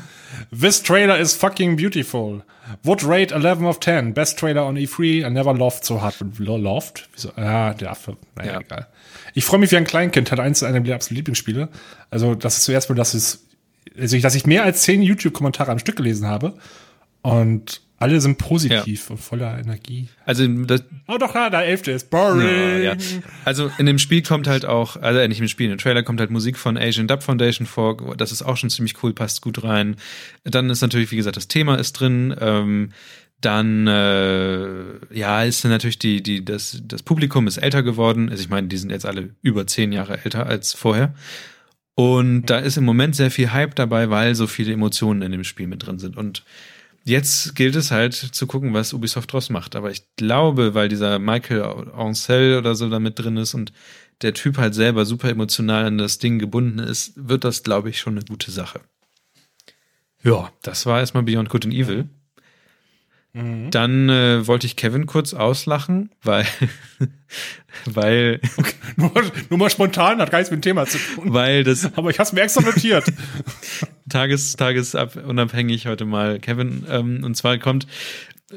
[0.59, 2.43] This trailer is fucking beautiful.
[2.85, 4.15] Would rate 11 of 10.
[4.15, 5.27] Best trailer on E3.
[5.27, 6.17] I never loved so hard.
[6.39, 7.07] Lo- Loved?
[7.13, 7.33] Wieso?
[7.37, 8.17] Ah, der Affe.
[8.35, 8.61] Naja, Ja.
[8.61, 8.87] egal.
[9.35, 10.33] Ich freue mich wie ein Kleinkind.
[10.33, 11.69] Hat eins einer meiner absoluten Lieblingsspiele.
[12.11, 13.45] Also, das ist zuerst mal, dass es,
[13.99, 16.55] also dass ich mehr als 10 YouTube-Kommentare am Stück gelesen habe.
[17.21, 20.09] Und alle sind positiv und voller Energie.
[20.25, 22.47] Also das, Oh doch, da, der elfte ist boring.
[22.47, 22.97] Ja, ja.
[23.45, 26.21] Also in dem Spiel kommt halt auch, also äh, nicht im Spiel, im Trailer kommt
[26.21, 28.17] halt Musik von Asian Dub Foundation vor.
[28.17, 29.97] Das ist auch schon ziemlich cool, passt gut rein.
[30.45, 32.37] Dann ist natürlich, wie gesagt, das Thema ist drin.
[32.39, 32.91] Ähm,
[33.41, 38.29] dann äh, ja, ist dann natürlich die, die, das, das Publikum ist älter geworden.
[38.29, 41.15] Also ich meine, die sind jetzt alle über zehn Jahre älter als vorher.
[41.95, 45.45] Und da ist im Moment sehr viel Hype dabei, weil so viele Emotionen in dem
[45.45, 46.17] Spiel mit drin sind.
[46.19, 46.45] Und
[47.07, 49.77] jetzt gilt es halt zu gucken, was Ubisoft draus macht.
[49.77, 51.63] Aber ich glaube, weil dieser Michael
[51.95, 53.73] Ancel oder so da mit drin ist und
[54.23, 57.99] der Typ halt selber super emotional an das Ding gebunden ist, wird das, glaube ich,
[57.99, 58.81] schon eine gute Sache.
[60.23, 62.09] Ja, das war erstmal Beyond Good and Evil.
[63.71, 66.47] Dann äh, wollte ich Kevin kurz auslachen, weil,
[67.85, 68.41] weil,
[68.97, 69.13] Nur,
[69.51, 71.35] nur mal spontan, hat gar nichts mit dem Thema zu tun.
[71.35, 73.05] weil das Aber ich hab's mir extra notiert.
[74.09, 76.87] Tages, tagesunabhängig heute mal Kevin.
[76.89, 77.87] Ähm, und zwar kommt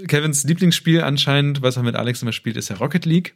[0.07, 3.35] Kevins Lieblingsspiel anscheinend, was er mit Alex immer spielt, ist ja Rocket League.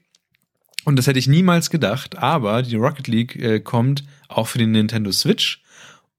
[0.85, 4.71] Und das hätte ich niemals gedacht, aber die Rocket League äh, kommt auch für den
[4.71, 5.61] Nintendo Switch.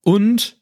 [0.03, 0.57] Und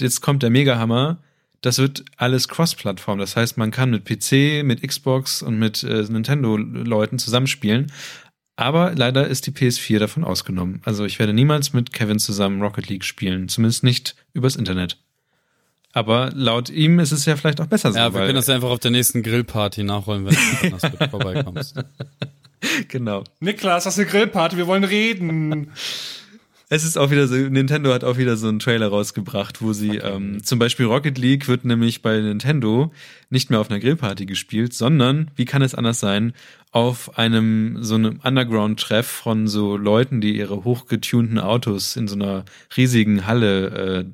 [0.00, 1.22] jetzt kommt der Megahammer.
[1.60, 3.18] Das wird alles Cross-Plattform.
[3.18, 7.90] Das heißt, man kann mit PC, mit Xbox und mit äh, Nintendo-Leuten zusammenspielen.
[8.54, 10.80] Aber leider ist die PS4 davon ausgenommen.
[10.84, 13.48] Also ich werde niemals mit Kevin zusammen Rocket League spielen.
[13.48, 14.98] Zumindest nicht übers Internet.
[15.92, 17.98] Aber laut ihm ist es ja vielleicht auch besser so.
[17.98, 20.34] Ja, wir weil- können das einfach auf der nächsten Grillparty nachholen, wenn
[20.70, 21.76] du mit vorbeikommst.
[22.88, 23.24] genau.
[23.40, 25.70] Niklas, das ist eine Grillparty, wir wollen reden.
[26.70, 29.96] Es ist auch wieder so, Nintendo hat auch wieder so einen Trailer rausgebracht, wo sie
[29.96, 32.92] ähm, zum Beispiel Rocket League wird nämlich bei Nintendo
[33.30, 36.34] nicht mehr auf einer Grillparty gespielt, sondern, wie kann es anders sein,
[36.70, 42.44] auf einem so einem Underground-Treff von so Leuten, die ihre hochgetunten Autos in so einer
[42.76, 44.04] riesigen Halle äh,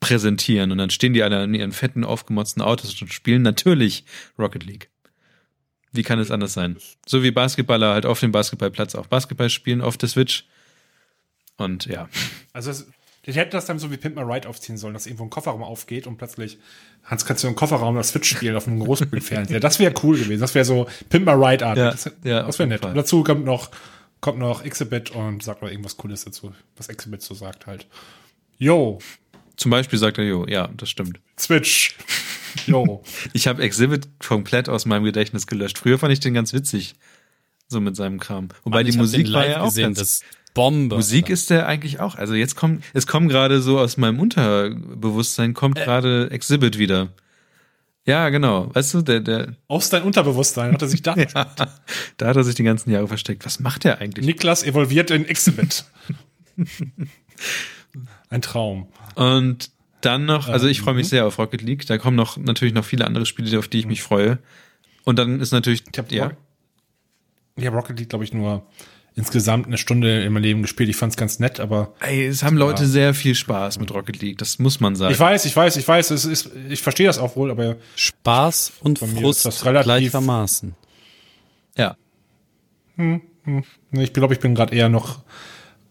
[0.00, 0.72] präsentieren.
[0.72, 4.04] Und dann stehen die alle in ihren fetten, aufgemotzten Autos und spielen natürlich
[4.38, 4.88] Rocket League.
[5.92, 6.78] Wie kann es anders sein?
[7.04, 10.46] So wie Basketballer halt auf dem Basketballplatz auch Basketball spielen auf der Switch.
[11.58, 12.08] Und ja.
[12.52, 12.88] Also, es,
[13.28, 15.62] ich hätte das dann so wie Pimp My Ride aufziehen sollen, dass irgendwo ein Kofferraum
[15.62, 16.58] aufgeht und plötzlich,
[17.04, 19.60] Hans, kannst du im Kofferraum das Switch spielen auf einem Großbildfernseher.
[19.60, 20.40] Das wäre cool gewesen.
[20.40, 21.76] Das wäre so Pimp My Ride Art.
[21.76, 22.80] Ja, das ja, das wäre nett.
[22.80, 22.92] Fall.
[22.92, 23.70] Und dazu kommt noch,
[24.20, 27.86] kommt noch Exhibit und sagt noch irgendwas Cooles dazu, was Exhibit so sagt halt.
[28.56, 28.98] Yo,
[29.56, 31.20] Zum Beispiel sagt er, jo, ja, das stimmt.
[31.38, 31.96] Switch.
[32.66, 33.02] Yo.
[33.34, 35.76] Ich habe Exhibit komplett aus meinem Gedächtnis gelöscht.
[35.76, 36.94] Früher fand ich den ganz witzig.
[37.68, 38.48] So mit seinem Kram.
[38.64, 40.20] Wobei die Ich hab Musik war ja auch gesehen, ganz, das,
[40.54, 40.96] Bombe.
[40.96, 41.32] Musik Alter.
[41.34, 42.16] ist der eigentlich auch.
[42.16, 47.08] Also jetzt kommt, es kommt gerade so aus meinem Unterbewusstsein, kommt gerade Exhibit wieder.
[48.06, 48.74] Ja, genau.
[48.74, 51.14] Weißt du, der, der, Aus dein Unterbewusstsein hat er sich da.
[51.16, 51.26] ja,
[52.16, 53.44] da hat er sich die ganzen Jahre versteckt.
[53.44, 54.24] Was macht der eigentlich?
[54.24, 55.84] Niklas evolviert in Exhibit.
[58.30, 58.88] Ein Traum.
[59.14, 59.70] Und
[60.00, 61.10] dann noch, also ich freue mich Mhm.
[61.10, 61.86] sehr auf Rocket League.
[61.86, 64.38] Da kommen noch natürlich noch viele andere Spiele, auf die ich mich freue.
[65.04, 66.30] Und dann ist natürlich, Ich habe ja,
[67.56, 68.64] ich hab Rocket League, glaube ich, nur
[69.18, 70.88] insgesamt eine Stunde in meinem Leben gespielt.
[70.88, 74.20] Ich fand es ganz nett, aber ey, es haben Leute sehr viel Spaß mit Rocket
[74.22, 74.38] League.
[74.38, 75.12] Das muss man sagen.
[75.12, 78.72] ich weiß, ich weiß, ich weiß, es ist, ich verstehe das auch wohl, aber Spaß
[78.80, 80.74] und Frust ist das relativ- gleichermaßen.
[81.76, 81.96] ja.
[82.96, 83.20] ne,
[83.92, 85.20] ich glaube, ich bin gerade eher noch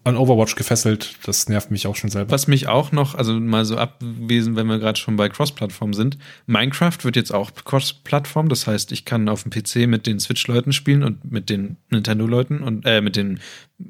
[0.08, 1.16] an Overwatch gefesselt.
[1.26, 2.32] Das nervt mich auch schon selber.
[2.32, 6.18] Was mich auch noch, also mal so abwesen, wenn wir gerade schon bei Cross-Plattform sind,
[6.46, 10.74] Minecraft wird jetzt auch Cross-Plattform, das heißt, ich kann auf dem PC mit den Switch-Leuten
[10.74, 13.40] spielen und mit den Nintendo-Leuten und äh, mit den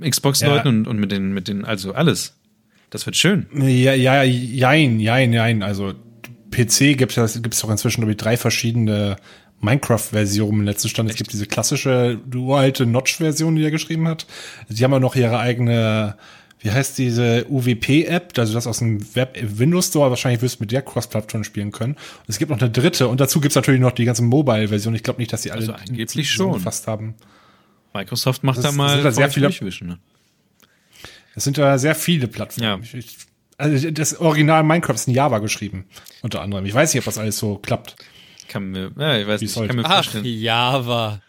[0.01, 0.69] Xbox-Leuten Ja.
[0.69, 2.35] und, und mit den, mit den, also alles.
[2.89, 3.47] Das wird schön.
[3.53, 5.61] Ja, ja, jein, jein, jein.
[5.63, 5.93] Also
[6.51, 9.17] PC gibt es gibt's doch inzwischen glaube ich drei verschiedene
[9.61, 11.09] Minecraft-Versionen im letzten Stand.
[11.09, 14.25] Es gibt diese klassische, uralte Notch-Version, die er geschrieben hat.
[14.69, 16.15] Die haben ja noch ihre eigene,
[16.59, 20.71] wie heißt diese UWP-App, also das aus dem Web Windows Store, wahrscheinlich wirst du mit
[20.71, 21.93] der Cross-Plattform spielen können.
[21.93, 24.93] Und es gibt noch eine dritte und dazu gibt es natürlich noch die ganze Mobile-Version.
[24.95, 26.53] Ich glaube nicht, dass sie alle Also angeblich schon.
[26.53, 27.15] gefasst haben.
[27.93, 29.49] Microsoft macht Das da mal da sehr viele-
[29.81, 29.97] ne?
[31.35, 32.83] Es sind ja sehr viele Plattformen.
[32.83, 32.99] Ja.
[33.59, 35.85] Also das Original Minecraft ist in Java geschrieben,
[36.21, 36.65] unter anderem.
[36.65, 37.95] Ich weiß nicht, ob das alles so klappt.
[38.47, 40.23] Ich kann mir, ja, ich weiß nicht, ich kann mir Ach, vorstellen.
[40.25, 41.19] Java.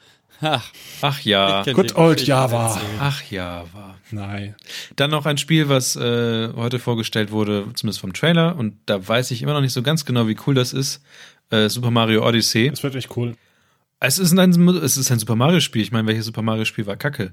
[0.40, 0.70] Ach,
[1.02, 2.68] Ach ja, Good old Java.
[2.68, 2.98] erzählen.
[3.00, 3.98] ach ja, war.
[4.12, 4.54] Nein.
[4.94, 9.32] Dann noch ein Spiel, was äh, heute vorgestellt wurde, zumindest vom Trailer, und da weiß
[9.32, 11.02] ich immer noch nicht so ganz genau, wie cool das ist.
[11.50, 12.70] Äh, Super Mario Odyssey.
[12.70, 13.34] Das wird echt cool.
[13.98, 15.82] Es ist ein, es ist ein Super Mario Spiel.
[15.82, 17.32] Ich meine, welches Super Mario Spiel war Kacke?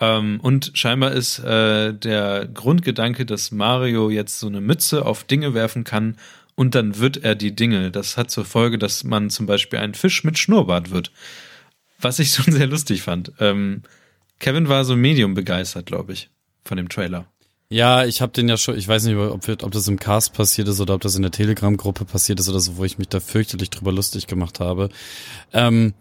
[0.00, 5.54] Ähm, und scheinbar ist äh, der Grundgedanke, dass Mario jetzt so eine Mütze auf Dinge
[5.54, 6.18] werfen kann
[6.54, 7.90] und dann wird er die Dinge.
[7.90, 11.10] Das hat zur Folge, dass man zum Beispiel ein Fisch mit Schnurrbart wird.
[12.00, 13.32] Was ich schon sehr lustig fand.
[13.40, 13.82] Ähm,
[14.38, 16.30] Kevin war so medium begeistert, glaube ich,
[16.64, 17.26] von dem Trailer.
[17.70, 20.68] Ja, ich habe den ja schon, ich weiß nicht, ob, ob das im Cast passiert
[20.68, 23.20] ist oder ob das in der Telegram-Gruppe passiert ist oder so, wo ich mich da
[23.20, 24.90] fürchterlich drüber lustig gemacht habe.
[25.52, 25.94] Ähm,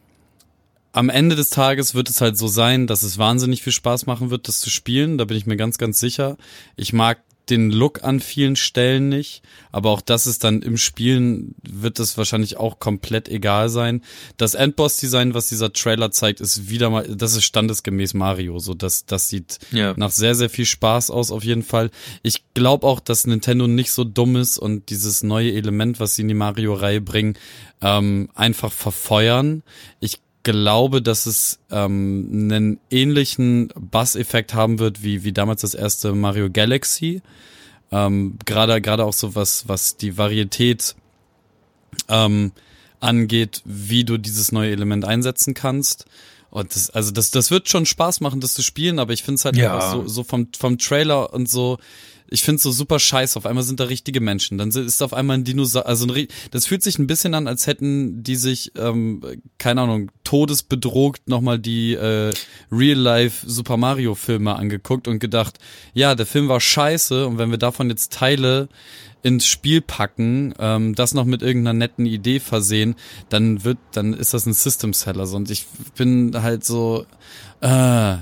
[0.92, 4.30] am Ende des Tages wird es halt so sein, dass es wahnsinnig viel Spaß machen
[4.30, 5.18] wird, das zu spielen.
[5.18, 6.38] Da bin ich mir ganz, ganz sicher.
[6.76, 9.42] Ich mag den Look an vielen Stellen nicht,
[9.72, 14.02] aber auch das ist dann im Spielen wird es wahrscheinlich auch komplett egal sein.
[14.38, 18.60] Das Endboss-Design, was dieser Trailer zeigt, ist wieder mal, das ist standesgemäß Mario.
[18.60, 19.94] So, das, das sieht Ja.
[19.98, 21.92] nach sehr, sehr viel Spaß aus auf jeden Fall.
[22.22, 26.22] Ich glaube auch, dass Nintendo nicht so dumm ist und dieses neue Element, was sie
[26.22, 27.36] in die Mario-Reihe bringen,
[27.82, 29.64] ähm, einfach verfeuern.
[30.00, 36.14] Ich glaube, dass es ähm, einen ähnlichen Bass-Effekt haben wird wie, wie damals das erste
[36.14, 37.22] Mario Galaxy.
[37.92, 40.96] Ähm, gerade, gerade auch so was, was die Varietät
[42.10, 42.52] ähm,
[43.00, 46.06] angeht, wie du dieses neue Element einsetzen kannst.
[46.50, 49.36] Und das, also das, das wird schon Spaß machen, das zu spielen, aber ich finde
[49.36, 49.92] es halt Ja.
[49.92, 51.80] so, so vom, vom Trailer und so,
[52.34, 53.38] ich finde es so super scheiße.
[53.38, 54.58] Auf einmal sind da richtige Menschen.
[54.58, 55.88] Dann ist auf einmal ein Dinosaurier.
[55.88, 59.22] Also ein, ri- das fühlt sich ein bisschen an, als hätten die sich, ähm,
[59.60, 62.34] keine Ahnung, todesbedroht nochmal die äh,
[62.72, 65.60] Real-Life Super Mario Filme angeguckt und gedacht,
[65.94, 68.68] ja, der Film war scheiße und wenn wir davon jetzt Teile
[69.22, 72.96] ins Spiel packen, ähm, das noch mit irgendeiner netten Idee versehen,
[73.30, 75.32] dann wird, dann ist das ein System Seller.
[75.32, 77.06] Und ich bin halt so,
[77.62, 78.16] äh,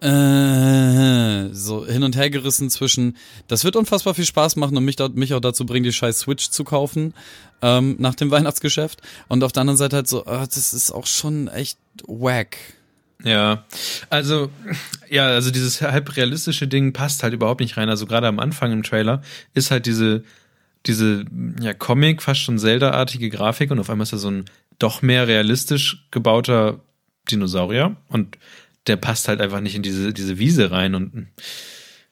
[0.00, 3.16] äh, so hin und her gerissen zwischen,
[3.48, 6.20] das wird unfassbar viel Spaß machen und mich, da, mich auch dazu bringen, die scheiß
[6.20, 7.14] Switch zu kaufen
[7.62, 9.02] ähm, nach dem Weihnachtsgeschäft.
[9.28, 12.56] Und auf der anderen Seite halt so, ah, das ist auch schon echt wack.
[13.22, 13.64] Ja,
[14.08, 14.50] also
[15.10, 17.90] ja, also dieses halb realistische Ding passt halt überhaupt nicht rein.
[17.90, 19.22] Also gerade am Anfang im Trailer
[19.52, 20.24] ist halt diese
[20.86, 21.24] diese
[21.60, 24.46] ja Comic fast schon Zelda-artige Grafik und auf einmal ist da so ein
[24.78, 26.80] doch mehr realistisch gebauter
[27.30, 28.38] Dinosaurier und
[28.86, 31.28] der passt halt einfach nicht in diese diese Wiese rein und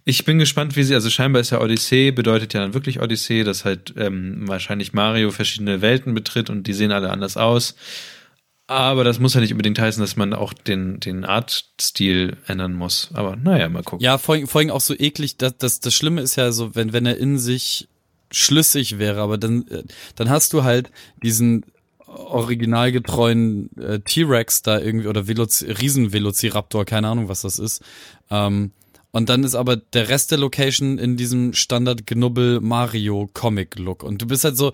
[0.09, 3.45] ich bin gespannt, wie sie, also scheinbar ist ja Odyssee, bedeutet ja dann wirklich Odyssee,
[3.45, 7.75] dass halt ähm, wahrscheinlich Mario verschiedene Welten betritt und die sehen alle anders aus.
[8.67, 13.11] Aber das muss ja nicht unbedingt heißen, dass man auch den, den Artstil ändern muss.
[13.13, 14.03] Aber naja, mal gucken.
[14.03, 16.95] Ja, vor, vor allem auch so eklig, das, das, das Schlimme ist ja so, wenn,
[16.95, 17.89] wenn er in sich
[18.31, 19.83] schlüssig wäre, aber dann, äh,
[20.17, 20.91] dann hast du halt
[21.23, 21.67] diesen
[22.09, 27.83] originalgetreuen äh, T-Rex da irgendwie oder Veloz Riesen-Velociraptor, keine Ahnung, was das ist.
[28.31, 28.73] Ähm,
[29.11, 31.53] und dann ist aber der Rest der Location in diesem
[32.79, 34.03] Standard-Knubbel-Mario-Comic-Look.
[34.03, 34.73] Und du bist halt so,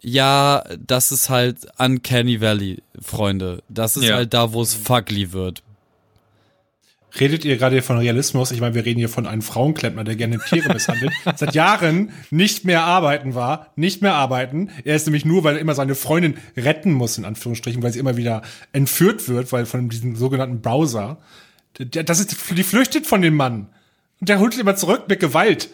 [0.00, 3.62] ja, das ist halt Uncanny Valley, Freunde.
[3.68, 4.16] Das ist Ja.
[4.16, 5.62] halt da, wo es fugly wird.
[7.18, 8.50] Redet ihr gerade von Realismus?
[8.50, 11.12] Ich meine, wir reden hier von einem Frauenklempner, der gerne Tiere misshandelt.
[11.36, 14.70] Seit Jahren nicht mehr arbeiten war, nicht mehr arbeiten.
[14.84, 17.98] Er ist nämlich nur, weil er immer seine Freundin retten muss, in Anführungsstrichen, weil sie
[17.98, 21.18] immer wieder entführt wird, weil von diesem sogenannten Browser.
[21.78, 23.68] Das ist, die flüchtet von dem Mann.
[24.22, 25.68] Und der holt immer zurück mit Gewalt.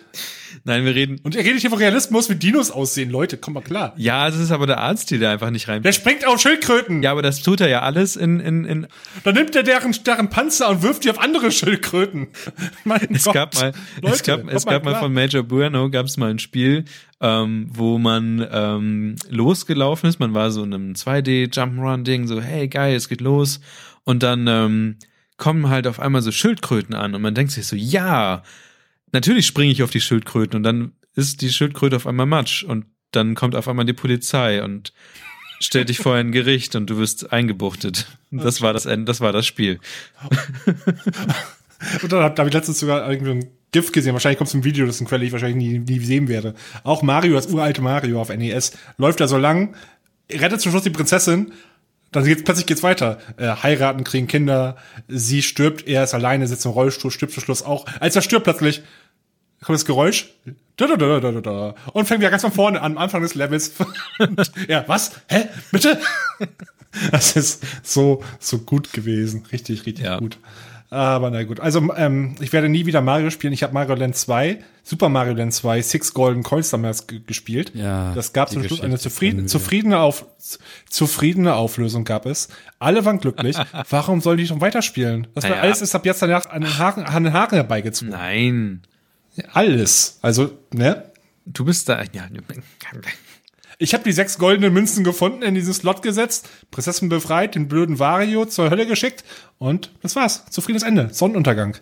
[0.65, 1.21] Nein, wir reden.
[1.23, 3.11] Und ihr redet hier von Realismus, wie Dinos aussehen.
[3.11, 3.93] Leute, komm mal klar.
[3.99, 5.83] Ja, das ist aber der Arzt, der einfach nicht rein.
[5.83, 7.03] Der springt auf Schildkröten.
[7.03, 8.87] Ja, aber das tut er ja alles in, in, in.
[9.23, 12.29] Dann nimmt er deren, deren Panzer und wirft die auf andere Schildkröten.
[12.85, 13.35] mein es Gott.
[13.35, 16.31] gab mal, Leute, es gab, es gab mal, mal von Major Bueno gab es mal
[16.31, 16.87] ein Spiel,
[17.21, 20.21] ähm, wo man ähm, losgelaufen ist.
[20.21, 23.61] Man war so in einem 2D Jump'n'Run Ding, so hey geil, es geht los.
[24.05, 24.97] Und dann ähm,
[25.39, 28.43] kommen halt auf einmal so Schildkröten an und man denkt sich so, ja,
[29.13, 32.85] natürlich springe ich auf die Schildkröten und dann ist die Schildkröte auf einmal Matsch und
[33.13, 34.93] dann kommt auf einmal die Polizei und
[35.61, 38.07] stellt dich vor ein Gericht und du wirst eingebuchtet.
[38.31, 39.81] Das war das Ende, das war das Spiel.
[42.03, 44.13] und dann habe ich letztens sogar irgendwie ein GIF gesehen.
[44.13, 46.29] Wahrscheinlich kommt es im Video, das ist eine Quelle, die ich wahrscheinlich nie, nie sehen
[46.29, 46.55] werde.
[46.85, 49.75] Auch Mario, das uralte Mario auf NES, läuft da so lang,
[50.31, 51.53] rettet zum Schluss die Prinzessin,
[52.13, 53.19] dann geht's, plötzlich geht's weiter.
[53.37, 54.77] Äh, heiraten, kriegen Kinder,
[55.09, 57.87] sie stirbt, er ist alleine, sitzt im Rollstuhl, stirbt zum Schluss auch.
[58.01, 58.83] Als er stirbt plötzlich,
[59.63, 60.31] kommt das Geräusch
[60.79, 63.21] da, da, da, da, da, da, und fängt wieder ganz von vorne an, am Anfang
[63.23, 63.73] des Levels.
[64.69, 65.11] ja, was?
[65.27, 65.49] Hä?
[65.73, 65.99] Bitte?
[67.11, 69.45] das ist so, so gut gewesen.
[69.51, 70.19] Richtig, richtig ja.
[70.19, 70.39] gut.
[70.91, 71.61] Aber na gut.
[71.61, 73.53] Also ähm, ich werde nie wieder Mario spielen.
[73.53, 77.73] Ich habe Mario Land 2, Super Mario Land 2, Six Golden Coins damals gespielt.
[77.75, 78.15] Ja.
[78.15, 80.25] Das gab zum Schluss eine zufrieden, zufriedene, auf,
[80.89, 82.49] zufriedene Auflösung gab es.
[82.79, 83.57] Alle waren glücklich.
[83.91, 85.27] Warum soll ich noch weiterspielen?
[85.35, 85.61] Das naja.
[85.61, 88.13] alles ist ab jetzt danach an den Haken, an den Haken herbeigezogen.
[88.13, 88.83] Nein.
[89.53, 90.19] Alles.
[90.23, 91.05] Also, ne?
[91.45, 92.29] Du bist da, ja.
[93.79, 98.01] Ich habe die sechs goldenen Münzen gefunden, in diesen Slot gesetzt, Prinzessin befreit, den blöden
[98.01, 99.25] Vario zur Hölle geschickt
[99.59, 100.47] und das war's.
[100.51, 101.11] Zufriedenes Ende.
[101.13, 101.77] Sonnenuntergang.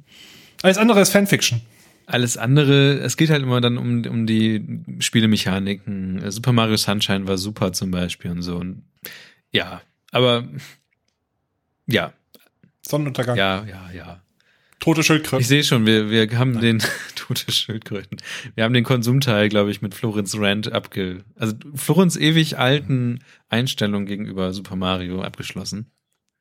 [0.62, 1.60] Alles andere ist Fanfiction.
[2.06, 6.30] Alles andere, es geht halt immer dann um, um die Spielemechaniken.
[6.30, 8.56] Super Mario Sunshine war super zum Beispiel und so.
[8.56, 8.84] Und
[9.50, 9.82] ja,
[10.12, 10.48] aber
[11.86, 12.12] ja.
[12.86, 13.36] Sonnenuntergang.
[13.36, 14.22] Ja, ja, ja.
[14.82, 15.40] Tote Schildkröten.
[15.40, 16.62] Ich sehe schon, wir, wir haben Nein.
[16.62, 16.82] den
[17.14, 18.18] tote Schildkröten.
[18.56, 24.06] Wir haben den Konsumteil, glaube ich, mit Florenz Rand abge, also Florenz ewig alten Einstellung
[24.06, 25.86] gegenüber Super Mario abgeschlossen.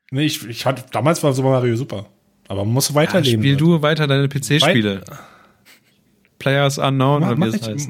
[0.09, 2.07] Nee, ich, ich hatte, damals war Super Mario super.
[2.47, 3.43] Aber man muss weiterleben.
[3.43, 5.03] Ja, spiel du weiter deine PC-Spiele.
[6.39, 7.89] Players Unknown, oder wie das heißt.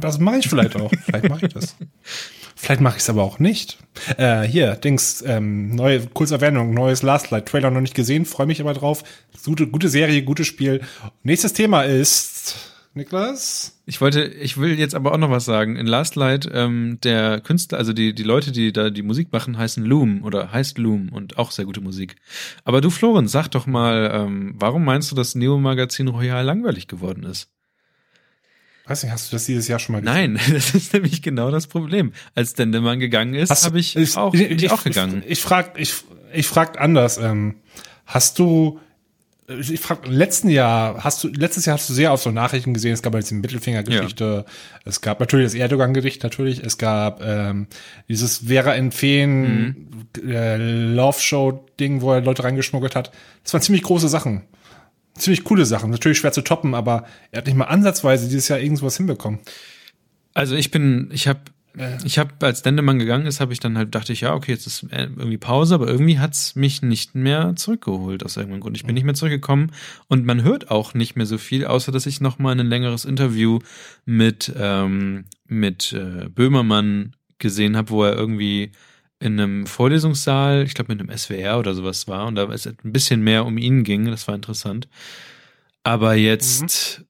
[0.00, 0.90] Das mache ich vielleicht auch.
[1.04, 1.76] vielleicht mache ich das.
[2.60, 3.78] Vielleicht mache ich es aber auch nicht.
[4.18, 8.60] Äh, hier, Dings, ähm, neue Kurzerwähnung, neues Last Light, Trailer noch nicht gesehen, freue mich
[8.60, 9.02] aber drauf.
[9.46, 10.82] Gute, gute Serie, gutes Spiel.
[11.22, 12.54] Nächstes Thema ist,
[12.92, 13.80] Niklas?
[13.86, 15.76] Ich wollte, ich will jetzt aber auch noch was sagen.
[15.76, 19.56] In Last Light, ähm, der Künstler, also die, die Leute, die da die Musik machen,
[19.56, 22.16] heißen Loom oder heißt Loom und auch sehr gute Musik.
[22.64, 27.22] Aber du, Florenz, sag doch mal, ähm, warum meinst du, dass Neo-Magazin Royal langweilig geworden
[27.22, 27.48] ist?
[28.90, 30.32] Weiß nicht, hast du das dieses Jahr schon mal gesehen?
[30.32, 32.12] Nein, das ist nämlich genau das Problem.
[32.34, 35.22] Als Dendemann gegangen ist, habe ich, ich, auch, ich, ich, auch gegangen.
[35.24, 35.94] Ich, ich frag, ich,
[36.32, 37.16] ich frag anders.
[37.16, 37.54] Ähm,
[38.04, 38.80] hast du,
[39.46, 42.92] ich frag, letzten Jahr hast du, letztes Jahr hast du sehr auf so Nachrichten gesehen.
[42.92, 44.44] Es gab jetzt die Mittelfinger-Geschichte.
[44.44, 44.52] Ja.
[44.84, 46.58] Es gab natürlich das Erdogan-Gericht natürlich.
[46.58, 47.68] Es gab ähm,
[48.08, 50.28] dieses Vera in Feen mhm.
[50.28, 53.12] äh, Love Show Ding, wo er Leute reingeschmuggelt hat.
[53.44, 54.42] Das waren ziemlich große Sachen
[55.20, 55.90] ziemlich coole Sachen.
[55.90, 59.40] Natürlich schwer zu toppen, aber er hat nicht mal ansatzweise dieses Jahr irgendwas hinbekommen.
[60.34, 61.40] Also ich bin, ich habe
[62.04, 64.66] ich habe, als Dendemann gegangen ist, habe ich dann halt, dachte ich, ja, okay, jetzt
[64.66, 68.76] ist irgendwie Pause, aber irgendwie hat's mich nicht mehr zurückgeholt aus irgendeinem Grund.
[68.76, 69.70] Ich bin nicht mehr zurückgekommen
[70.08, 73.04] und man hört auch nicht mehr so viel, außer dass ich noch mal ein längeres
[73.04, 73.60] Interview
[74.04, 78.72] mit, ähm, mit äh, Böhmermann gesehen habe, wo er irgendwie
[79.20, 82.76] in einem Vorlesungssaal, ich glaube mit einem SWR oder sowas war und da es ein
[82.82, 84.88] bisschen mehr um ihn ging, das war interessant.
[85.82, 87.04] Aber jetzt mhm.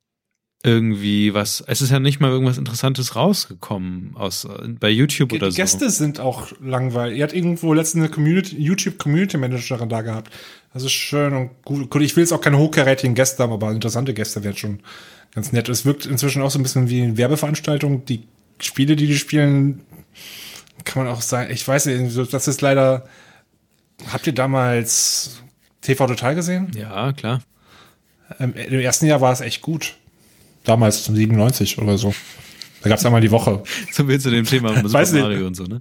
[0.64, 4.46] irgendwie was, es ist ja nicht mal irgendwas Interessantes rausgekommen aus
[4.80, 5.56] bei YouTube oder die so.
[5.56, 7.20] Gäste sind auch langweilig.
[7.20, 10.32] Er hat irgendwo letztens eine Community, YouTube Community Managerin da gehabt.
[10.74, 12.02] Das ist schön und gut.
[12.02, 14.80] Ich will jetzt auch keine hochkarätigen Gäste haben, aber interessante Gäste wären schon
[15.32, 15.68] ganz nett.
[15.68, 18.04] Es wirkt inzwischen auch so ein bisschen wie eine Werbeveranstaltung.
[18.04, 18.24] Die
[18.58, 19.82] Spiele, die die spielen,
[20.84, 23.06] kann man auch sagen, ich weiß nicht, das ist leider.
[24.12, 25.42] Habt ihr damals
[25.82, 26.70] TV Total gesehen?
[26.74, 27.42] Ja, klar.
[28.38, 29.96] Im, Im, ersten Jahr war es echt gut.
[30.64, 32.14] Damals zum 97 oder so.
[32.82, 33.62] Da gab es einmal die Woche.
[33.92, 35.80] So viel zu dem Thema Super Mario und so, ne?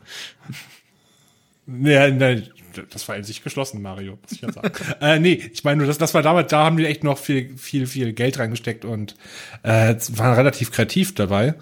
[1.67, 2.49] Ja, nein,
[2.89, 4.71] das war in sich geschlossen, Mario, muss ich ja sagen.
[5.01, 7.57] äh, nee, ich meine nur, das, das war damals, da haben die echt noch viel,
[7.57, 9.15] viel, viel Geld reingesteckt und
[9.63, 11.55] äh, waren relativ kreativ dabei.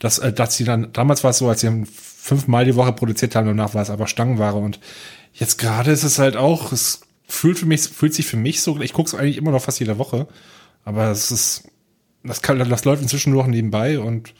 [0.00, 3.36] Das, äh, dass sie dann, damals war es so, als sie fünfmal die Woche produziert
[3.36, 4.80] haben, danach war es einfach Stangenware und
[5.32, 8.80] jetzt gerade ist es halt auch, es fühlt für mich, fühlt sich für mich so,
[8.80, 10.26] ich gucke es eigentlich immer noch fast jede Woche,
[10.84, 11.68] aber es ist,
[12.24, 14.34] das kann, das läuft inzwischen nur noch nebenbei und,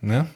[0.00, 0.26] ne?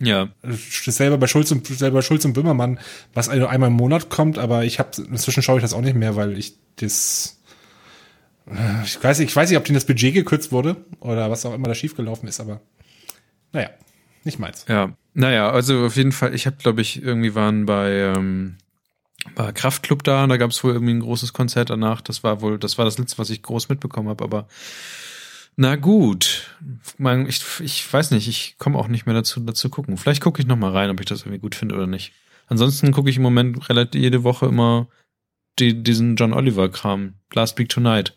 [0.00, 0.28] Ja.
[0.42, 2.80] Selber bei Schulz und, selber Schulz und Böhmermann,
[3.14, 5.94] was also einmal im Monat kommt, aber ich habe, inzwischen schaue ich das auch nicht
[5.94, 7.38] mehr, weil ich das,
[8.48, 11.46] äh, ich weiß nicht, ich weiß nicht, ob denen das Budget gekürzt wurde oder was
[11.46, 12.60] auch immer da schiefgelaufen ist, aber
[13.52, 13.70] naja,
[14.24, 14.64] nicht meins.
[14.68, 18.56] Ja, naja, also auf jeden Fall, ich habe, glaube ich, irgendwie waren bei, ähm,
[19.36, 22.00] war Kraftclub da und da gab es wohl irgendwie ein großes Konzert danach.
[22.00, 24.48] Das war wohl, das war das letzte, was ich groß mitbekommen habe, aber
[25.56, 26.50] na gut.
[26.98, 29.96] Man, ich, ich weiß nicht, ich komme auch nicht mehr dazu, dazu gucken.
[29.96, 32.12] Vielleicht gucke ich noch mal rein, ob ich das irgendwie gut finde oder nicht.
[32.48, 34.88] Ansonsten gucke ich im Moment relativ jede Woche immer
[35.60, 37.14] die, diesen John Oliver-Kram.
[37.32, 38.16] Last Week Tonight.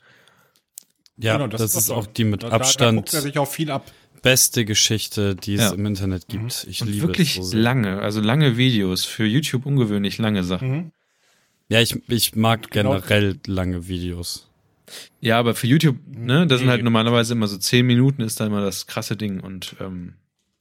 [1.16, 3.38] Ja, Genau, das, ist doch- auch die mit da- da- Da Abstand guckt er sich
[3.38, 3.92] auch viel ab.
[4.30, 5.72] Beste Geschichte, die es Ja.
[5.74, 6.66] im Internet gibt.
[6.70, 7.60] Ich Und liebe wirklich es so sehr.
[7.62, 9.06] lange, also lange Videos.
[9.06, 10.70] Für YouTube ungewöhnlich lange Sachen.
[10.72, 10.92] Mhm.
[11.70, 12.92] Ja, ich, ich mag Genau.
[12.92, 14.50] generell lange Videos.
[15.20, 18.46] Ja, aber für YouTube, ne, das sind halt normalerweise immer so zehn Minuten ist da
[18.46, 20.14] immer das krasse Ding und ähm,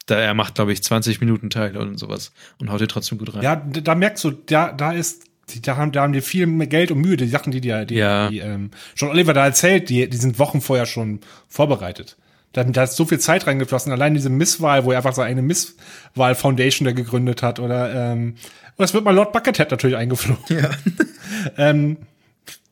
[0.06, 3.34] da er macht, glaube ich, 20 Minuten Teile und sowas und haut dir trotzdem gut
[3.34, 3.43] rein.
[3.43, 6.66] Ja, da merkst du, da, da ist, die- da haben, da haben die viel mehr
[6.66, 8.28] Geld und Mühe, die Sachen, die die, die, Ja.
[8.28, 12.16] die ähm, John Oliver da erzählt, die, die sind Wochen vorher schon vorbereitet.
[12.57, 13.93] Da, da ist so viel Zeit reingeflossen.
[13.93, 18.37] Allein diese Misswahl, wo er einfach seine Misswahl Foundation da gegründet hat oder, ähm,
[18.77, 20.43] und das wird mal Lord Buckethead natürlich eingeflogen.
[20.49, 20.70] Ja.
[21.59, 21.99] ähm,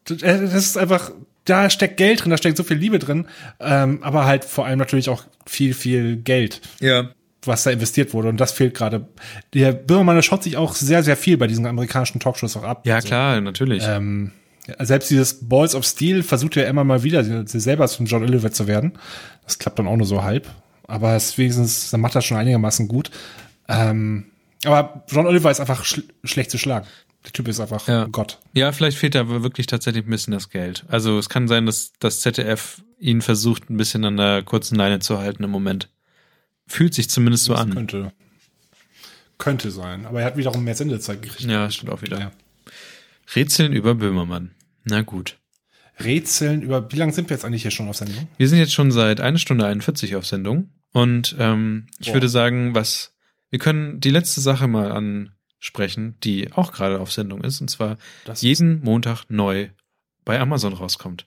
[0.05, 1.13] das ist einfach,
[1.45, 3.27] da steckt Geld drin, da steckt so viel Liebe drin,
[3.61, 7.11] ähm, aber halt vor allem natürlich auch viel, viel Geld ja.
[7.45, 8.29] was da investiert wurde.
[8.29, 9.07] Und das fehlt gerade.
[9.53, 12.87] Der Böhmermann der schaut sich auch sehr, sehr viel bei diesen amerikanischen Talkshows auch ab.
[12.87, 13.85] Ja, Also, klar, natürlich.
[13.87, 14.33] Ähm,
[14.81, 18.51] selbst dieses Balls of Steel versucht er immer mal wieder, sie selber zum John Oliver
[18.53, 18.93] zu werden.
[19.45, 20.49] Das klappt dann auch nur so halb.
[20.87, 23.11] Aber es wenigstens, dann macht das schon einigermaßen gut.
[23.69, 24.27] Ähm,
[24.65, 26.87] aber John Oliver ist einfach schl schlecht zu schlagen.
[27.25, 28.05] Der Typ ist einfach Ja.
[28.07, 28.39] Gott.
[28.53, 30.85] Ja, vielleicht fehlt da wirklich tatsächlich ein bisschen das Geld.
[30.89, 34.99] Also es kann sein, dass das ZDF ihn versucht, ein bisschen an der kurzen Leine
[34.99, 35.89] zu halten im Moment.
[36.67, 37.75] Fühlt sich zumindest so das an.
[37.75, 38.13] könnte,
[39.39, 40.05] könnte sein.
[40.07, 41.51] Aber er hat wiederum mehr Sendezeit gekriegt.
[41.51, 42.19] Ja, stimmt auch wieder.
[42.19, 42.31] Ja.
[43.35, 44.53] Rätseln über Böhmermann.
[44.85, 45.39] Na gut.
[46.01, 48.29] Rätseln über, wie lange sind wir jetzt eigentlich hier schon auf Sendung?
[48.37, 52.15] Wir sind jetzt schon seit eine Stunde 41 auf Sendung und ähm, ich Boah.
[52.15, 53.15] würde sagen, was
[53.51, 57.99] wir können die letzte Sache mal ansprechen, die auch gerade auf Sendung ist, und zwar
[58.25, 59.69] Das jeden Montag neu
[60.25, 61.27] bei Amazon rauskommt.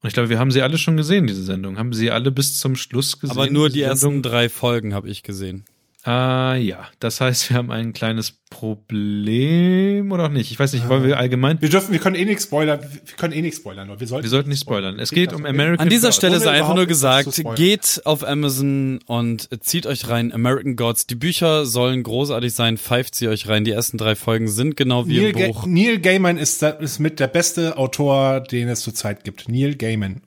[0.00, 1.78] Und ich glaube, wir haben sie alle schon gesehen, diese Sendung.
[1.78, 3.36] Haben sie alle bis zum Schluss gesehen?
[3.36, 4.22] Aber nur die diese ersten Sendung?
[4.22, 5.64] drei Folgen habe ich gesehen.
[6.08, 6.88] Ah, ja.
[7.00, 10.50] Das heißt, wir haben ein kleines Problem oder auch nicht.
[10.50, 11.60] Ich weiß nicht, wollen wir allgemein.
[11.60, 12.80] Wir dürfen, wir können eh nicht spoilern.
[12.80, 13.90] Wir können eh nicht spoilern.
[13.98, 14.98] Wir sollten, Wir sollten nicht spoilern.
[14.98, 16.16] Es geht um American An dieser Gods.
[16.16, 21.06] Stelle sei einfach nur nichts gesagt, geht auf Amazon und zieht euch rein American Gods.
[21.06, 23.64] Die Bücher sollen großartig sein, pfeift sie euch rein.
[23.64, 25.66] Die ersten drei Folgen sind genau wie Neil, im Ga Buch.
[25.66, 29.50] Neil Gaiman ist, ist mit der beste Autor, den es zurzeit gibt.
[29.50, 30.22] Neil Gaiman.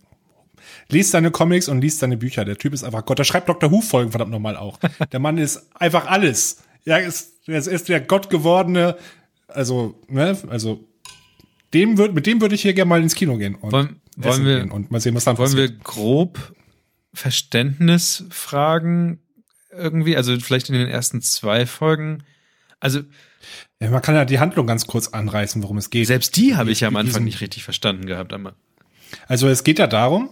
[0.91, 2.45] Liest seine Comics und liest seine Bücher.
[2.45, 3.19] Der Typ ist einfach Gott.
[3.19, 3.71] Der schreibt Dr.
[3.71, 4.79] Who-Folgen verdammt nochmal auch.
[5.11, 6.63] Der Mann ist einfach alles.
[6.83, 8.97] Ja, ist, er ist der Gott gewordene,
[9.47, 10.87] also, ne, also,
[11.73, 13.55] dem würd, mit dem würde ich hier gerne mal ins Kino gehen.
[13.55, 15.83] Und Wollen- wollen wir- gehen und mal sehen, was dann Wollen wir passiert.
[15.83, 16.53] grob
[17.13, 19.19] Verständnisfragen
[19.71, 22.23] irgendwie, also vielleicht in den ersten zwei Folgen.
[22.79, 23.01] Also
[23.79, 26.07] Ja, man kann ja die Handlung ganz kurz anreißen, worum es geht.
[26.07, 28.33] selbst die habe ich ja am Anfang nicht richtig verstanden gehabt.
[28.33, 28.55] Aber
[29.27, 30.29] Also es geht ja darum,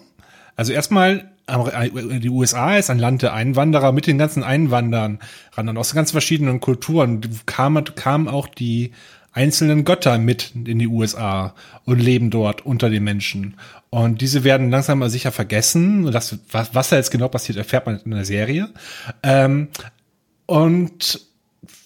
[0.60, 5.20] also erstmal, Amer- die USA ist ein Land der Einwanderer mit den ganzen Einwanderern
[5.54, 8.92] ran und aus ganz verschiedenen Kulturen kamen, kamen auch die
[9.32, 11.56] einzelnen Götter mit in die USA
[11.86, 13.56] und leben dort unter den Menschen.
[13.90, 16.12] Und diese werden langsam aber sicher vergessen.
[16.12, 18.68] Das, was, was da jetzt genau passiert, erfährt man in der Serie.
[19.24, 19.70] Ähm,
[20.46, 21.22] und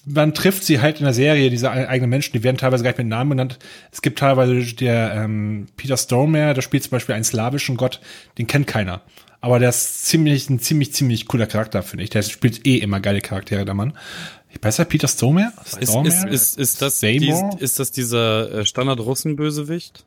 [0.06, 2.98] man trifft sie halt in der Serie, diese eigenen Menschen, die werden teilweise gar nicht
[2.98, 3.60] mit Namen genannt.
[3.92, 8.02] Es gibt teilweise der ähm, Peter Stormare, der spielt zum Beispiel einen slawischen Gott,
[8.38, 9.02] den kennt keiner.
[9.40, 12.10] Aber der ist ziemlich, ein ziemlich, ziemlich cooler Charakter, finde ich.
[12.10, 13.94] Der spielt eh immer geile Charaktere, der Mann.
[14.62, 15.52] Besser Peter Stormare?
[15.66, 16.08] Ist, Stormare?
[16.08, 17.50] ist, ist, ist, das Seymour?
[17.54, 20.06] dies, ist das dieser äh, Standard-Russen-Bösewicht?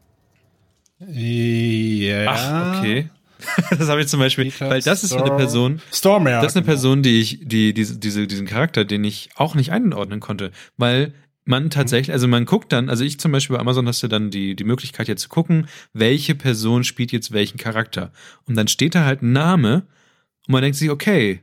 [2.08, 2.26] ja.
[2.28, 3.10] ach, okay.
[3.70, 6.42] Das habe ich zum Beispiel, Peter weil das ist so eine Storm- Person, Stormare.
[6.42, 6.72] das ist eine genau.
[6.74, 11.12] Person, die ich, die, diese, diese, diesen Charakter, den ich auch nicht einordnen konnte, weil
[11.44, 14.30] man tatsächlich, also man guckt dann, also ich zum Beispiel bei Amazon hast du dann
[14.30, 18.10] die, die Möglichkeit jetzt zu gucken, welche Person spielt jetzt welchen Charakter.
[18.46, 19.86] Und dann steht da halt ein Name
[20.48, 21.40] und man denkt sich, okay,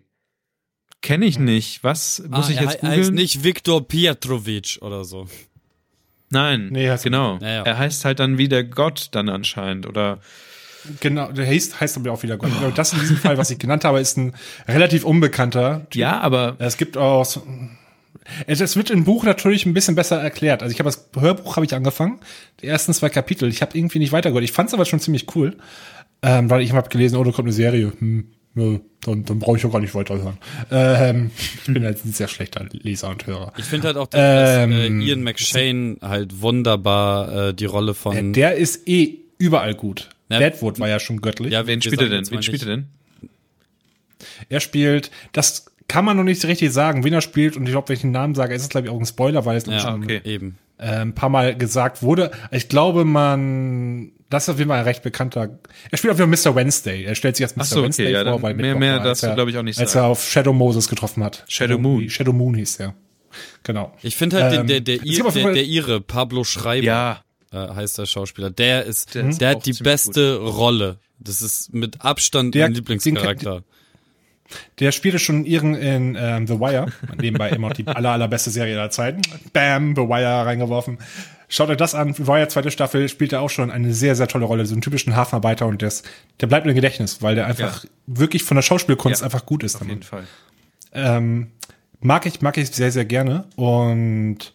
[1.01, 3.13] kenne ich nicht, was muss ich er jetzt he- heißt googeln?
[3.15, 5.27] nicht Viktor Pietrovic oder so.
[6.29, 7.37] Nein, Nee, heißt er genau.
[7.41, 7.63] Ja, ja.
[7.63, 10.19] Er heißt halt dann wie der Gott dann anscheinend oder
[10.99, 12.51] Genau, der heißt, heißt aber auch wieder Gott.
[12.57, 14.33] Glaube, Das in diesem Fall, was ich genannt habe, ist ein
[14.67, 15.85] relativ unbekannter.
[15.89, 15.99] Typ.
[16.01, 17.43] ja, aber Es gibt auch, so-
[18.47, 20.61] Es wird im Buch natürlich ein bisschen besser erklärt.
[20.63, 22.19] Also ich habe das Hörbuch habe ich angefangen,
[22.61, 23.49] die ersten zwei Kapitel.
[23.49, 24.43] Ich habe irgendwie nicht weitergehört.
[24.45, 25.57] Ich fand es aber schon ziemlich cool,
[26.21, 27.91] ähm, weil ich habe gelesen, oh, da kommt eine Serie.
[27.99, 30.37] Hm, ja, dann, dann brauche ich ja gar nicht weiterhören.
[30.71, 31.31] Ähm,
[31.65, 33.51] ich bin halt ein sehr schlechter Leser und Hörer.
[33.57, 38.31] Ich finde halt auch, dass äh, Ähm, Ian McShane halt wunderbar äh, die Rolle von.
[38.33, 40.09] Der ist eh überall gut.
[40.29, 40.39] Ja.
[40.39, 41.51] Deadwood war ja schon göttlich.
[41.53, 42.19] ja, Wen spielt er denn?
[42.19, 42.87] jetzt Wen spielt er denn?
[44.49, 47.89] Er spielt, das kann man noch nicht richtig sagen, wen er spielt und ich glaube,
[47.89, 49.79] wenn ich den Namen sage, ist es glaube ich auch ein Spoiler, weil es Ja,
[49.79, 50.21] schon okay.
[50.23, 50.57] Eben.
[50.77, 52.31] äh, ein paar Mal gesagt wurde.
[52.51, 55.59] Ich glaube, man, das ist auf jeden Fall ein recht bekannter.
[55.91, 56.55] Er spielt auf jeden Fall Mr.
[56.55, 57.03] Wednesday.
[57.03, 57.63] Er stellt sich als Mr.
[57.65, 59.63] So, okay, Wednesday ja, vor, weil mehr- mehr darfst als du, er- glaub ich, auch
[59.63, 60.05] nicht Als sagen.
[60.05, 61.43] er auf Shadow Moses getroffen hat.
[61.49, 62.09] Shadow Moon.
[62.09, 62.93] Shadow Moon hieß der.
[63.63, 63.93] Genau.
[64.03, 67.23] Ich finde halt Ähm, der, der, der, der, Fall- der Ire, Pablo Schreiber, Ja,
[67.53, 70.97] äh, heißt der Schauspieler, der ist, Der der, ist auch hat die beste Rolle.
[71.19, 73.63] Das ist mit Abstand Der- mein Lieblingscharakter.
[74.79, 76.87] Der spielte schon ihren in ähm, The Wire.
[77.19, 79.21] Nebenbei immer die aller, allerbeste Serie aller Zeiten.
[79.51, 80.99] Bam, The Wire reingeworfen.
[81.47, 82.13] Schaut euch das an.
[82.13, 84.65] The Wire, zweite Staffel, spielt er auch schon eine sehr, sehr tolle Rolle.
[84.65, 86.03] So einen typischen Hafenarbeiter und das,
[86.39, 89.75] der bleibt im Gedächtnis, weil der einfach wirklich von der Schauspielkunst Ja, einfach gut ist.
[89.81, 90.23] auf jeden Fall.
[90.93, 91.47] Ähm,
[92.01, 93.45] mag ich, mag ich sehr, sehr gerne.
[93.55, 94.53] Und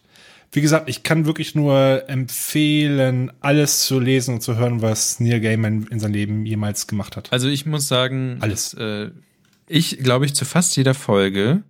[0.51, 5.41] wie gesagt, ich kann wirklich nur empfehlen, alles zu lesen und zu hören, was Neil
[5.41, 7.31] Gaiman in seinem Leben jemals gemacht hat.
[7.31, 8.71] Also ich muss sagen, Alles.
[8.71, 9.11] dass, äh,
[9.67, 11.63] ich glaube ich zu fast jeder Folge,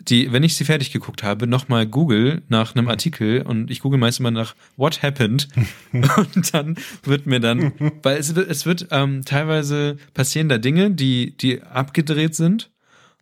[0.00, 3.98] die, wenn ich sie fertig geguckt habe, nochmal google nach einem Artikel und ich google
[3.98, 5.48] meist immer nach What happened
[5.92, 7.72] und dann wird mir dann,
[8.02, 12.70] weil es wird, es wird ähm, teilweise passieren da Dinge, die, die abgedreht sind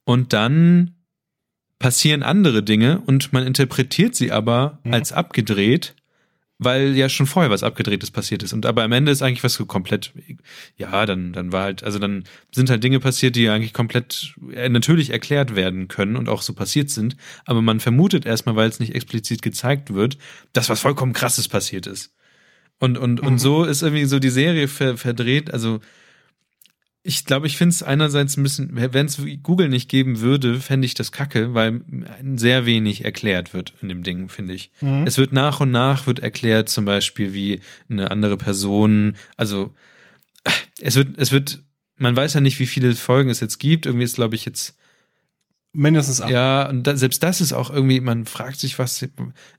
[0.05, 0.95] und dann
[1.83, 5.97] passieren andere Dinge und man interpretiert sie aber als abgedreht,
[6.59, 8.53] weil ja schon vorher was abgedrehtes passiert ist.
[8.53, 10.13] Und aber am Ende ist eigentlich was so komplett,
[10.77, 12.23] ja, dann, dann war halt, also dann
[12.55, 16.55] sind halt Dinge passiert, die eigentlich komplett äh, natürlich erklärt werden können und auch so
[16.55, 17.17] passiert sind.
[17.47, 20.19] Aber man vermutet erstmal, weil es nicht explizit gezeigt wird,
[20.53, 22.15] dass was vollkommen krasses passiert ist.
[22.79, 25.53] Und, und, und so ist irgendwie so die Serie ver, verdreht.
[25.53, 25.81] Also
[27.05, 30.87] ich glaube, ich finde es einerseits ein bisschen, wenn es Google nicht geben würde, fände
[30.87, 31.81] ich das kacke, weil
[32.37, 34.71] sehr wenig erklärt wird in dem Ding, finde ich.
[35.05, 39.75] Es wird nach und nach wird erklärt, zum Beispiel, wie eine andere Person, also
[40.81, 41.63] es wird, es wird,
[41.97, 43.87] man weiß ja nicht, wie viele Folgen es jetzt gibt.
[43.87, 44.77] Irgendwie ist, glaube ich, jetzt
[45.73, 46.31] Mindestens ab.
[46.31, 49.03] ja, und da, selbst das ist auch irgendwie, man fragt sich, was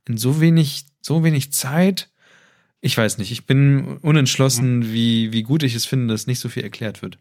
[0.07, 2.10] in so wenig, so wenig Zeit.
[2.82, 6.49] Ich weiß nicht, ich bin unentschlossen, wie, wie gut ich es finde, dass nicht so
[6.49, 7.18] viel erklärt wird.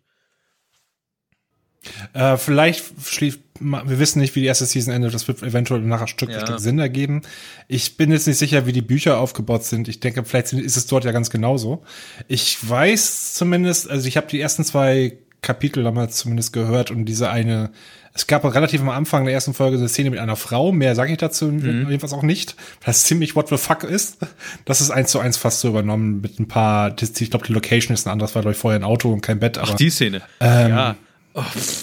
[2.12, 6.08] Äh, vielleicht schließt, wir wissen nicht, wie die erste Season endet, das wird eventuell nachher
[6.08, 6.46] Stück für Ja.
[6.46, 7.22] Stück Sinn ergeben.
[7.68, 9.88] Ich bin jetzt nicht sicher, wie die Bücher aufgebaut sind.
[9.88, 11.82] Ich denke, vielleicht ist es dort ja ganz genauso.
[12.28, 17.30] Ich weiß zumindest, also ich habe die ersten zwei Kapitel damals zumindest gehört und diese
[17.30, 17.70] eine,
[18.14, 21.12] es gab relativ am Anfang der ersten Folge eine Szene mit einer Frau, mehr sage
[21.12, 22.54] ich dazu jedenfalls auch nicht,
[22.84, 24.18] das ziemlich what the fuck ist.
[24.64, 27.92] Das ist eins zu eins fast so übernommen mit ein paar, ich glaube, die Location
[27.94, 29.90] ist ein anderes, war glaube ich vorher ein Auto und kein Bett, aber Ach, die
[29.90, 30.22] Szene.
[30.40, 30.96] Ähm, ja.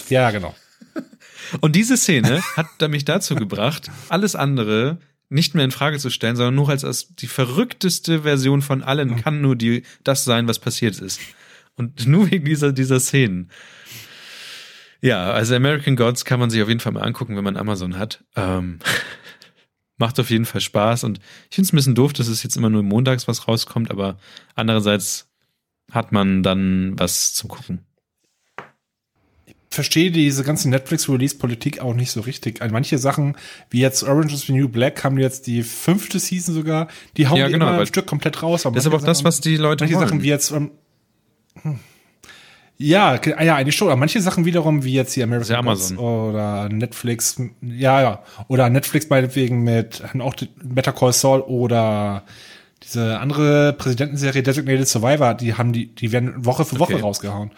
[0.08, 0.54] Ja, genau.
[1.60, 4.98] Und diese Szene hat mich dazu gebracht, alles andere
[5.28, 9.16] nicht mehr in Frage zu stellen, sondern nur als, als die verrückteste Version von allen
[9.16, 11.20] kann nur die, das sein, was passiert ist.
[11.76, 13.50] Und nur wegen dieser, dieser Szenen.
[15.00, 17.96] Ja, also American Gods kann man sich auf jeden Fall mal angucken, wenn man Amazon
[17.96, 18.24] hat.
[18.36, 18.80] Ähm,
[19.96, 22.56] macht auf jeden Fall Spaß und ich finde es ein bisschen doof, dass es jetzt
[22.56, 24.18] immer nur montags was rauskommt, aber
[24.54, 25.30] andererseits
[25.92, 27.84] hat man dann was zum Gucken.
[29.70, 32.60] Verstehe diese ganze Netflix-Release-Politik auch nicht so richtig.
[32.60, 33.36] Also manche Sachen,
[33.70, 37.38] wie jetzt Orange is the New Black, haben jetzt die fünfte Season sogar, die hauen
[37.38, 38.64] Ja, die genau, immer ein Stück komplett raus.
[38.64, 40.08] Das ist aber auch das, was die Leute manche wollen.
[40.08, 40.72] Sachen wie jetzt, ähm,
[41.62, 41.78] hm.
[42.78, 43.88] ja, ah ja, eigentlich schon.
[43.88, 45.98] Aber manche Sachen wiederum, wie jetzt die American ja Gods Amazon.
[45.98, 48.22] oder Netflix, ja, ja.
[48.48, 52.24] Oder Netflix meinetwegen mit auch die Better Call Saul oder
[52.82, 57.02] diese andere Präsidentenserie Designated Survivor, die haben die, die werden Woche für Woche Okay.
[57.02, 57.52] rausgehauen.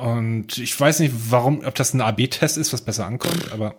[0.00, 3.74] Und ich weiß nicht, warum, ob das ein AB-Test ist, was besser ankommt, aber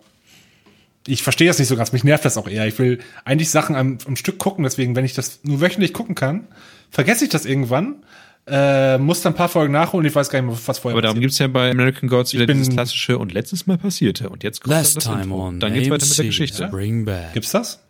[1.06, 1.92] ich verstehe das nicht so ganz.
[1.92, 2.66] Mich nervt das auch eher.
[2.66, 6.14] Ich will eigentlich Sachen am, am Stück gucken, deswegen, wenn ich das nur wöchentlich gucken
[6.14, 6.46] kann,
[6.90, 8.04] vergesse ich das irgendwann,
[8.46, 10.06] äh, muss dann ein paar Folgen nachholen.
[10.06, 11.22] Ich weiß gar nicht mehr, was vorher Aber darum passiert.
[11.30, 14.28] gibt's ja bei American Gods wieder bin- dieses klassische und letztes Mal passierte.
[14.30, 16.68] Und jetzt kommt Last dann das time on Dann geht's weiter mit der AMC, Geschichte.
[16.68, 17.32] Bring back.
[17.34, 17.80] Gibt's das?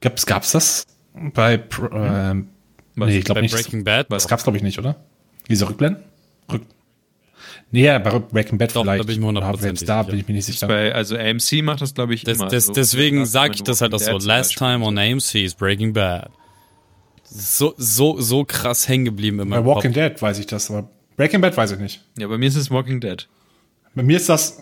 [0.00, 1.62] Gab's, gab's das bei,
[1.92, 2.48] ähm,
[2.96, 3.08] Was?
[3.08, 3.54] nee, ich glaube Bei nicht.
[3.54, 4.06] Breaking Bad?
[4.10, 4.96] Das gab's glaube ich nicht, oder?
[5.48, 6.02] Diese Rückblenden?
[6.50, 6.62] Rück
[7.70, 9.06] nee, ja, bei Breaking Bad Doch, da vielleicht.
[9.06, 10.10] bin ich mir Aber hundertprozentig Selbst da sicher.
[10.10, 10.66] bin ich mir nicht sicher.
[10.66, 12.48] Bei, also AMC macht das, glaube ich, Das, immer.
[12.48, 12.72] das, so.
[12.72, 14.18] deswegen Last sag Time ich das halt auch so.
[14.18, 16.30] Last time on AMC is Breaking Bad.
[17.24, 19.94] So, so, so krass hängen geblieben in Bei Walking Kopf.
[20.10, 22.02] Dead weiß ich das, aber Breaking Bad weiß ich nicht.
[22.18, 23.28] Ja, bei mir ist es Walking Dead.
[23.94, 24.58] Bei mir ist das,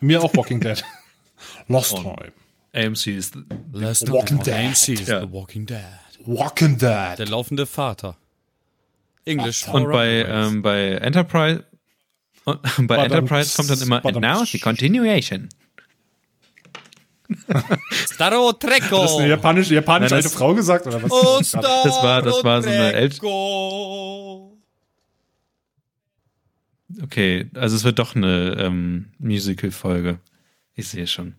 [0.00, 0.82] Mir auch Walking Dead.
[1.68, 2.32] Lost Time.
[2.74, 3.36] AMC ist
[3.72, 4.54] Last Walking Walking Dead.
[4.54, 5.20] AMC is Ja.
[5.20, 5.80] The Walking Dead.
[6.26, 7.18] Walking Dead.
[7.18, 8.16] Der laufende Vater.
[9.24, 9.66] English.
[9.68, 11.64] und bei ähm, bei Enterprise
[12.44, 15.48] und bei Enterprise kommt dann immer and now the continuation.
[18.12, 19.02] Staro Trecco.
[19.02, 21.40] Das ist eine japanische, japanische Nein, alte Frau gesagt, oder was?
[21.40, 24.56] Ist das war- das war so eine Trecco.
[27.02, 30.18] Okay, also es wird doch eine ähm, Musical-Folge.
[30.74, 31.34] Ich sehe schon.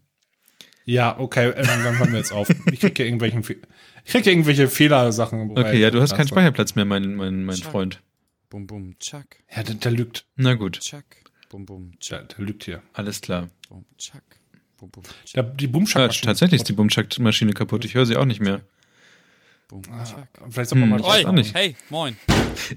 [0.90, 2.50] Ja, okay, ähm, dann hören wir jetzt auf.
[2.72, 5.52] Ich krieg hier irgendwelchen, ich krieg hier irgendwelche Fehlersachen.
[5.52, 8.02] Okay, ja, du hast keinen Speicherplatz mehr, mein, mein, mein Freund.
[8.50, 9.26] Bum bum Chuck.
[9.54, 10.26] Ja, der, der lügt.
[10.38, 11.04] Na gut, Chuck.
[11.50, 12.30] Bum bum Der, Chuck.
[12.38, 12.82] der lügt hier.
[12.94, 13.50] alles klar.
[13.68, 14.22] Bum Chuck.
[14.78, 15.34] Bum bum Chuck.
[15.34, 16.12] Der, die Ja, Boomschack.
[16.22, 17.84] tatsächlich ist die Bumschack-Maschine kaputt.
[17.84, 18.62] Ich höre sie auch nicht mehr.
[19.68, 20.06] Bum Ah.
[20.50, 21.06] Vielleicht soll man mal Hm.
[21.06, 21.54] Oi, auch nicht.
[21.54, 22.16] hey, moin.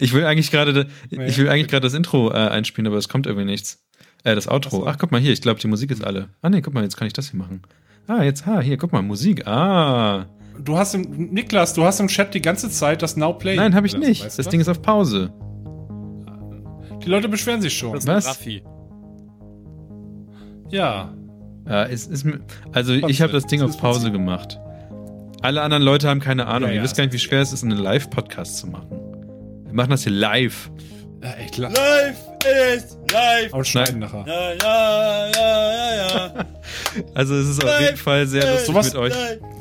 [0.00, 3.26] Ich will eigentlich gerade, ich will eigentlich gerade das Intro äh, einspielen, aber es kommt
[3.26, 3.84] irgendwie nichts.
[4.24, 4.84] Äh, das Outro.
[4.88, 6.28] Ach, guck mal hier, ich glaube, die Musik ist alle.
[6.42, 7.62] Ah, nee, guck mal, jetzt kann ich das hier machen.
[8.10, 9.46] Ah, jetzt, ah, hier, guck mal, Musik.
[9.46, 10.26] Ah.
[10.58, 13.54] Du hast im, Niklas, du hast im Chat die ganze Zeit das Now Play.
[13.54, 14.24] Nein, habe ich nicht.
[14.24, 15.32] weißt du Das Ding ist auf Pause.
[17.04, 17.92] Die Leute beschweren sich schon.
[17.92, 18.26] Das ist Was?
[18.26, 18.64] Raffi.
[20.70, 21.14] Ja.
[21.68, 22.26] Ja, es ist,
[22.72, 24.58] also ich habe das Ding auf Pause gemacht.
[25.40, 26.68] Alle anderen Leute haben keine Ahnung.
[26.68, 28.90] Ja, Ihr ja, wisst gar nicht, wie schwer es ist, einen Live-Podcast zu machen.
[29.66, 30.68] Wir machen das hier live.
[31.22, 32.16] Ja echt la- Live
[32.76, 33.52] ist live.
[33.52, 34.24] Aber schneiden nachher.
[34.26, 36.06] Ja, ja, ja, ja,
[36.36, 36.46] ja.
[37.14, 39.12] Also es ist auf jeden Fall sehr lustig Sowas- mit euch.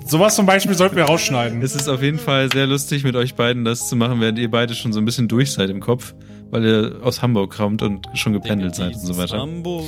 [0.07, 1.61] Sowas zum Beispiel sollten wir rausschneiden.
[1.61, 4.49] Es ist auf jeden Fall sehr lustig mit euch beiden das zu machen, während ihr
[4.49, 6.15] beide schon so ein bisschen durch seid im Kopf,
[6.49, 9.37] weil ihr aus Hamburg kommt und schon gependelt seid und so weiter.
[9.39, 9.85] Hamburg.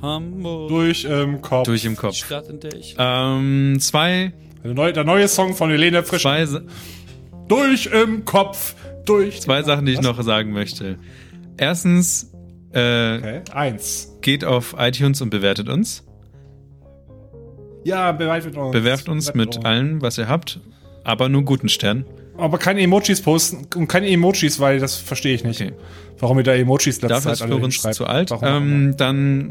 [0.00, 0.68] Hamburg.
[0.68, 1.64] Durch im Kopf.
[1.66, 2.14] Durch im Die Kopf.
[2.14, 2.94] Stadt, in der ich.
[2.98, 4.32] Ähm, zwei,
[4.64, 6.22] Der neue, der neue Song von Helene Frisch.
[6.22, 6.46] zwei,
[7.48, 8.74] Durch im Kopf.
[9.04, 9.40] Durch.
[9.40, 10.04] zwei Sachen, die ich Was?
[10.04, 10.98] noch sagen möchte.
[11.56, 12.30] Erstens,
[12.72, 13.40] äh, Okay.
[13.52, 14.12] Eins.
[14.22, 16.04] geht auf iTunes und bewertet uns.
[17.84, 18.72] Ja, bewertet uns.
[18.72, 20.60] Bewerft uns Bewertet mit allem, was ihr habt,
[21.04, 22.04] aber nur guten Stern.
[22.38, 25.60] Aber keine Emojis posten und keine Emojis, weil das verstehe ich nicht.
[25.60, 25.72] Okay.
[26.18, 27.94] Warum ihr da Emojis letzte Dafür Zeit ist alle Florenz hinschreibt.
[27.96, 28.30] zu alt.
[28.42, 29.50] Ähm, dann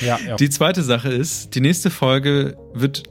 [0.00, 0.36] ja, ja.
[0.40, 3.04] die zweite Sache ist, die nächste Folge wird,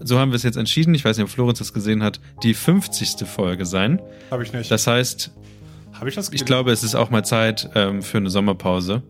[0.00, 2.54] so haben wir es jetzt entschieden, ich weiß nicht, ob Florenz das gesehen hat, die
[2.54, 3.26] 50.
[3.26, 4.00] Folge sein.
[4.30, 4.70] Habe ich nicht.
[4.70, 5.32] Das heißt,
[5.92, 9.02] Habe ich das ich glaube, es ist auch mal Zeit ähm, für eine Sommerpause.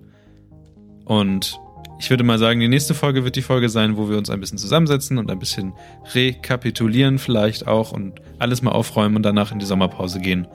[1.04, 1.58] Und
[1.98, 4.40] ich würde mal sagen, die nächste Folge wird die Folge sein, wo wir uns ein
[4.40, 5.72] bisschen zusammensetzen und ein bisschen
[6.14, 10.46] rekapitulieren vielleicht auch und alles mal aufräumen und danach in die Sommerpause gehen.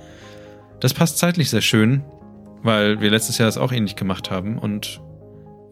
[0.80, 2.04] Das passt zeitlich sehr schön,
[2.64, 5.02] weil wir letztes Jahr das auch ähnlich gemacht haben und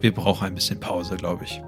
[0.00, 1.62] wir brauchen ein bisschen Pause, glaube ich.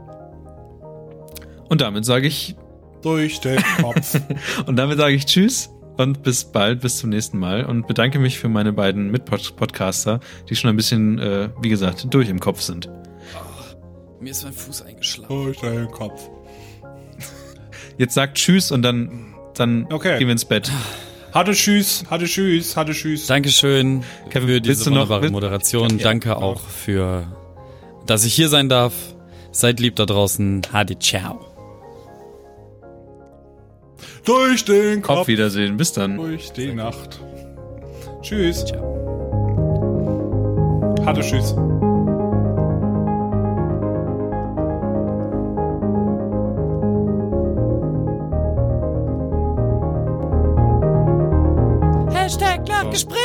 [1.69, 2.56] Und damit sage ich,
[3.03, 4.19] durch den Kopf.
[4.66, 8.39] und damit sage ich Tschüss und bis bald, bis zum nächsten Mal und bedanke mich
[8.39, 12.89] für meine beiden Mitpodcaster, die schon ein bisschen, äh, wie gesagt, durch im Kopf sind.
[14.20, 15.29] Mir ist mein Fuß eingeschlagen.
[15.35, 16.31] durch den Kopf.
[17.99, 20.19] Jetzt sagt Tschüss und dann, dann Okay.
[20.19, 20.70] gehen wir ins Bett.
[21.33, 23.27] Hatte Tschüss, hatte Tschüss, hatte Tschüss.
[23.27, 25.99] Dankeschön Kevin, für diese noch- wunderbare willst- Moderation.
[25.99, 27.27] Ja, Danke auch für,
[28.07, 28.93] dass ich hier sein darf.
[29.51, 30.62] Seid lieb da draußen.
[30.73, 31.52] Hadi, ciao.
[34.24, 35.19] Durch den Kopf.
[35.19, 36.16] Auf Wiedersehen, bis dann.
[36.16, 37.20] Durch die Nacht.
[38.23, 38.65] Tschüss.
[38.65, 38.93] Ciao.
[41.05, 41.57] Hatte Tschüss.
[52.15, 53.19] Hashtag Nachgespräch.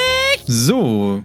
[0.48, 1.22] So.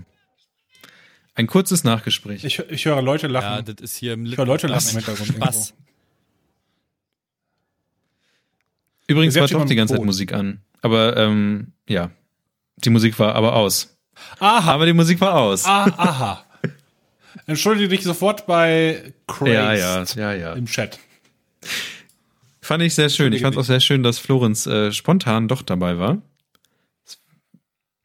[1.34, 2.44] Ein kurzes Nachgespräch.
[2.44, 3.44] Ich, ich höre Leute lachen.
[3.44, 4.96] Ja, das ist hier im ich höre Leute lachen im.
[4.96, 5.28] Hintergrund.
[5.28, 5.74] Spaß.
[9.12, 10.04] Übrigens war doch die ganze Zeit.
[10.04, 10.60] Musik an.
[10.80, 12.10] Aber, ähm, ja.
[12.84, 13.96] Die Musik war aber aus.
[14.40, 14.72] Aha.
[14.72, 15.64] Aber die Musik war aus.
[15.64, 16.44] Ah, aha.
[17.46, 20.98] Entschuldige dich sofort bei Crazed ja, ja, ja, im Chat.
[22.60, 23.32] Fand ich sehr schön.
[23.32, 26.18] Ich fand es auch sehr schön, dass Florenz äh, spontan doch dabei war.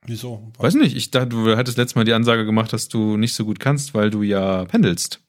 [0.06, 0.52] Wieso?
[0.58, 3.44] Weiß nicht, ich dachte, du hattest letztes Mal die Ansage gemacht, dass du nicht so
[3.46, 5.22] gut kannst, weil du ja pendelst.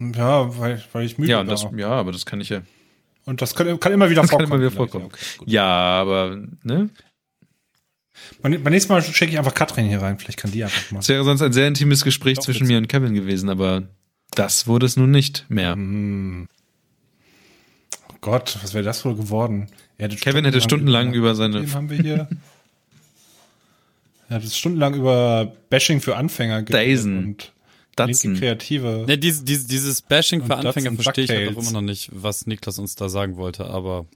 [0.00, 1.78] Ja, weil, weil ich müde Ja, war.
[1.78, 2.62] ja, aber das kann ich ja.
[3.28, 4.62] Und das kann, kann immer wieder Das kann vorkommen.
[4.62, 5.10] immer wieder vorkommen.
[5.10, 5.50] Ja, okay.
[5.50, 6.88] Ja, aber, ne?
[8.40, 10.18] Beim, nächsten Mal schicke ich einfach Katrin hier rein.
[10.18, 11.00] Vielleicht kann die einfach mal.
[11.00, 13.82] Es wäre sonst ein sehr intimes Gespräch Doch, zwischen mir und Kevin gewesen, aber
[14.34, 15.72] das wurde es nun nicht mehr.
[15.74, 16.48] Hm.
[18.10, 19.68] Oh Gott, was wäre das wohl geworden?
[19.98, 22.28] Hätte Kevin hätte stundenlang über seine- Wen haben wir hier?
[24.30, 27.18] Er hat stundenlang über Bashing für Anfänger Dazen.
[27.18, 27.52] und
[27.98, 28.32] Datsen.
[28.32, 29.04] linke Kreative.
[29.06, 32.46] Ne, dieses, dieses, dieses Bashing für Anfänger verstehe ich halt auch immer noch nicht, was
[32.46, 34.06] Niklas uns da sagen wollte, aber.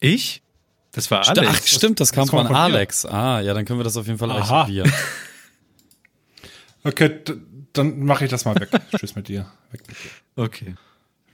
[0.00, 0.42] Ich?
[0.92, 1.68] Das war Ach, Alex.
[1.70, 2.76] stimmt, das kam das kommt von von dir.
[2.76, 3.04] Alex.
[3.04, 4.60] Ah, ja, dann können wir das auf jeden Fall Aha.
[4.60, 4.92] archivieren.
[6.84, 7.10] Okay,
[7.72, 8.68] dann mache ich das mal weg.
[8.96, 9.50] Tschüss mit dir.
[9.72, 10.10] Weg mit dir.
[10.36, 10.74] Okay.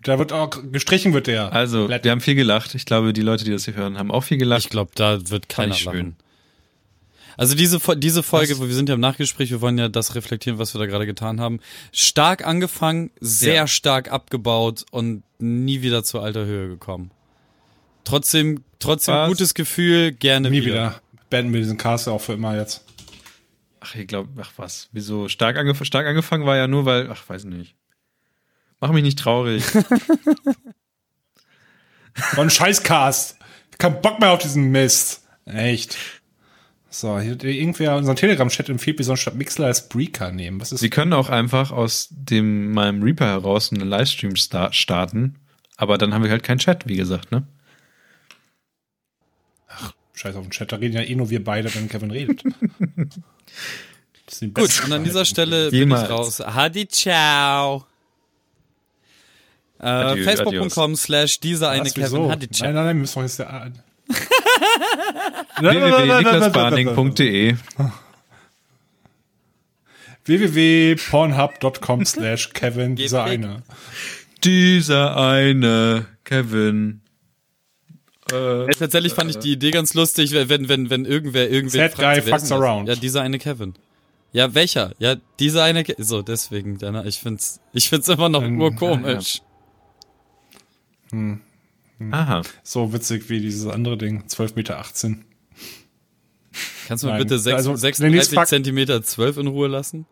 [0.02, 1.52] Da wird auch gestrichen wird der.
[1.52, 2.04] Also, Blätter.
[2.04, 2.74] wir haben viel gelacht.
[2.74, 4.64] Ich glaube, die Leute, die das hier hören, haben auch viel gelacht.
[4.64, 6.16] Ich glaube, da wird keiner ich schön.
[7.36, 10.58] Also diese, diese Folge, wo wir sind ja im Nachgespräch, wir wollen ja das reflektieren,
[10.58, 11.60] was wir da gerade getan haben.
[11.92, 13.66] Stark angefangen, sehr Ja.
[13.66, 17.10] stark abgebaut und nie wieder zu alter Höhe gekommen.
[18.04, 19.28] Trotzdem, trotzdem Was?
[19.28, 20.66] gutes Gefühl, gerne Nie wieder.
[20.74, 21.00] wieder.
[21.30, 22.84] Beenden wir diesen Cast auch für immer jetzt.
[23.80, 24.88] Ach, ich glaube, ach was.
[24.92, 25.28] Wieso?
[25.28, 27.74] Stark, angef stark angefangen war ja nur, weil, ach, weiß nicht.
[28.80, 29.64] Mach mich nicht traurig.
[32.32, 33.38] War ein Scheißcast.
[33.78, 35.22] Kein Bock mehr auf diesen Mist.
[35.46, 35.96] Echt.
[36.94, 40.60] So, hier hat irgendwer unseren Telegram-Chat empfiehlt, wir sollen statt Mixler als Breaker nehmen.
[40.60, 45.36] Was ist Sie können auch einfach aus dem meinem Reaper heraus einen Livestream sta starten,
[45.78, 47.46] aber dann haben wir halt keinen Chat, wie gesagt, ne?
[50.12, 52.44] Scheiß auf den Chat, da reden ja eh nur wir beide, wenn Kevin redet.
[54.54, 55.24] Gut, und an dieser.
[55.24, 56.04] Stelle bin Jemals.
[56.04, 56.40] ich raus.
[56.40, 57.86] Hadi, ciao.
[59.78, 62.30] Äh, Facebook.com slash dieser eine Was, Kevin?
[62.30, 62.66] Hadi, ciao.
[62.66, 63.72] Nein, nein, nein, wir müssen doch jetzt der.
[65.60, 67.56] www.niklasbarning.de
[70.24, 73.62] www.pornhub.com slash Kevin, dieser eine.
[74.44, 77.00] Dieser eine Kevin.
[78.30, 82.22] Äh, tatsächlich fand ich die Idee ganz lustig, wenn, wenn, wenn irgendwer irgendwer Sad guy
[82.22, 82.88] fucks around.
[82.88, 83.74] Ja, dieser eine Kevin.
[84.32, 84.94] Ja, welcher?
[84.98, 89.42] Ja, dieser eine Ke So, deswegen, ich find's, ich find's immer noch Ähm, nur komisch.
[92.10, 92.42] Aha.
[92.62, 94.84] So witzig wie dieses andere Ding, 12,18 Meter.
[96.88, 97.22] Kannst du mir Nein.
[97.22, 100.06] bitte sechs, Also, 36 Fakt- Zentimeter 12 in Ruhe lassen?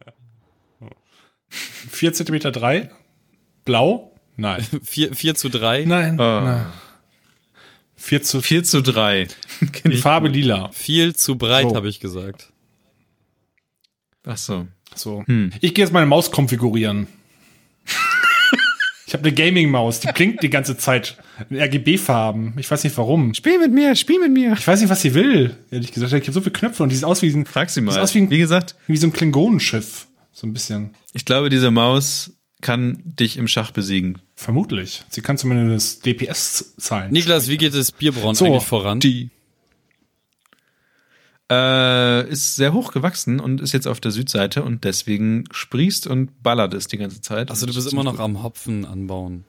[1.48, 2.90] 4 Zentimeter 3?
[3.64, 4.14] Blau?
[4.36, 4.64] Nein.
[4.82, 5.84] 4, 4 zu 3?
[5.84, 6.14] Nein.
[6.20, 6.40] Oh.
[6.40, 6.66] nein.
[7.96, 9.28] 4 zu 4 zu 3.
[9.84, 10.70] Die Farbe lila.
[10.72, 11.76] Viel zu breit, So.
[11.76, 12.52] habe ich gesagt.
[14.24, 14.66] Ach so.
[14.94, 15.24] So.
[15.60, 17.06] Ich gehe jetzt meine Maus konfigurieren.
[19.10, 21.16] Ich habe eine Gaming-Maus, die blinkt die ganze Zeit
[21.50, 22.54] in RGB-Farben.
[22.58, 23.34] Ich weiß nicht warum.
[23.34, 24.52] Spiel mit mir, spiel mit mir.
[24.56, 26.12] Ich weiß nicht, was sie will, ehrlich gesagt.
[26.12, 27.98] Ich habe so viele Knöpfe und die sieht aus wie ein, Frag sie Sieht mal.
[27.98, 30.06] aus wie ein- Wie gesagt, wie so ein Klingonenschiff.
[30.30, 30.90] So ein bisschen.
[31.12, 34.18] ich glaube, diese Maus kann dich im Schach besiegen.
[34.36, 35.02] Vermutlich.
[35.08, 37.10] Sie kann zumindest DPS zahlen.
[37.12, 39.00] Niklas, wie geht es Bierbrauen So, eigentlich voran?
[39.00, 39.30] Die.
[41.50, 46.42] Äh, ist sehr hoch gewachsen und ist jetzt auf der Südseite und deswegen sprießt und
[46.44, 47.50] ballert es die ganze Zeit.
[47.50, 49.44] Also du bist immer noch am Hopfen anbauen.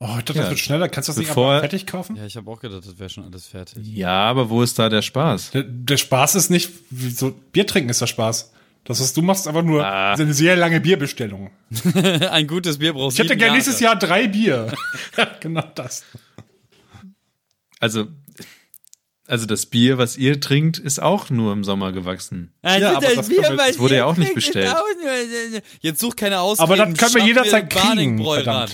[0.00, 0.40] Oh, ich dachte, Ja.
[0.42, 0.88] das wird schneller.
[0.88, 2.16] Kannst du das Bevor- nicht aber fertig kaufen?
[2.16, 3.84] Ja, ich habe auch gedacht, das wäre schon alles fertig.
[3.84, 5.50] Ja, aber wo ist da der Spaß?
[5.50, 8.52] Der, der Spaß ist nicht, wie so Bier trinken ist der Spaß.
[8.84, 10.14] Das, was du machst, ist einfach nur Ah.
[10.14, 11.50] eine sehr lange Bierbestellung.
[12.30, 14.72] Ein gutes Bier brauchst Ich hätte gerne nächstes Jahr drei Bier.
[15.40, 16.04] genau das.
[17.80, 18.06] Also,
[19.28, 22.50] also das Bier, was ihr trinkt, ist auch nur im Sommer gewachsen.
[22.62, 24.68] Also Ja, aber das das Bier, wir- das wurde ja auch nicht bestellt.
[24.74, 24.82] auch
[25.80, 26.72] Jetzt such keine Ausreden.
[26.72, 28.70] Aber das können wir jederzeit kriegen, ran.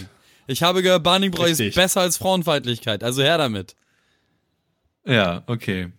[0.47, 1.75] Ich habe gehört, Barningbräu ist Richtig.
[1.75, 3.03] besser als Frauenfeindlichkeit.
[3.03, 3.75] Also her damit.
[5.07, 5.93] Ja, okay.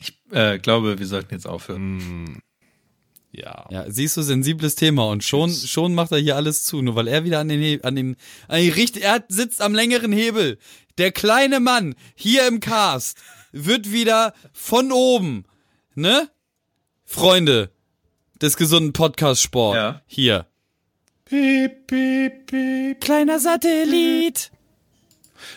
[0.00, 2.40] Ich äh, glaube, wir sollten jetzt aufhören.
[3.32, 3.66] Ja.
[3.70, 7.08] Ja, siehst du, sensibles Thema und schon, schon macht er hier alles zu, nur weil
[7.08, 8.16] er wieder an den, He an den,
[8.48, 10.58] an den richt, er sitzt am längeren Hebel.
[10.96, 13.18] Der kleine Mann hier im Cast
[13.52, 15.44] wird wieder von oben,
[15.94, 16.28] ne?
[17.04, 17.70] Freunde
[18.40, 19.76] des gesunden Podcast-Sport.
[19.76, 20.02] Ja.
[20.06, 20.46] Hier.
[21.24, 23.00] Piep, piep, piep.
[23.00, 24.50] Kleiner Satellit.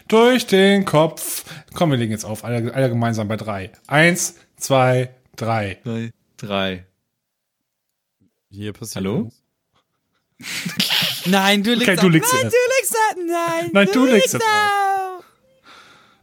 [0.08, 1.46] Durch den Kopf.
[1.74, 2.44] Komm, wir legen jetzt auf.
[2.44, 3.72] Alle, alle gemeinsam bei drei.
[3.88, 5.80] Eins, zwei, drei.
[5.84, 6.86] Drei, drei.
[8.50, 8.98] Hier passiert.
[8.98, 9.32] Hallo?
[11.26, 12.96] Nein, du legst Okay, du legst Nein, du legst.
[13.16, 14.91] Nein, Nein, du legst jetzt auf.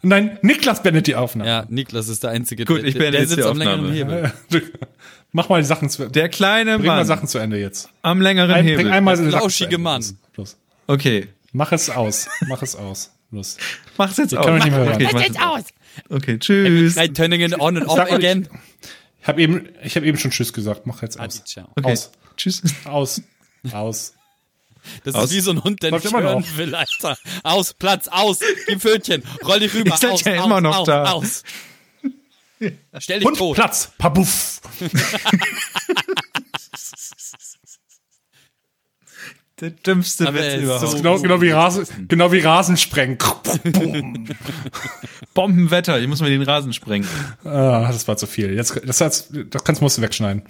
[0.02, 1.48] Nein, Niklas beendet die Aufnahme.
[1.50, 3.92] Ja, Niklas ist der Einzige, Gut, der, ich beende der jetzt sitzt am längeren.
[3.92, 4.32] Hebel.
[5.32, 7.88] Mach mal die Sachen zu Der kleine Bring mal Mann Sachen zu Ende jetzt.
[8.02, 8.84] am längeren Ein, Hebel.
[8.84, 9.78] bring einmal Der Ende.
[9.78, 10.00] Mann.
[10.02, 10.56] Los, los.
[10.86, 12.28] Okay, Mach es aus.
[12.46, 13.10] Mach es aus.
[13.30, 13.56] Los.
[13.96, 14.44] mach's jetzt aus.
[14.44, 15.08] kann man nicht mehr hören.
[15.12, 15.64] mach jetzt aus.
[16.08, 16.96] Okay, tschüss.
[16.96, 18.48] Nein, turning it on and off Sag mal, again.
[19.20, 20.86] Ich habe eben, ich habe eben schon Tschüss gesagt.
[20.86, 21.44] Mach jetzt Adi, aus.
[21.44, 21.68] ciao.
[21.76, 22.12] Okay, Aus.
[22.36, 22.62] tschüss.
[22.84, 23.20] Aus.
[23.72, 24.14] Aus.
[25.04, 25.24] Das Aus.
[25.26, 26.56] ist wie so ein Hund, der Läuft nicht immer hören noch.
[26.56, 27.16] will, Alter.
[27.42, 30.86] Aus, Platz, aus, gib Pfötchen, roll dich rüber, seid aus, ja aus, immer noch aus,
[30.86, 31.12] da.
[31.12, 31.42] aus.
[32.98, 33.54] Stell dich Und tot.
[33.56, 33.92] Platz.
[33.98, 34.60] Pabuff.
[39.60, 40.88] Der dümmste Aber er Witz ist überhaupt.
[40.90, 43.18] so- Genau, genau wie Rasen, genau wie Rasensprengen.
[45.34, 47.08] Bombenwetter, ich muss mir den Rasen sprengen.
[47.44, 48.52] ah, das war zu viel.
[48.54, 50.44] Jetzt, das, das, das kannst, musst du wegschneiden.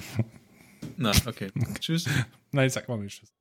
[0.98, 1.50] Na, okay.
[1.80, 2.04] Tschüss.
[2.52, 3.32] Nein, ich sag mal nicht Tschüss.